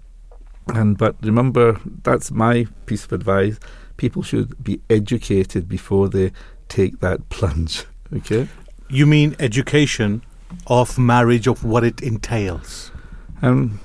[0.67, 3.57] and but remember, that's my piece of advice.
[4.01, 6.31] People should be educated before they
[6.67, 7.85] take that plunge.
[8.13, 8.49] Okay.
[8.89, 10.21] You mean education
[10.67, 12.91] of marriage, of what it entails?
[13.41, 13.79] Um,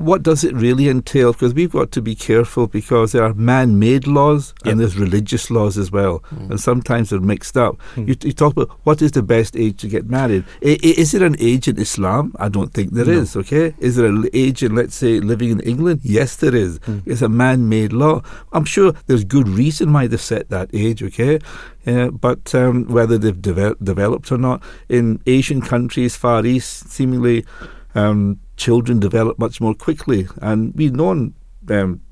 [0.00, 1.32] what does it really entail?
[1.32, 4.70] Because we've got to be careful because there are man-made laws Yep.
[4.72, 6.50] and there's religious laws as well, Mm.
[6.50, 7.76] and sometimes they're mixed up.
[7.96, 8.08] Mm.
[8.08, 10.44] You, you talk about what is the best age to get married.
[10.64, 12.32] I, i- is there an age in Islam?
[12.38, 13.34] I don't think there is.
[13.34, 13.40] No.
[13.42, 16.00] Okay, is there an age in let's say living in England?
[16.02, 16.78] Yes, there is.
[16.80, 17.02] Mm.
[17.06, 18.22] It's a man-made law.
[18.52, 21.02] I'm sure there's good reason why they've set that age.
[21.02, 21.38] Okay,
[21.86, 27.44] uh, but um, whether they've devel- developed or not in Asian countries, Far East, seemingly
[27.94, 31.32] um, children develop much more quickly, and we've known
[31.70, 32.02] um,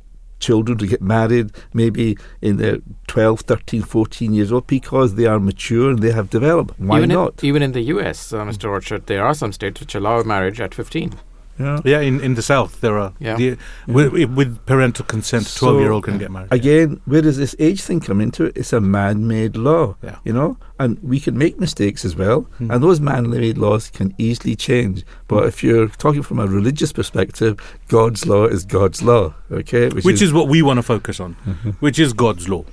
[0.40, 5.38] children to get married maybe in their 12, 13, 14 years old because they are
[5.38, 6.72] mature and they have developed.
[6.78, 7.42] Why even not?
[7.42, 8.70] In, even in the U.S., uh, Mr.
[8.70, 11.12] Orchard, there are some states which allow marriage at 15.
[11.58, 11.80] Yeah.
[11.84, 13.12] Yeah, in, in the south there are.
[13.18, 13.36] Yeah.
[13.36, 13.56] The,
[13.86, 16.52] with, with parental consent, So, twelve year old can get married.
[16.52, 18.56] Again, where does this age thing come into it?
[18.56, 20.16] It's a man-made law, Yeah.
[20.24, 22.70] you know, and we can make mistakes as well, Hmm.
[22.70, 25.04] and those man-made laws can easily change.
[25.26, 27.58] But if you're talking from a religious perspective,
[27.88, 29.88] God's law is God's law, okay?
[29.88, 31.74] which is, what we want to focus on, Mhm.
[31.80, 32.64] which is God's law.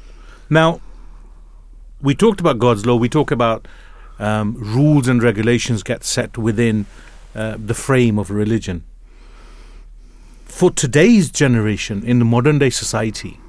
[0.49, 0.79] Now,
[2.01, 2.95] we talked about God's law.
[2.95, 3.67] We talk about
[4.17, 6.85] um, rules and regulations get set within
[7.35, 8.83] uh, the frame of religion.
[10.45, 13.39] For today's generation in the modern day society,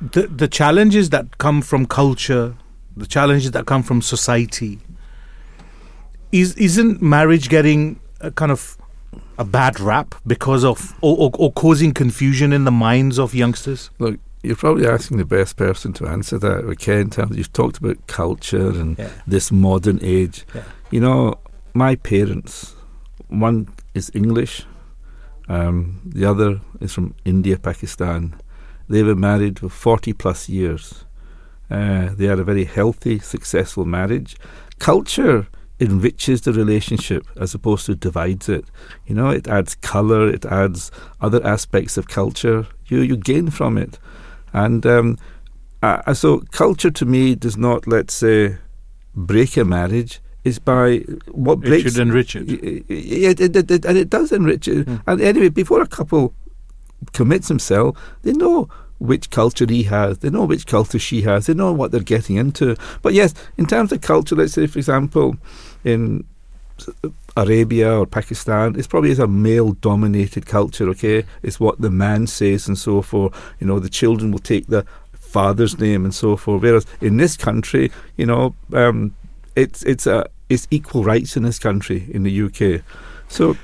[0.00, 2.54] the the challenges that come from culture,
[2.96, 4.78] the challenges that come from society,
[6.30, 8.78] is isn't marriage getting a kind of
[9.38, 13.90] a bad rap because of or, or, or causing confusion in the minds of youngsters?
[13.98, 17.00] Look, you're probably asking the best person to answer that, okay?
[17.00, 19.08] In terms, you've talked about culture and Yeah.
[19.26, 20.44] this modern age.
[20.54, 20.62] Yeah.
[20.90, 21.34] You know,
[21.74, 22.74] my parents,
[23.28, 24.64] one is English,
[25.48, 28.34] Um, the other is from India, Pakistan.
[28.88, 31.04] They were married for 40 plus years.
[31.70, 34.36] Uh, they had a very healthy, successful marriage.
[34.78, 35.46] Culture
[35.80, 38.64] enriches the relationship as opposed to divides it.
[39.06, 40.90] You know, it adds color, it adds
[41.20, 42.66] other aspects of culture.
[42.86, 43.98] You you gain from it,
[44.54, 45.18] and um,
[45.82, 48.56] uh, so culture to me does not, let's say,
[49.14, 50.20] break a marriage.
[50.44, 50.98] Is by
[51.30, 51.86] what breaks.
[51.86, 52.46] It should enrich it.
[52.90, 54.86] yeah, it, it, it, and it does enrich it.
[54.86, 55.02] Mm.
[55.06, 56.34] And anyway, before a couple
[57.14, 58.68] commits himself, they know
[58.98, 62.36] which culture he has, they know which culture she has, they know what they're getting
[62.36, 62.76] into.
[63.00, 65.36] But yes, in terms of culture, let's say, for example,
[65.82, 66.24] in
[67.36, 70.88] Arabia or Pakistan, it's probably is a male-dominated culture.
[70.90, 73.34] Okay, it's what the man says and so forth.
[73.60, 76.62] You know, the children will take the father's name and so forth.
[76.62, 79.14] Whereas in this country, you know, um,
[79.56, 82.82] it's it's a it's equal rights in this country in the UK.
[83.28, 83.56] So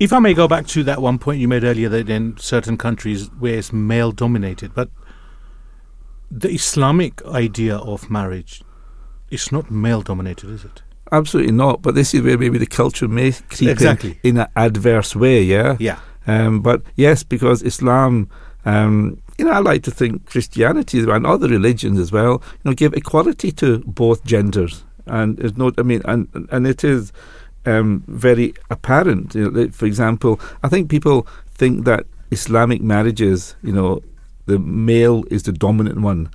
[0.00, 2.76] If I may go back to that one point you made earlier, that in certain
[2.78, 4.90] countries where it's male dominated, but
[6.30, 8.62] the Islamic idea of marriage,
[9.28, 10.82] it's not male dominated, is it?
[11.12, 11.82] Absolutely not.
[11.82, 14.18] But this is where maybe the culture may creep Exactly.
[14.22, 15.42] in in an adverse way.
[15.42, 15.76] Yeah.
[15.78, 15.98] Yeah.
[16.26, 18.28] Um, but yes, because Islam,
[18.66, 22.74] um, you know, I like to think Christianity and other religions as well, you know,
[22.74, 27.12] give equality to both genders, and there's no, I mean, and and it is
[27.64, 29.34] um, very apparent.
[29.34, 34.00] You know, for example, I think people think that Islamic marriages, you know,
[34.46, 36.28] the male is the dominant one,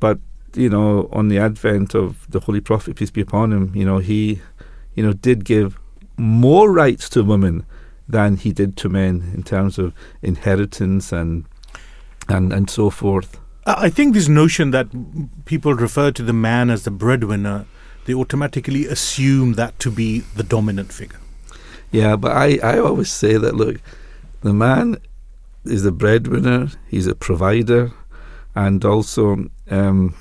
[0.00, 0.18] but
[0.56, 3.98] you know, on the advent of the Holy Prophet peace be upon him, you know,
[3.98, 4.40] he,
[4.94, 5.78] you know, did give
[6.16, 7.64] more rights to women
[8.08, 9.92] than he did to men in terms of
[10.22, 11.44] inheritance and
[12.28, 13.38] and and so forth.
[13.66, 14.86] I think this notion that
[15.44, 17.66] people refer to the man as the breadwinner,
[18.04, 21.18] they automatically assume that to be the dominant figure.
[21.90, 23.80] Yeah, but I, I always say that look,
[24.42, 24.98] the man
[25.64, 27.90] is the breadwinner, he's a provider,
[28.54, 30.14] and also um,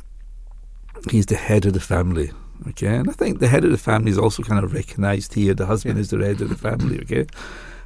[1.11, 2.31] he's the head of the family.
[2.69, 5.53] Okay, and I think the head of the family is also kind of recognised here.
[5.53, 6.01] The husband Yeah.
[6.01, 6.99] is the head of the family.
[7.01, 7.25] Okay,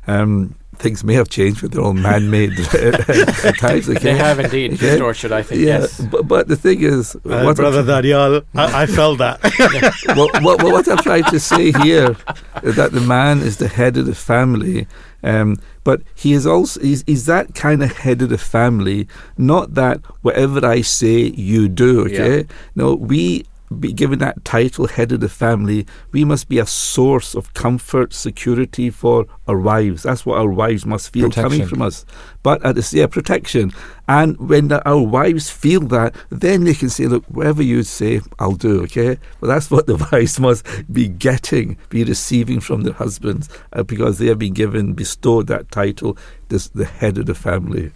[0.08, 3.90] um, things may have changed, but they're all man-made at times.
[3.90, 4.92] Okay, They have indeed Okay.
[4.92, 5.60] distortion, I think.
[5.62, 6.00] Yeah, Yes.
[6.00, 9.40] but, but the thing is, Uh, what I'm brother Daniel, I, I felt that.
[10.16, 12.16] what, what, what I'm trying to say here
[12.64, 14.88] is that the man is the head of the family,
[15.24, 19.08] um, but he is also he's, he's that kind of head of the family.
[19.38, 22.06] Not that whatever I say you do.
[22.06, 23.46] Okay, no, we
[23.78, 25.86] be given that title, head of the family.
[26.12, 30.04] We must be a source of comfort, security for our wives.
[30.04, 32.06] That's what our wives must feel coming from us.
[32.42, 33.72] But at the yeah, protection.
[34.08, 38.22] And when the, our wives feel that, then they can say, look, whatever you say,
[38.40, 39.20] I'll do, okay?
[39.40, 44.18] Well, that's what the wives must be getting, be receiving from their husbands, uh, because
[44.18, 46.18] they have been given, bestowed that title,
[46.48, 47.92] this, the head of the family.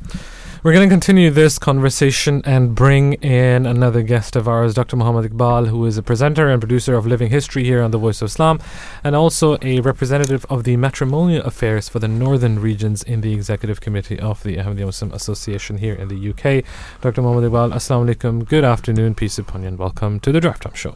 [0.63, 4.95] We're going to continue this conversation and bring in another guest of ours, Dr.
[4.95, 8.21] Muhammad Iqbal, who is a presenter and producer of Living History here on The Voice
[8.21, 8.61] of Islam,
[9.03, 13.81] and also a representative of the matrimonial affairs for the northern regions in the executive
[13.81, 16.63] committee of the Ahmadiyya Muslim Association here in the UK.
[17.01, 17.21] Dr.
[17.21, 20.75] Muhammad Iqbal, Assalamu alaikum, good afternoon, peace upon you, and welcome to the Drive Time
[20.75, 20.95] Show.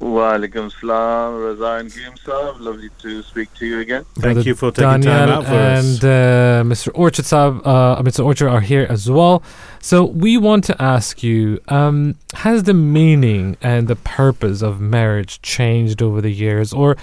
[0.00, 2.60] Wa alaikum salam, Raza and Qayyum Saab.
[2.60, 4.04] Lovely to speak to you again.
[4.14, 6.04] Thank Brother you for taking time out for and us.
[6.04, 6.90] uh, Mr.
[6.94, 8.24] Orchard Saab, uh, Mr.
[8.24, 9.42] Orchard are here as well.
[9.80, 15.40] So we want to ask you: um, Has the meaning and the purpose of marriage
[15.42, 16.96] changed over the years, or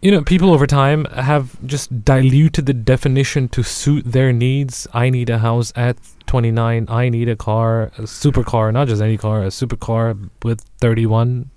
[0.00, 4.86] you know, people over time have just diluted the definition to suit their needs?
[4.94, 5.96] I need a house at
[6.26, 6.86] 29.
[6.88, 11.50] I need a car, a supercar, not just any car, a supercar with 31.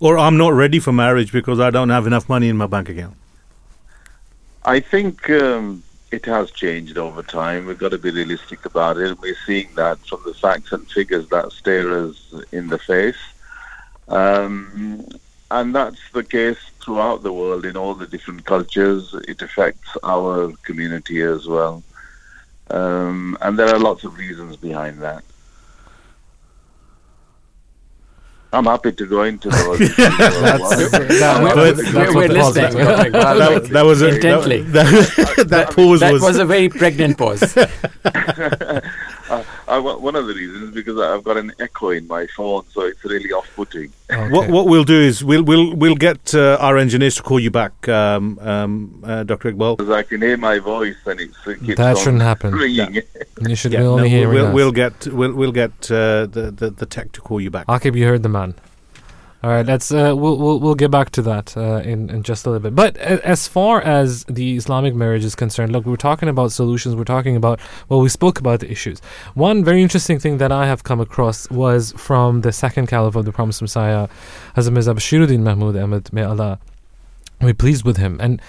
[0.00, 2.88] Or I'm not ready for marriage because I don't have enough money in my bank
[2.88, 3.16] account.
[4.64, 7.66] I think um, it has changed over time.
[7.66, 9.18] We've got to be realistic about it.
[9.20, 13.16] We're seeing that from the facts and figures that stare us in the face.
[14.08, 15.06] Um,
[15.50, 19.14] and that's the case throughout the world in all the different cultures.
[19.26, 21.82] It affects our community as well.
[22.70, 25.24] Um, and there are lots of reasons behind that.
[28.56, 29.80] I'm happy to go into those.
[29.82, 31.56] if That's- want.
[31.56, 32.86] we're, we're, what we're the pause listening.
[32.86, 32.96] was.
[32.96, 33.10] Dr.
[33.10, 34.62] Iqbal, That, that was a intently.
[34.62, 34.86] That,
[35.36, 36.22] that, that pause that was.
[36.22, 37.42] was a very pregnant pause.
[39.68, 42.82] I, one of the reasons is because I've got an echo in my phone, so
[42.82, 43.90] it's really off-putting.
[44.08, 44.52] What Okay.
[44.52, 47.88] what we'll do is we'll we'll we'll get uh, our engineers to call you back,
[47.88, 49.52] um, um, uh, Dr.
[49.52, 49.76] Iqbal.
[49.78, 52.54] Because I can hear my voice and it's, it keeps That shouldn't happen.
[52.54, 53.02] ringing.
[53.48, 54.54] You should Yeah, be only we'll, hearing we'll, us.
[54.54, 57.66] we'll get we'll we'll get uh, the, the the tech to call you back.
[57.66, 58.54] Akib, you heard the man.
[59.42, 62.46] All right, let's uh, we'll, we'll we'll get back to that uh, in in just
[62.46, 62.74] a little bit.
[62.74, 66.96] But as far as the Islamic marriage is concerned, look, we're talking about solutions.
[66.96, 69.00] We're talking about well, we spoke about the issues.
[69.34, 73.26] One very interesting thing that I have come across was from the second caliph of
[73.26, 74.08] the Promised Messiah,
[74.56, 76.12] Hazrat Mirza Bashiruddin Mahmud Ahmad.
[76.14, 76.58] May Allah
[77.40, 78.40] be pleased with him and.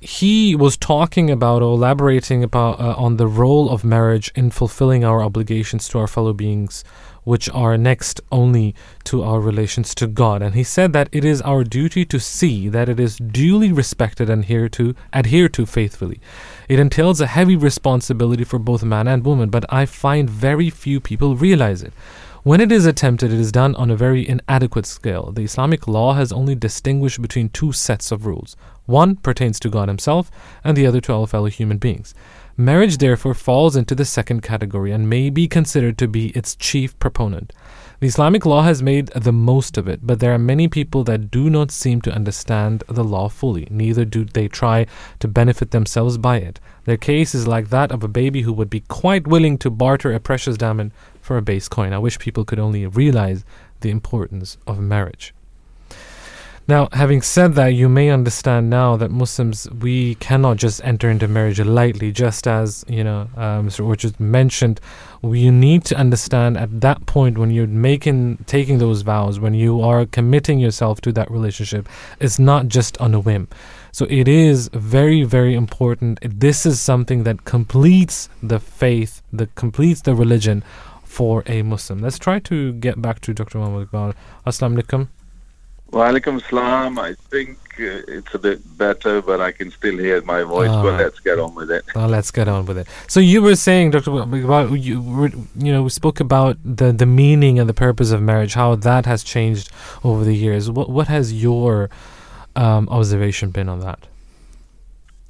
[0.00, 5.02] He was talking about or elaborating about uh, on the role of marriage in fulfilling
[5.02, 6.84] our obligations to our fellow beings
[7.24, 8.74] which are next only
[9.04, 10.42] to our relations to God.
[10.42, 14.30] And he said that it is our duty to see that it is duly respected
[14.30, 16.20] and adhere to, adhere to faithfully.
[16.68, 21.00] It entails a heavy responsibility for both man and woman, but I find very few
[21.00, 21.92] people realize it.
[22.44, 25.32] When it is attempted, it is done on a very inadequate scale.
[25.32, 28.54] The Islamic law has only distinguished between two sets of rules.
[28.84, 30.30] One pertains to God Himself,
[30.62, 32.14] and the other to all fellow human beings.
[32.56, 36.96] Marriage, therefore, falls into the second category and may be considered to be its chief
[37.00, 37.52] proponent.
[37.98, 41.32] The Islamic law has made the most of it, but there are many people that
[41.32, 44.86] do not seem to understand the law fully, neither do they try
[45.18, 46.60] to benefit themselves by it.
[46.84, 50.12] Their case is like that of a baby who would be quite willing to barter
[50.12, 51.92] a precious diamond for a base coin.
[51.92, 53.44] I wish people could only realize
[53.80, 55.34] the importance of marriage.
[56.66, 61.28] Now, having said that, you may understand now that Muslims, we cannot just enter into
[61.28, 63.86] marriage lightly, just as, you know, uh, Mr.
[63.86, 64.80] Orchard mentioned.
[65.22, 69.82] You need to understand at that point when you're making, taking those vows, when you
[69.82, 71.86] are committing yourself to that relationship,
[72.18, 73.46] it's not just on a whim.
[73.92, 76.18] So it is very, very important.
[76.22, 80.64] This is something that completes the faith, that completes the religion
[81.04, 81.98] for a Muslim.
[81.98, 83.58] Let's try to get back to Dr.
[83.58, 84.14] Muhammad Iqbal.
[84.46, 85.08] Alaikum.
[85.94, 86.98] Walaikum salam.
[86.98, 90.68] I think uh, it's a bit better, but I can still hear my voice.
[90.68, 91.04] All but right.
[91.04, 91.84] let's get on with it.
[91.94, 92.88] Well, let's get on with it.
[93.06, 97.06] So you were saying, Doctor, about you, were, you know, we spoke about the the
[97.06, 99.70] meaning and the purpose of marriage, how that has changed
[100.02, 100.68] over the years.
[100.68, 101.90] What what has your
[102.56, 104.00] um, observation been on that?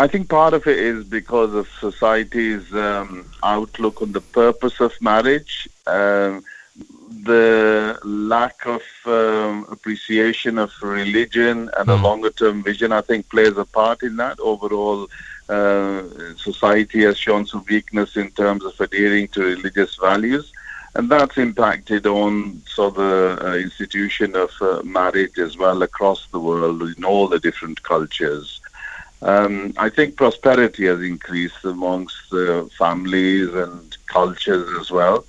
[0.00, 4.92] I think part of it is because of society's um, outlook on the purpose of
[5.00, 5.68] marriage.
[5.86, 6.42] Um,
[7.08, 11.96] the lack of um, appreciation of religion and a Hmm.
[11.96, 14.38] longer term vision, I think, plays a part in that.
[14.40, 15.08] Overall,
[15.48, 16.02] uh,
[16.36, 20.52] society has shown some weakness in terms of adhering to religious values.
[20.94, 26.38] And that's impacted on so the uh, institution of uh, marriage as well across the
[26.40, 28.60] world in all the different cultures.
[29.22, 35.24] Um, I think prosperity has increased amongst uh, families and cultures as well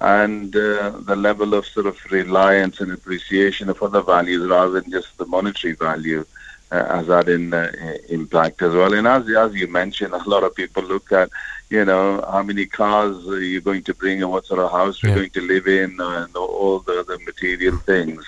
[0.00, 4.90] and uh, the level of sort of reliance and appreciation of other values rather than
[4.90, 6.24] just the monetary value
[6.70, 7.70] uh, has had an uh,
[8.08, 8.92] impact as well.
[8.94, 11.30] And as as you mentioned, a lot of people look at
[11.70, 15.02] you know how many cars you're you going to bring and what sort of house
[15.02, 15.18] you're Yeah.
[15.20, 18.24] going to live in and all the the material things.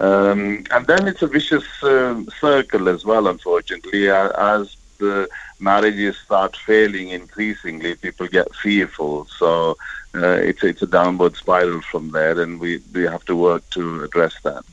[0.00, 5.28] Um, and then it's a vicious um, circle as well, unfortunately, as the
[5.60, 9.26] marriages start failing increasingly, people get fearful.
[9.26, 9.76] So
[10.14, 14.04] uh, it's it's a downward spiral from there, and we, we have to work to
[14.04, 14.64] address that.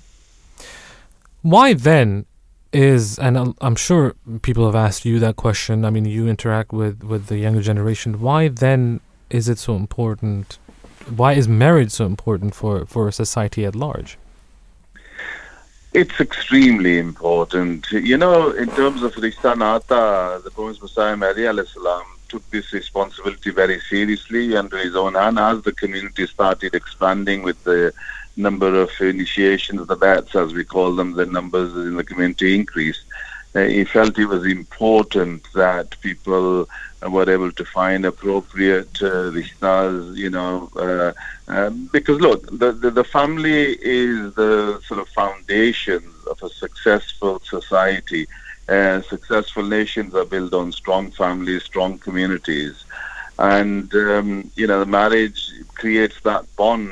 [1.42, 2.26] Why then
[2.74, 5.86] is and I'm- sure people have asked you that question.
[5.86, 8.20] I mean, you interact with with the younger generation.
[8.20, 9.00] Why then
[9.30, 10.58] is it so important?
[11.16, 14.18] Why is marriage so important for for society at large?
[15.94, 17.90] It's extremely important.
[17.92, 23.52] You know, in terms of Rishta Nata, the Promised Messiah Mary salam took this responsibility
[23.52, 27.94] very seriously under his own hand as the community started expanding with the
[28.36, 33.06] number of initiations, the bai'ats as we call them, the numbers in the community increased.
[33.56, 36.68] Uh, he felt it was important that people
[37.04, 41.12] uh, were able to find appropriate uh, rishtas, you know, uh,
[41.48, 47.40] um, because look, the, the the family is the sort of foundation of a successful
[47.44, 48.28] society.
[48.68, 52.86] Uh, successful nations are built on strong families, strong communities,
[53.40, 56.92] and um, you know, the marriage creates that bond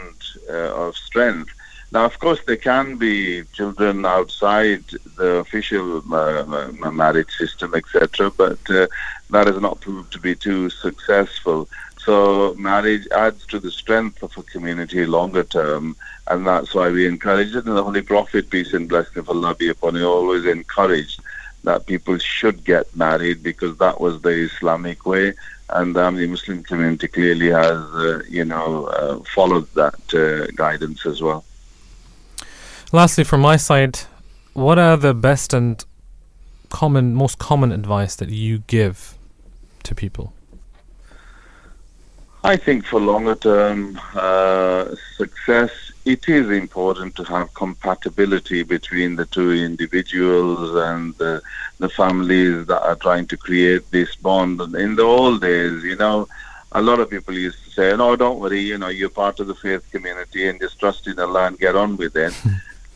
[0.50, 1.50] uh, of strength.
[1.96, 4.84] Now, of course, there can be children outside
[5.16, 8.88] the official uh, marriage system, etc., but uh,
[9.30, 11.70] that has not proved to be too successful.
[11.98, 15.96] So, marriage adds to the strength of a community longer term,
[16.28, 17.66] and that's why we encourage it.
[17.66, 21.22] And the Holy Prophet, peace and blessing of Allah be upon him, always encouraged
[21.64, 25.34] that people should get married because that was the Islamic way,
[25.70, 31.06] and um, the Muslim community clearly has, uh, you know, uh, followed that uh, guidance
[31.06, 31.46] as well.
[32.96, 34.00] Lastly, from my side,
[34.54, 35.84] what are the best and
[36.70, 39.18] common, most common advice that you give
[39.84, 40.32] to people?
[42.46, 45.72] I think for longer term uh, success
[46.06, 51.42] it is important to have compatibility between the two individuals and the,
[51.80, 54.62] the families that are trying to create this bond.
[54.74, 56.30] In the old days, you know,
[56.72, 58.62] a lot of people used to say, "No, don't worry.
[58.62, 61.76] You know, you're part of the faith community, and just trust in Allah and get
[61.76, 62.34] on with it."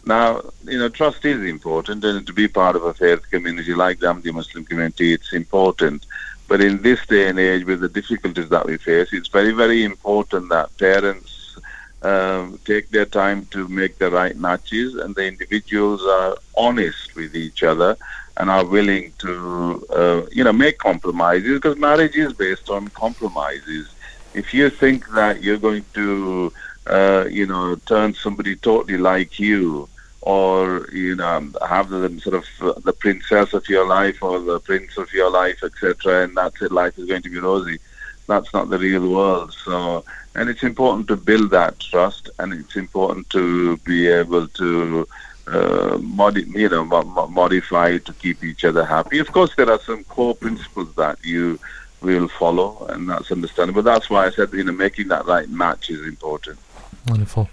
[0.05, 3.99] now, you know, trust is important, and to be part of a faith community like
[3.99, 6.05] the Ahmadi Muslim community, it's important.
[6.47, 9.83] But in this day and age, with the difficulties that we face, it's very, very
[9.83, 11.57] important that parents
[12.01, 17.35] um, take their time to make the right matches, and the individuals are honest with
[17.35, 17.97] each other
[18.37, 23.93] and are willing to, uh, you know, make compromises because marriage is based on compromises.
[24.33, 26.53] If you think that you're going to,
[26.89, 29.89] uh, you know, turn somebody totally like you,
[30.21, 34.59] or you know, have them sort of uh, the princess of your life or the
[34.59, 37.79] prince of your life, etc., and that's it, life is going to be rosy.
[38.27, 39.53] That's not the real world.
[39.65, 40.05] So,
[40.35, 45.07] and it's important to build that trust, and it's important to be able to
[45.47, 49.19] uh, modi- you know, mo- modify to keep each other happy.
[49.19, 51.59] Of course, there are some core principles that you
[52.01, 53.81] will follow, and that's understandable.
[53.81, 56.59] But that's why I said, you know, making that right match is important.
[57.07, 57.49] Wonderful.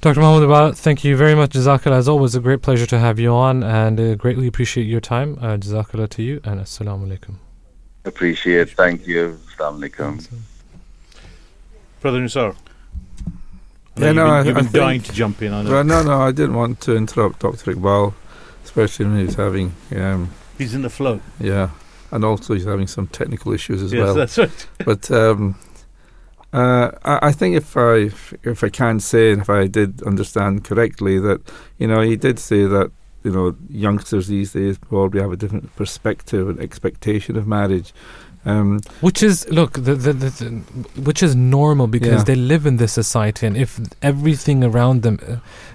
[0.00, 0.20] Dr.
[0.20, 1.50] Muhammad Iqbal, thank you very much.
[1.50, 1.92] Jazakallah.
[1.96, 5.38] As always, a great pleasure to have you on and uh, greatly appreciate your time.
[5.40, 7.36] Uh, Jazakallah to you and Assalamu alaikum.
[8.04, 8.70] Appreciate.
[8.72, 9.38] Thank you.
[9.56, 10.26] Assalamu alaikum.
[12.00, 12.54] Brother Nisar.
[13.96, 15.52] Yeah, you've no, been, I- you've I been dying to jump in.
[15.54, 15.70] I know.
[15.70, 17.72] Well, no, no, I didn't want to interrupt Dr.
[17.74, 18.12] Iqbal,
[18.64, 21.20] especially when he's having, um, He's in the flow.
[21.40, 21.70] yeah,
[22.10, 24.14] and also he's having some technical issues as yes, well.
[24.14, 24.66] that's right.
[24.84, 25.54] But um,
[26.54, 28.10] uh, I, I think if I
[28.52, 31.40] if I can say and if I did understand correctly that
[31.78, 32.88] you know he did say that
[33.24, 37.92] you know youngsters these days probably have a different perspective and expectation of marriage.
[38.46, 40.50] Um, Which is look, the, the, the, the
[41.00, 42.24] which is normal because Yeah.
[42.24, 45.18] they live in this society, and if everything around them,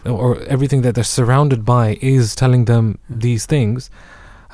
[0.05, 3.89] uh, or everything that they're surrounded by, is telling them these things,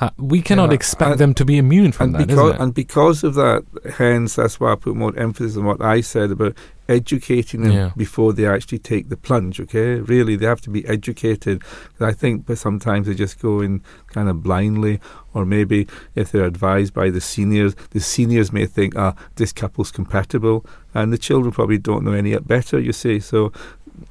[0.00, 3.24] uh, we cannot Yeah, expect and- them to be immune from that, because and because
[3.24, 3.64] of that,
[3.96, 6.54] hence that's why I put more emphasis on what I said about
[6.88, 7.90] educating them Yeah.
[7.96, 9.58] before they actually take the plunge.
[9.60, 11.62] Okay, really, they have to be educated.
[12.00, 15.00] I think, but sometimes they just go in kind of blindly,
[15.34, 19.90] or maybe if they're advised by the seniors, the seniors may think, ah, this couple's
[19.90, 20.64] compatible,
[20.94, 22.78] and the children probably don't know any better.
[22.78, 23.52] You see, so.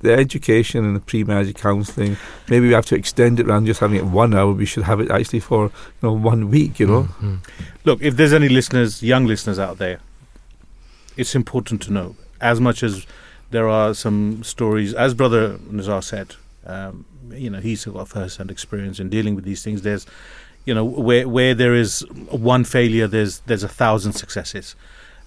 [0.02, 2.18] The education and the pre-marriage counselling,
[2.50, 4.52] maybe we have to extend it rather than just having it one hour.
[4.52, 5.72] We should have it actually for you
[6.04, 6.80] know one week.
[6.80, 7.40] You know, Mhm.
[7.86, 10.00] Look, if there's any listeners, young listeners out there,
[11.18, 12.16] it's important to know.
[12.42, 13.06] As much as
[13.52, 16.36] there are some stories, as Brother Nisar said,
[16.66, 19.82] um, you know, he's got first-hand experience in dealing with these things.
[19.84, 20.06] There's,
[20.66, 24.76] you know, where where there is one failure, there's there's a thousand successes.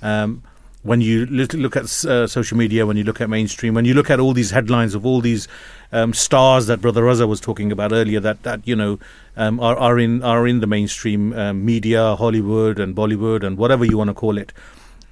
[0.03, 0.43] Um,
[0.89, 4.09] when you look, at uh, social media, when you look at mainstream, when you look
[4.09, 5.47] at all these headlines of all these
[5.93, 8.98] um, stars that Brother Raza was talking about earlier, that that you know
[9.36, 13.85] um, are are in are in the mainstream um, media, Hollywood and Bollywood and whatever
[13.85, 14.52] you want to call it.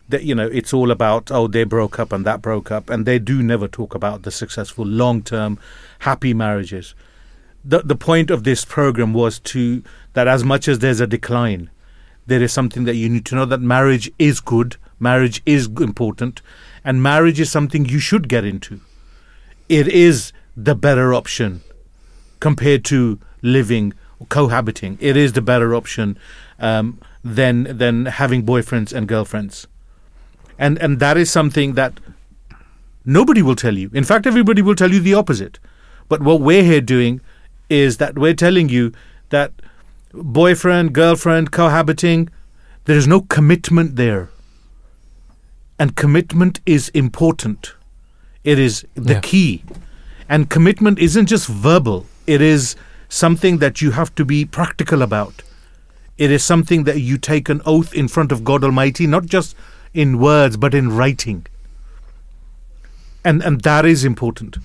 [0.08, 3.04] That you know, it's all about oh they broke up and that broke up, and
[3.04, 5.58] they do never talk about the successful, long term,
[6.00, 6.94] happy marriages.
[7.62, 9.82] The the point of this program was to
[10.14, 11.68] that as much as there's a decline,
[12.26, 16.42] there is something that you need to know that marriage is good, marriage is important,
[16.84, 18.80] and marriage is something you should get into.
[19.68, 21.62] It is the better option
[22.40, 23.92] compared to living
[24.28, 24.96] cohabiting.
[25.00, 26.18] It is the better option
[26.58, 29.66] um, than than having boyfriends and girlfriends,
[30.58, 32.00] and and that is something that
[33.04, 33.90] nobody will tell you.
[33.92, 35.58] In fact, everybody will tell you the opposite.
[36.08, 37.20] But what we're here doing
[37.68, 38.92] is that we're telling you
[39.30, 39.52] that
[40.12, 42.28] boyfriend, girlfriend, cohabiting,
[42.84, 44.30] there is no commitment there.
[45.78, 47.74] And commitment is important.
[48.44, 49.20] It is the Yeah.
[49.20, 49.64] key.
[50.28, 52.76] And commitment isn't just verbal, it is
[53.08, 55.42] something that you have to be practical about.
[56.18, 59.54] It is something that you take an oath in front of God Almighty, not just
[59.94, 61.46] in words, but in writing.
[63.24, 64.56] And, and that is important.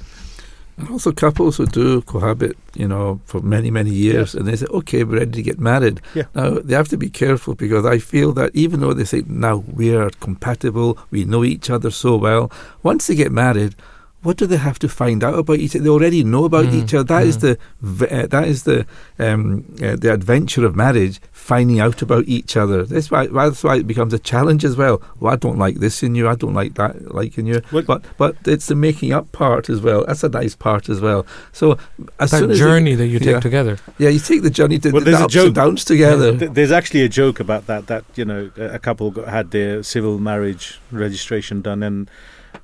[0.82, 4.66] And also couples who do cohabit, you know, for many, many years, and they say,
[4.72, 6.02] okay, we're ready to get married.
[6.16, 6.24] Yeah.
[6.34, 9.58] Now, they have to be careful because I feel that even though they say, now
[9.58, 12.52] we are compatible, we know each other so well,
[12.82, 13.76] once they get married,
[14.24, 15.84] what do they have to find out about each other?
[15.84, 17.04] They already know about Mm, each other.
[17.06, 17.58] That is mm.
[17.82, 18.86] the uh, that is the
[19.18, 22.84] um, uh, the adventure of marriage, finding out about each other.
[22.86, 25.02] That's why that's why it becomes a challenge as well.
[25.20, 26.30] Well, I don't like this in you.
[26.30, 27.62] I don't like that like in you.
[27.72, 30.06] Well- but but it's the making up part as well.
[30.06, 31.26] That's a nice part as well.
[31.52, 31.78] So
[32.20, 33.40] as that journey you, that you take yeah.
[33.40, 33.78] together.
[33.98, 36.38] yeah, you take the journey to Well, the there's ups joke- and downs together.
[36.38, 37.88] Th- There's actually a joke about that.
[37.88, 42.10] That you know, a a couple got, had their civil marriage registration done, and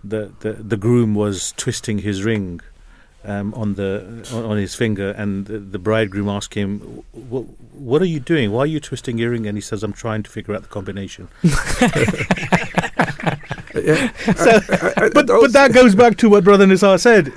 [0.09, 2.61] the, the, the groom was twisting his ring
[3.25, 6.79] um, on the on, on his finger, and the, the bridegroom asked him,
[7.11, 8.51] "What what are you doing?
[8.51, 10.69] Why are you twisting your ring?" And he says, "I'm trying to figure out the
[10.69, 11.27] combination."
[13.83, 14.11] Yeah.
[14.33, 17.27] So, I- I- but but that goes back to what Brother Nisar said.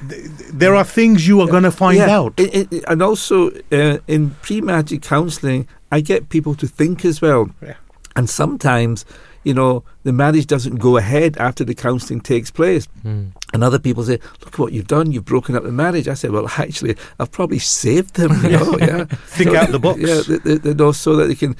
[0.53, 2.33] There are things you are going to find Yeah, out.
[2.39, 7.51] i- i- and also uh, in pre-marriage counselling, I get people to think as well.
[7.63, 7.75] Yeah.
[8.17, 9.05] And sometimes,
[9.45, 12.87] you know, the marriage doesn't go ahead after the counselling takes place.
[13.05, 13.33] Mm.
[13.53, 15.11] And other people say, "Look what you've done!
[15.13, 18.79] You've broken up the marriage." I say, "Well, actually, I've probably saved them." You know,
[18.81, 19.05] yeah.
[19.05, 20.01] Think So- out the box.
[20.01, 21.57] Yeah, they, they, they know so that they can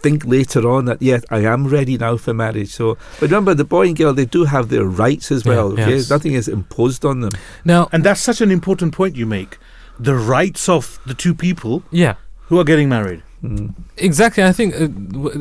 [0.00, 2.70] think later on that yes, I am ready now for marriage.
[2.70, 5.72] So, but remember, the boy and girl they do have their rights as Yeah, well.
[5.72, 6.10] okay, yes.
[6.10, 7.32] nothing is imposed on them.
[7.64, 9.58] Now, And that's such an important point you make.
[9.98, 12.14] The rights of the two people yeah,
[12.48, 13.22] who are getting married.
[13.44, 13.74] Mm.
[13.98, 14.42] Exactly.
[14.42, 14.88] I think uh,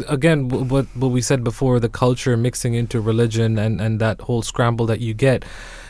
[0.10, 4.42] again what what we said before, the culture mixing into religion and and that whole
[4.42, 5.46] scramble that you get.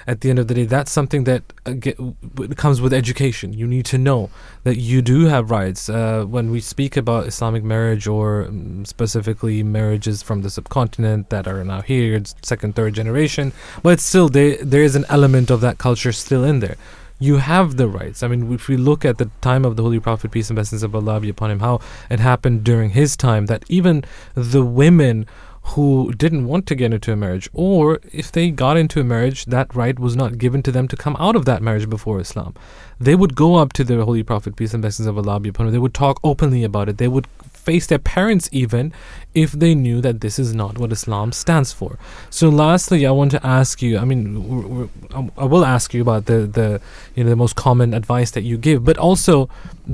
[0.06, 3.54] At the end of the day, that's something that uh, get, w- comes with education.
[3.54, 4.30] You need to know
[4.66, 5.88] that you do have rights.
[5.88, 11.48] Uh, when we speak about Islamic marriage or um, specifically marriages from the subcontinent that
[11.48, 15.78] are now here, second, third generation, but still there there is an element of that
[15.78, 16.76] culture still in there
[17.24, 18.22] you have the rights.
[18.22, 20.84] I mean, if we look at the time of the Holy Prophet, peace and blessings
[20.84, 21.80] of Allah be upon him, how
[22.10, 25.26] it happened during his time, that even the women
[25.68, 29.46] who didn't want to get into a marriage, or if they got into a marriage,
[29.46, 32.54] that right was not given to them to come out of that marriage before Islam.
[33.00, 35.68] They would go up to the Holy Prophet, peace and blessings of Allah be upon
[35.68, 35.72] him.
[35.72, 36.98] They would talk openly about it.
[36.98, 37.28] They would
[37.68, 38.92] face their parents even
[39.34, 41.92] if they knew that this is not what Islam stands for.
[42.30, 43.98] So, lastly, I want to ask you.
[43.98, 46.68] I mean, we're, we're, I- I will ask you about the the
[47.16, 49.36] you know the most common advice that you give, but also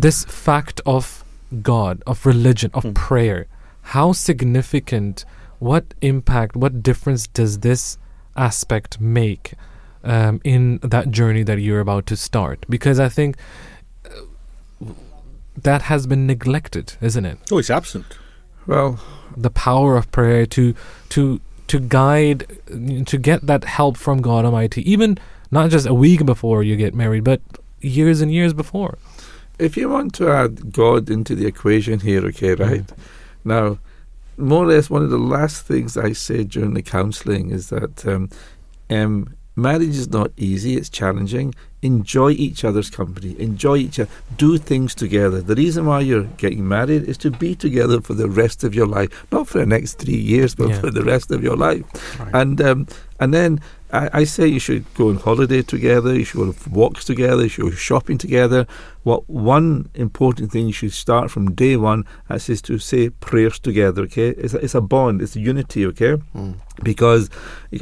[0.06, 1.24] this fact of
[1.72, 2.94] God, of religion, of Mm.
[3.08, 3.41] prayer.
[3.96, 5.26] How significant?
[5.60, 6.56] What impact?
[6.56, 7.98] What difference does this
[8.36, 9.54] aspect make
[10.04, 12.66] um, in that journey that you're about to start?
[12.70, 13.36] Because I think.
[15.64, 17.38] That has been neglected, isn't it?
[17.52, 18.06] Oh, it's absent.
[18.68, 18.99] Well,
[19.36, 20.76] the power of prayer to
[21.10, 22.57] to to guide
[23.06, 25.19] to get that help from God Almighty even
[25.52, 27.41] not just a week before you get married but
[27.80, 28.98] years and years before
[29.60, 32.86] if you want to add God into the equation here, okay, right?
[33.44, 33.77] Now,
[34.38, 38.07] more or less, one of the last things I say during the counselling is that
[38.07, 38.30] um,
[38.90, 41.53] um, marriage is not easy; it's challenging.
[41.81, 43.36] Enjoy each other's company.
[43.40, 44.10] Enjoy each other.
[44.38, 45.40] Do things together.
[45.41, 48.88] The reason why you're getting married is to be together for the rest of your
[48.88, 50.80] life, not for the next three years, but Yeah.
[50.81, 51.84] for the rest of your life.
[52.19, 52.36] Right.
[52.41, 52.88] And um,
[53.19, 53.60] and then
[53.91, 56.14] I, I say you should go on holiday together.
[56.16, 57.44] You should go for walks together.
[57.44, 58.68] You should go shopping together.
[59.03, 63.57] What one important thing you should start from day one as is to say prayers
[63.60, 64.03] together.
[64.03, 65.22] Okay, it's a, it's a bond.
[65.22, 65.86] It's a unity.
[65.88, 66.18] Okay,
[66.84, 67.30] because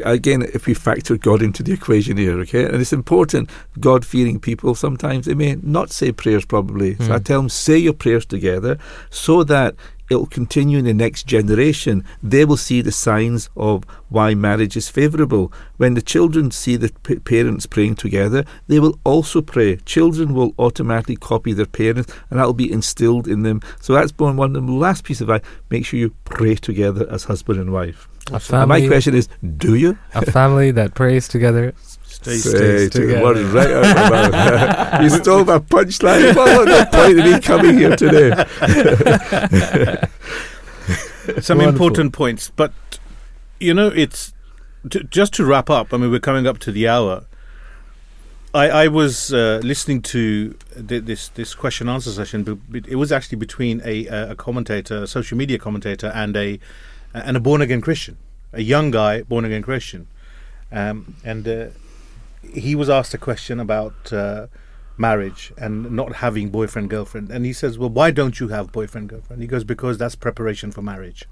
[0.03, 3.49] again, if we factor God into the equation here, okay, and it's important.
[3.79, 6.95] God fearing people sometimes they may not say prayers probably.
[6.97, 7.23] So I Mm.
[7.25, 8.77] tell them say your prayers together
[9.09, 9.75] so that
[10.09, 12.03] it'll continue in the next generation.
[12.23, 15.51] They will see the signs of why marriage is favourable.
[15.77, 19.77] When the children see the p- parents praying together, they will also pray.
[19.77, 23.61] Children will automatically copy their parents, and that will be instilled in them.
[23.81, 25.49] So that's one one of the last piece of advice.
[25.69, 28.07] Make sure you pray together as husband and wife.
[28.31, 29.97] And family my question is, do you?
[30.13, 31.73] a family that prays together
[32.21, 33.21] Stay, Say stays to- together.
[33.23, 35.01] what is right out of my mouth.
[35.03, 36.35] you stole my punchline.
[36.35, 38.31] What was the point of me coming here today?
[41.41, 41.61] Some Wonderful.
[41.87, 42.71] important points, but
[43.59, 44.33] you know, it's
[44.89, 45.93] t- just to wrap up.
[45.93, 47.25] I mean, we're coming up to the hour.
[48.53, 50.55] I, I was uh, listening to
[50.87, 52.43] th- this this question answer session.
[52.43, 56.59] But but it was actually between a a commentator, a social media commentator, and a
[57.13, 58.17] and a born again Christian,
[58.53, 60.07] a young guy, born again Christian,
[60.71, 61.65] um, and uh,
[62.43, 64.47] he was asked a question about uh,
[64.97, 69.09] marriage and not having boyfriend girlfriend, and he says, "Well, why don't you have boyfriend
[69.09, 71.25] girlfriend?" He goes, "Because that's preparation for marriage,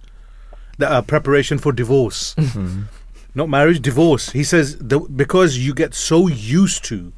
[0.77, 2.35] the, uh, preparation for divorce."
[3.35, 4.29] not marriage, divorce.
[4.31, 7.11] He says the, because you get so used to,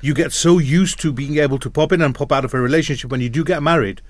[0.00, 2.60] you get so used to being able to pop in and pop out of a
[2.60, 3.10] relationship.
[3.10, 4.02] When you do get married,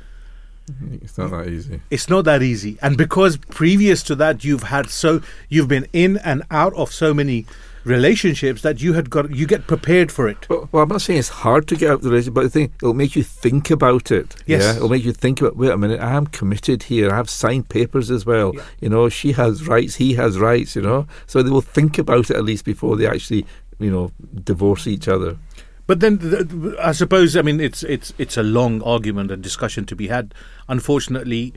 [1.00, 1.80] It's not that easy.
[1.90, 2.76] it's not that easy.
[2.82, 7.14] And because previous to that, you've had so you've been in and out of so
[7.14, 7.46] many
[7.86, 10.48] relationships that you had got you get prepared for it.
[10.48, 12.50] Well, well, I'm not saying it's hard to get out of the relationship, but the
[12.50, 14.34] thing it'll make you think about it.
[14.46, 14.62] Yes.
[14.62, 15.56] Yeah, it'll make you think about.
[15.56, 17.10] Wait a minute, I am committed here.
[17.10, 18.52] I have signed papers as well.
[18.54, 18.64] Yeah.
[18.80, 20.76] You know, she has rights, he has rights.
[20.76, 23.46] You know, so they will think about it at least before they actually,
[23.78, 24.10] you know,
[24.44, 25.38] divorce each other.
[25.86, 29.42] But then, th- th- I suppose, I mean, it's it's it's a long argument and
[29.42, 30.34] discussion to be had.
[30.68, 31.54] Unfortunately,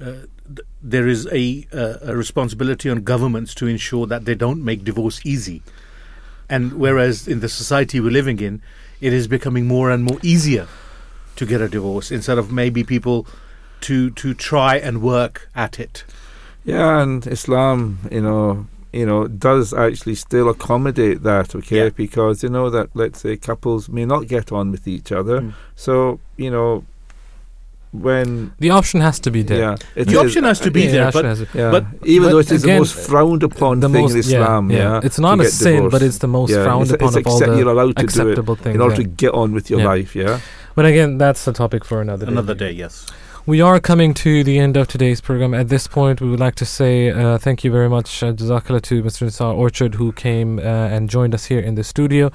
[0.00, 4.64] uh, th- there is a, uh, a responsibility on governments to ensure that they don't
[4.64, 5.62] make divorce easy.
[6.48, 8.60] And whereas in the society we're living in,
[9.00, 10.66] it is becoming more and more easier
[11.36, 13.26] to get a divorce instead of maybe people
[13.80, 16.04] to to try and work at it.
[16.64, 21.84] Yeah, and Islam, you know, you know, does actually still accommodate that, okay?
[21.84, 21.90] Yeah.
[21.90, 25.52] Because you know that let's say couples may not get on with each other, Mm.
[25.74, 26.84] so you know,
[28.02, 29.58] when The option has to be there.
[29.58, 31.70] yeah, The is- option has to be Yeah, there, the option but has to- Yeah,
[31.70, 34.18] But- even but though it is again, the most frowned upon the thing most in
[34.18, 36.92] Islam, yeah, yeah, It's not a get sin, but it's the most yeah, frowned it's,
[36.92, 38.74] upon it's of all the you're allowed to do it acceptable things.
[38.74, 39.02] in order yeah.
[39.02, 39.86] to get on with your Yeah.
[39.86, 40.16] life.
[40.16, 40.38] Yeah,
[40.74, 42.32] But again, that's the topic for another day.
[42.32, 43.06] another day, yes.
[43.46, 45.52] We are coming to the end of today's program.
[45.52, 48.80] At this point, we would like to say uh, thank you very much, uh, Jazakallah,
[48.82, 49.26] to Mr.
[49.26, 52.30] Nisar Orchard, who came uh, and joined us here in the studio.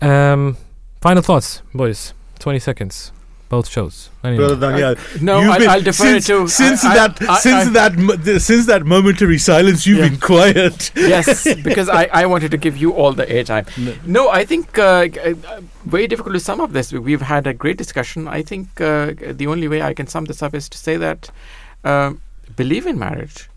[0.00, 0.56] Um,
[1.00, 2.12] final thoughts, boys.
[2.40, 3.12] 20 seconds.
[3.52, 4.08] Both shows.
[4.24, 4.38] Anyway.
[4.46, 7.38] Brother Daniel, No, I, been- I'll defer since, it to since I- I- that I-
[7.40, 9.86] since I- that since that momentary silence.
[9.86, 10.08] You've Yeah.
[10.08, 10.90] been quiet.
[10.96, 13.66] yes, because I, I wanted to give you all the airtime.
[14.06, 16.94] No, I think uh, uh, very difficult to sum up this.
[16.94, 18.26] We've had a great discussion.
[18.26, 21.30] I think uh, the only way I can sum this up is to say that
[21.84, 22.22] um
[22.56, 23.50] believe in marriage,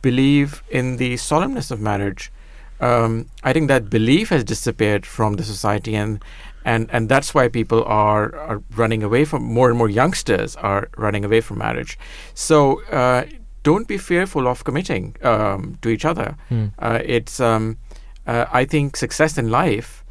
[0.00, 2.32] believe in the solemnness of marriage.
[2.80, 6.22] Um, I think that belief has disappeared from the society, and
[6.68, 10.82] and and that's why people are are running away from more and more youngsters are
[10.96, 11.98] running away from marriage.
[12.34, 12.56] So.
[13.00, 13.22] Uh,
[13.64, 16.36] don't be fearful of committing um, to each other.
[16.48, 16.66] Hmm.
[16.78, 17.76] Uh, it's, um,
[18.26, 20.04] uh, I think, success in life,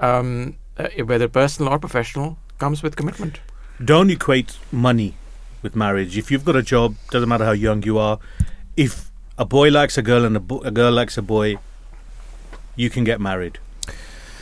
[0.00, 3.40] um, uh, whether personal or professional, comes with commitment.
[3.82, 5.14] Don't equate money
[5.62, 6.18] with marriage.
[6.18, 8.18] If you've got a job, doesn't matter how young you are.
[8.76, 11.56] If a boy likes a girl and a, bo- a girl likes a boy,
[12.76, 13.58] you can get married.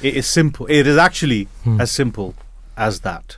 [0.03, 0.67] It is simple.
[0.67, 1.81] It is actually Hmm.
[1.81, 2.35] as simple
[2.77, 3.37] as that.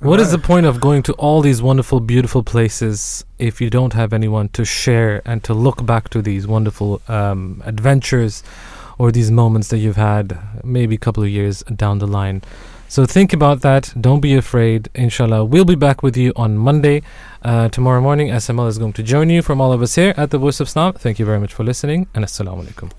[0.00, 3.92] What is the point of going to all these wonderful, beautiful places if you don't
[3.92, 8.42] have anyone to share and to look back to these wonderful um, adventures
[8.98, 12.42] or these moments that you've had maybe a couple of years down the line?
[12.88, 13.94] So think about that.
[13.98, 14.88] Don't be afraid.
[14.94, 17.02] Inshallah, we'll be back with you on Monday.
[17.42, 20.30] Uh, tomorrow morning, SML is going to join you from all of us here at
[20.30, 20.94] the Voice of Islam.
[20.94, 22.90] Thank you very much for listening, and Assalamu alaikum.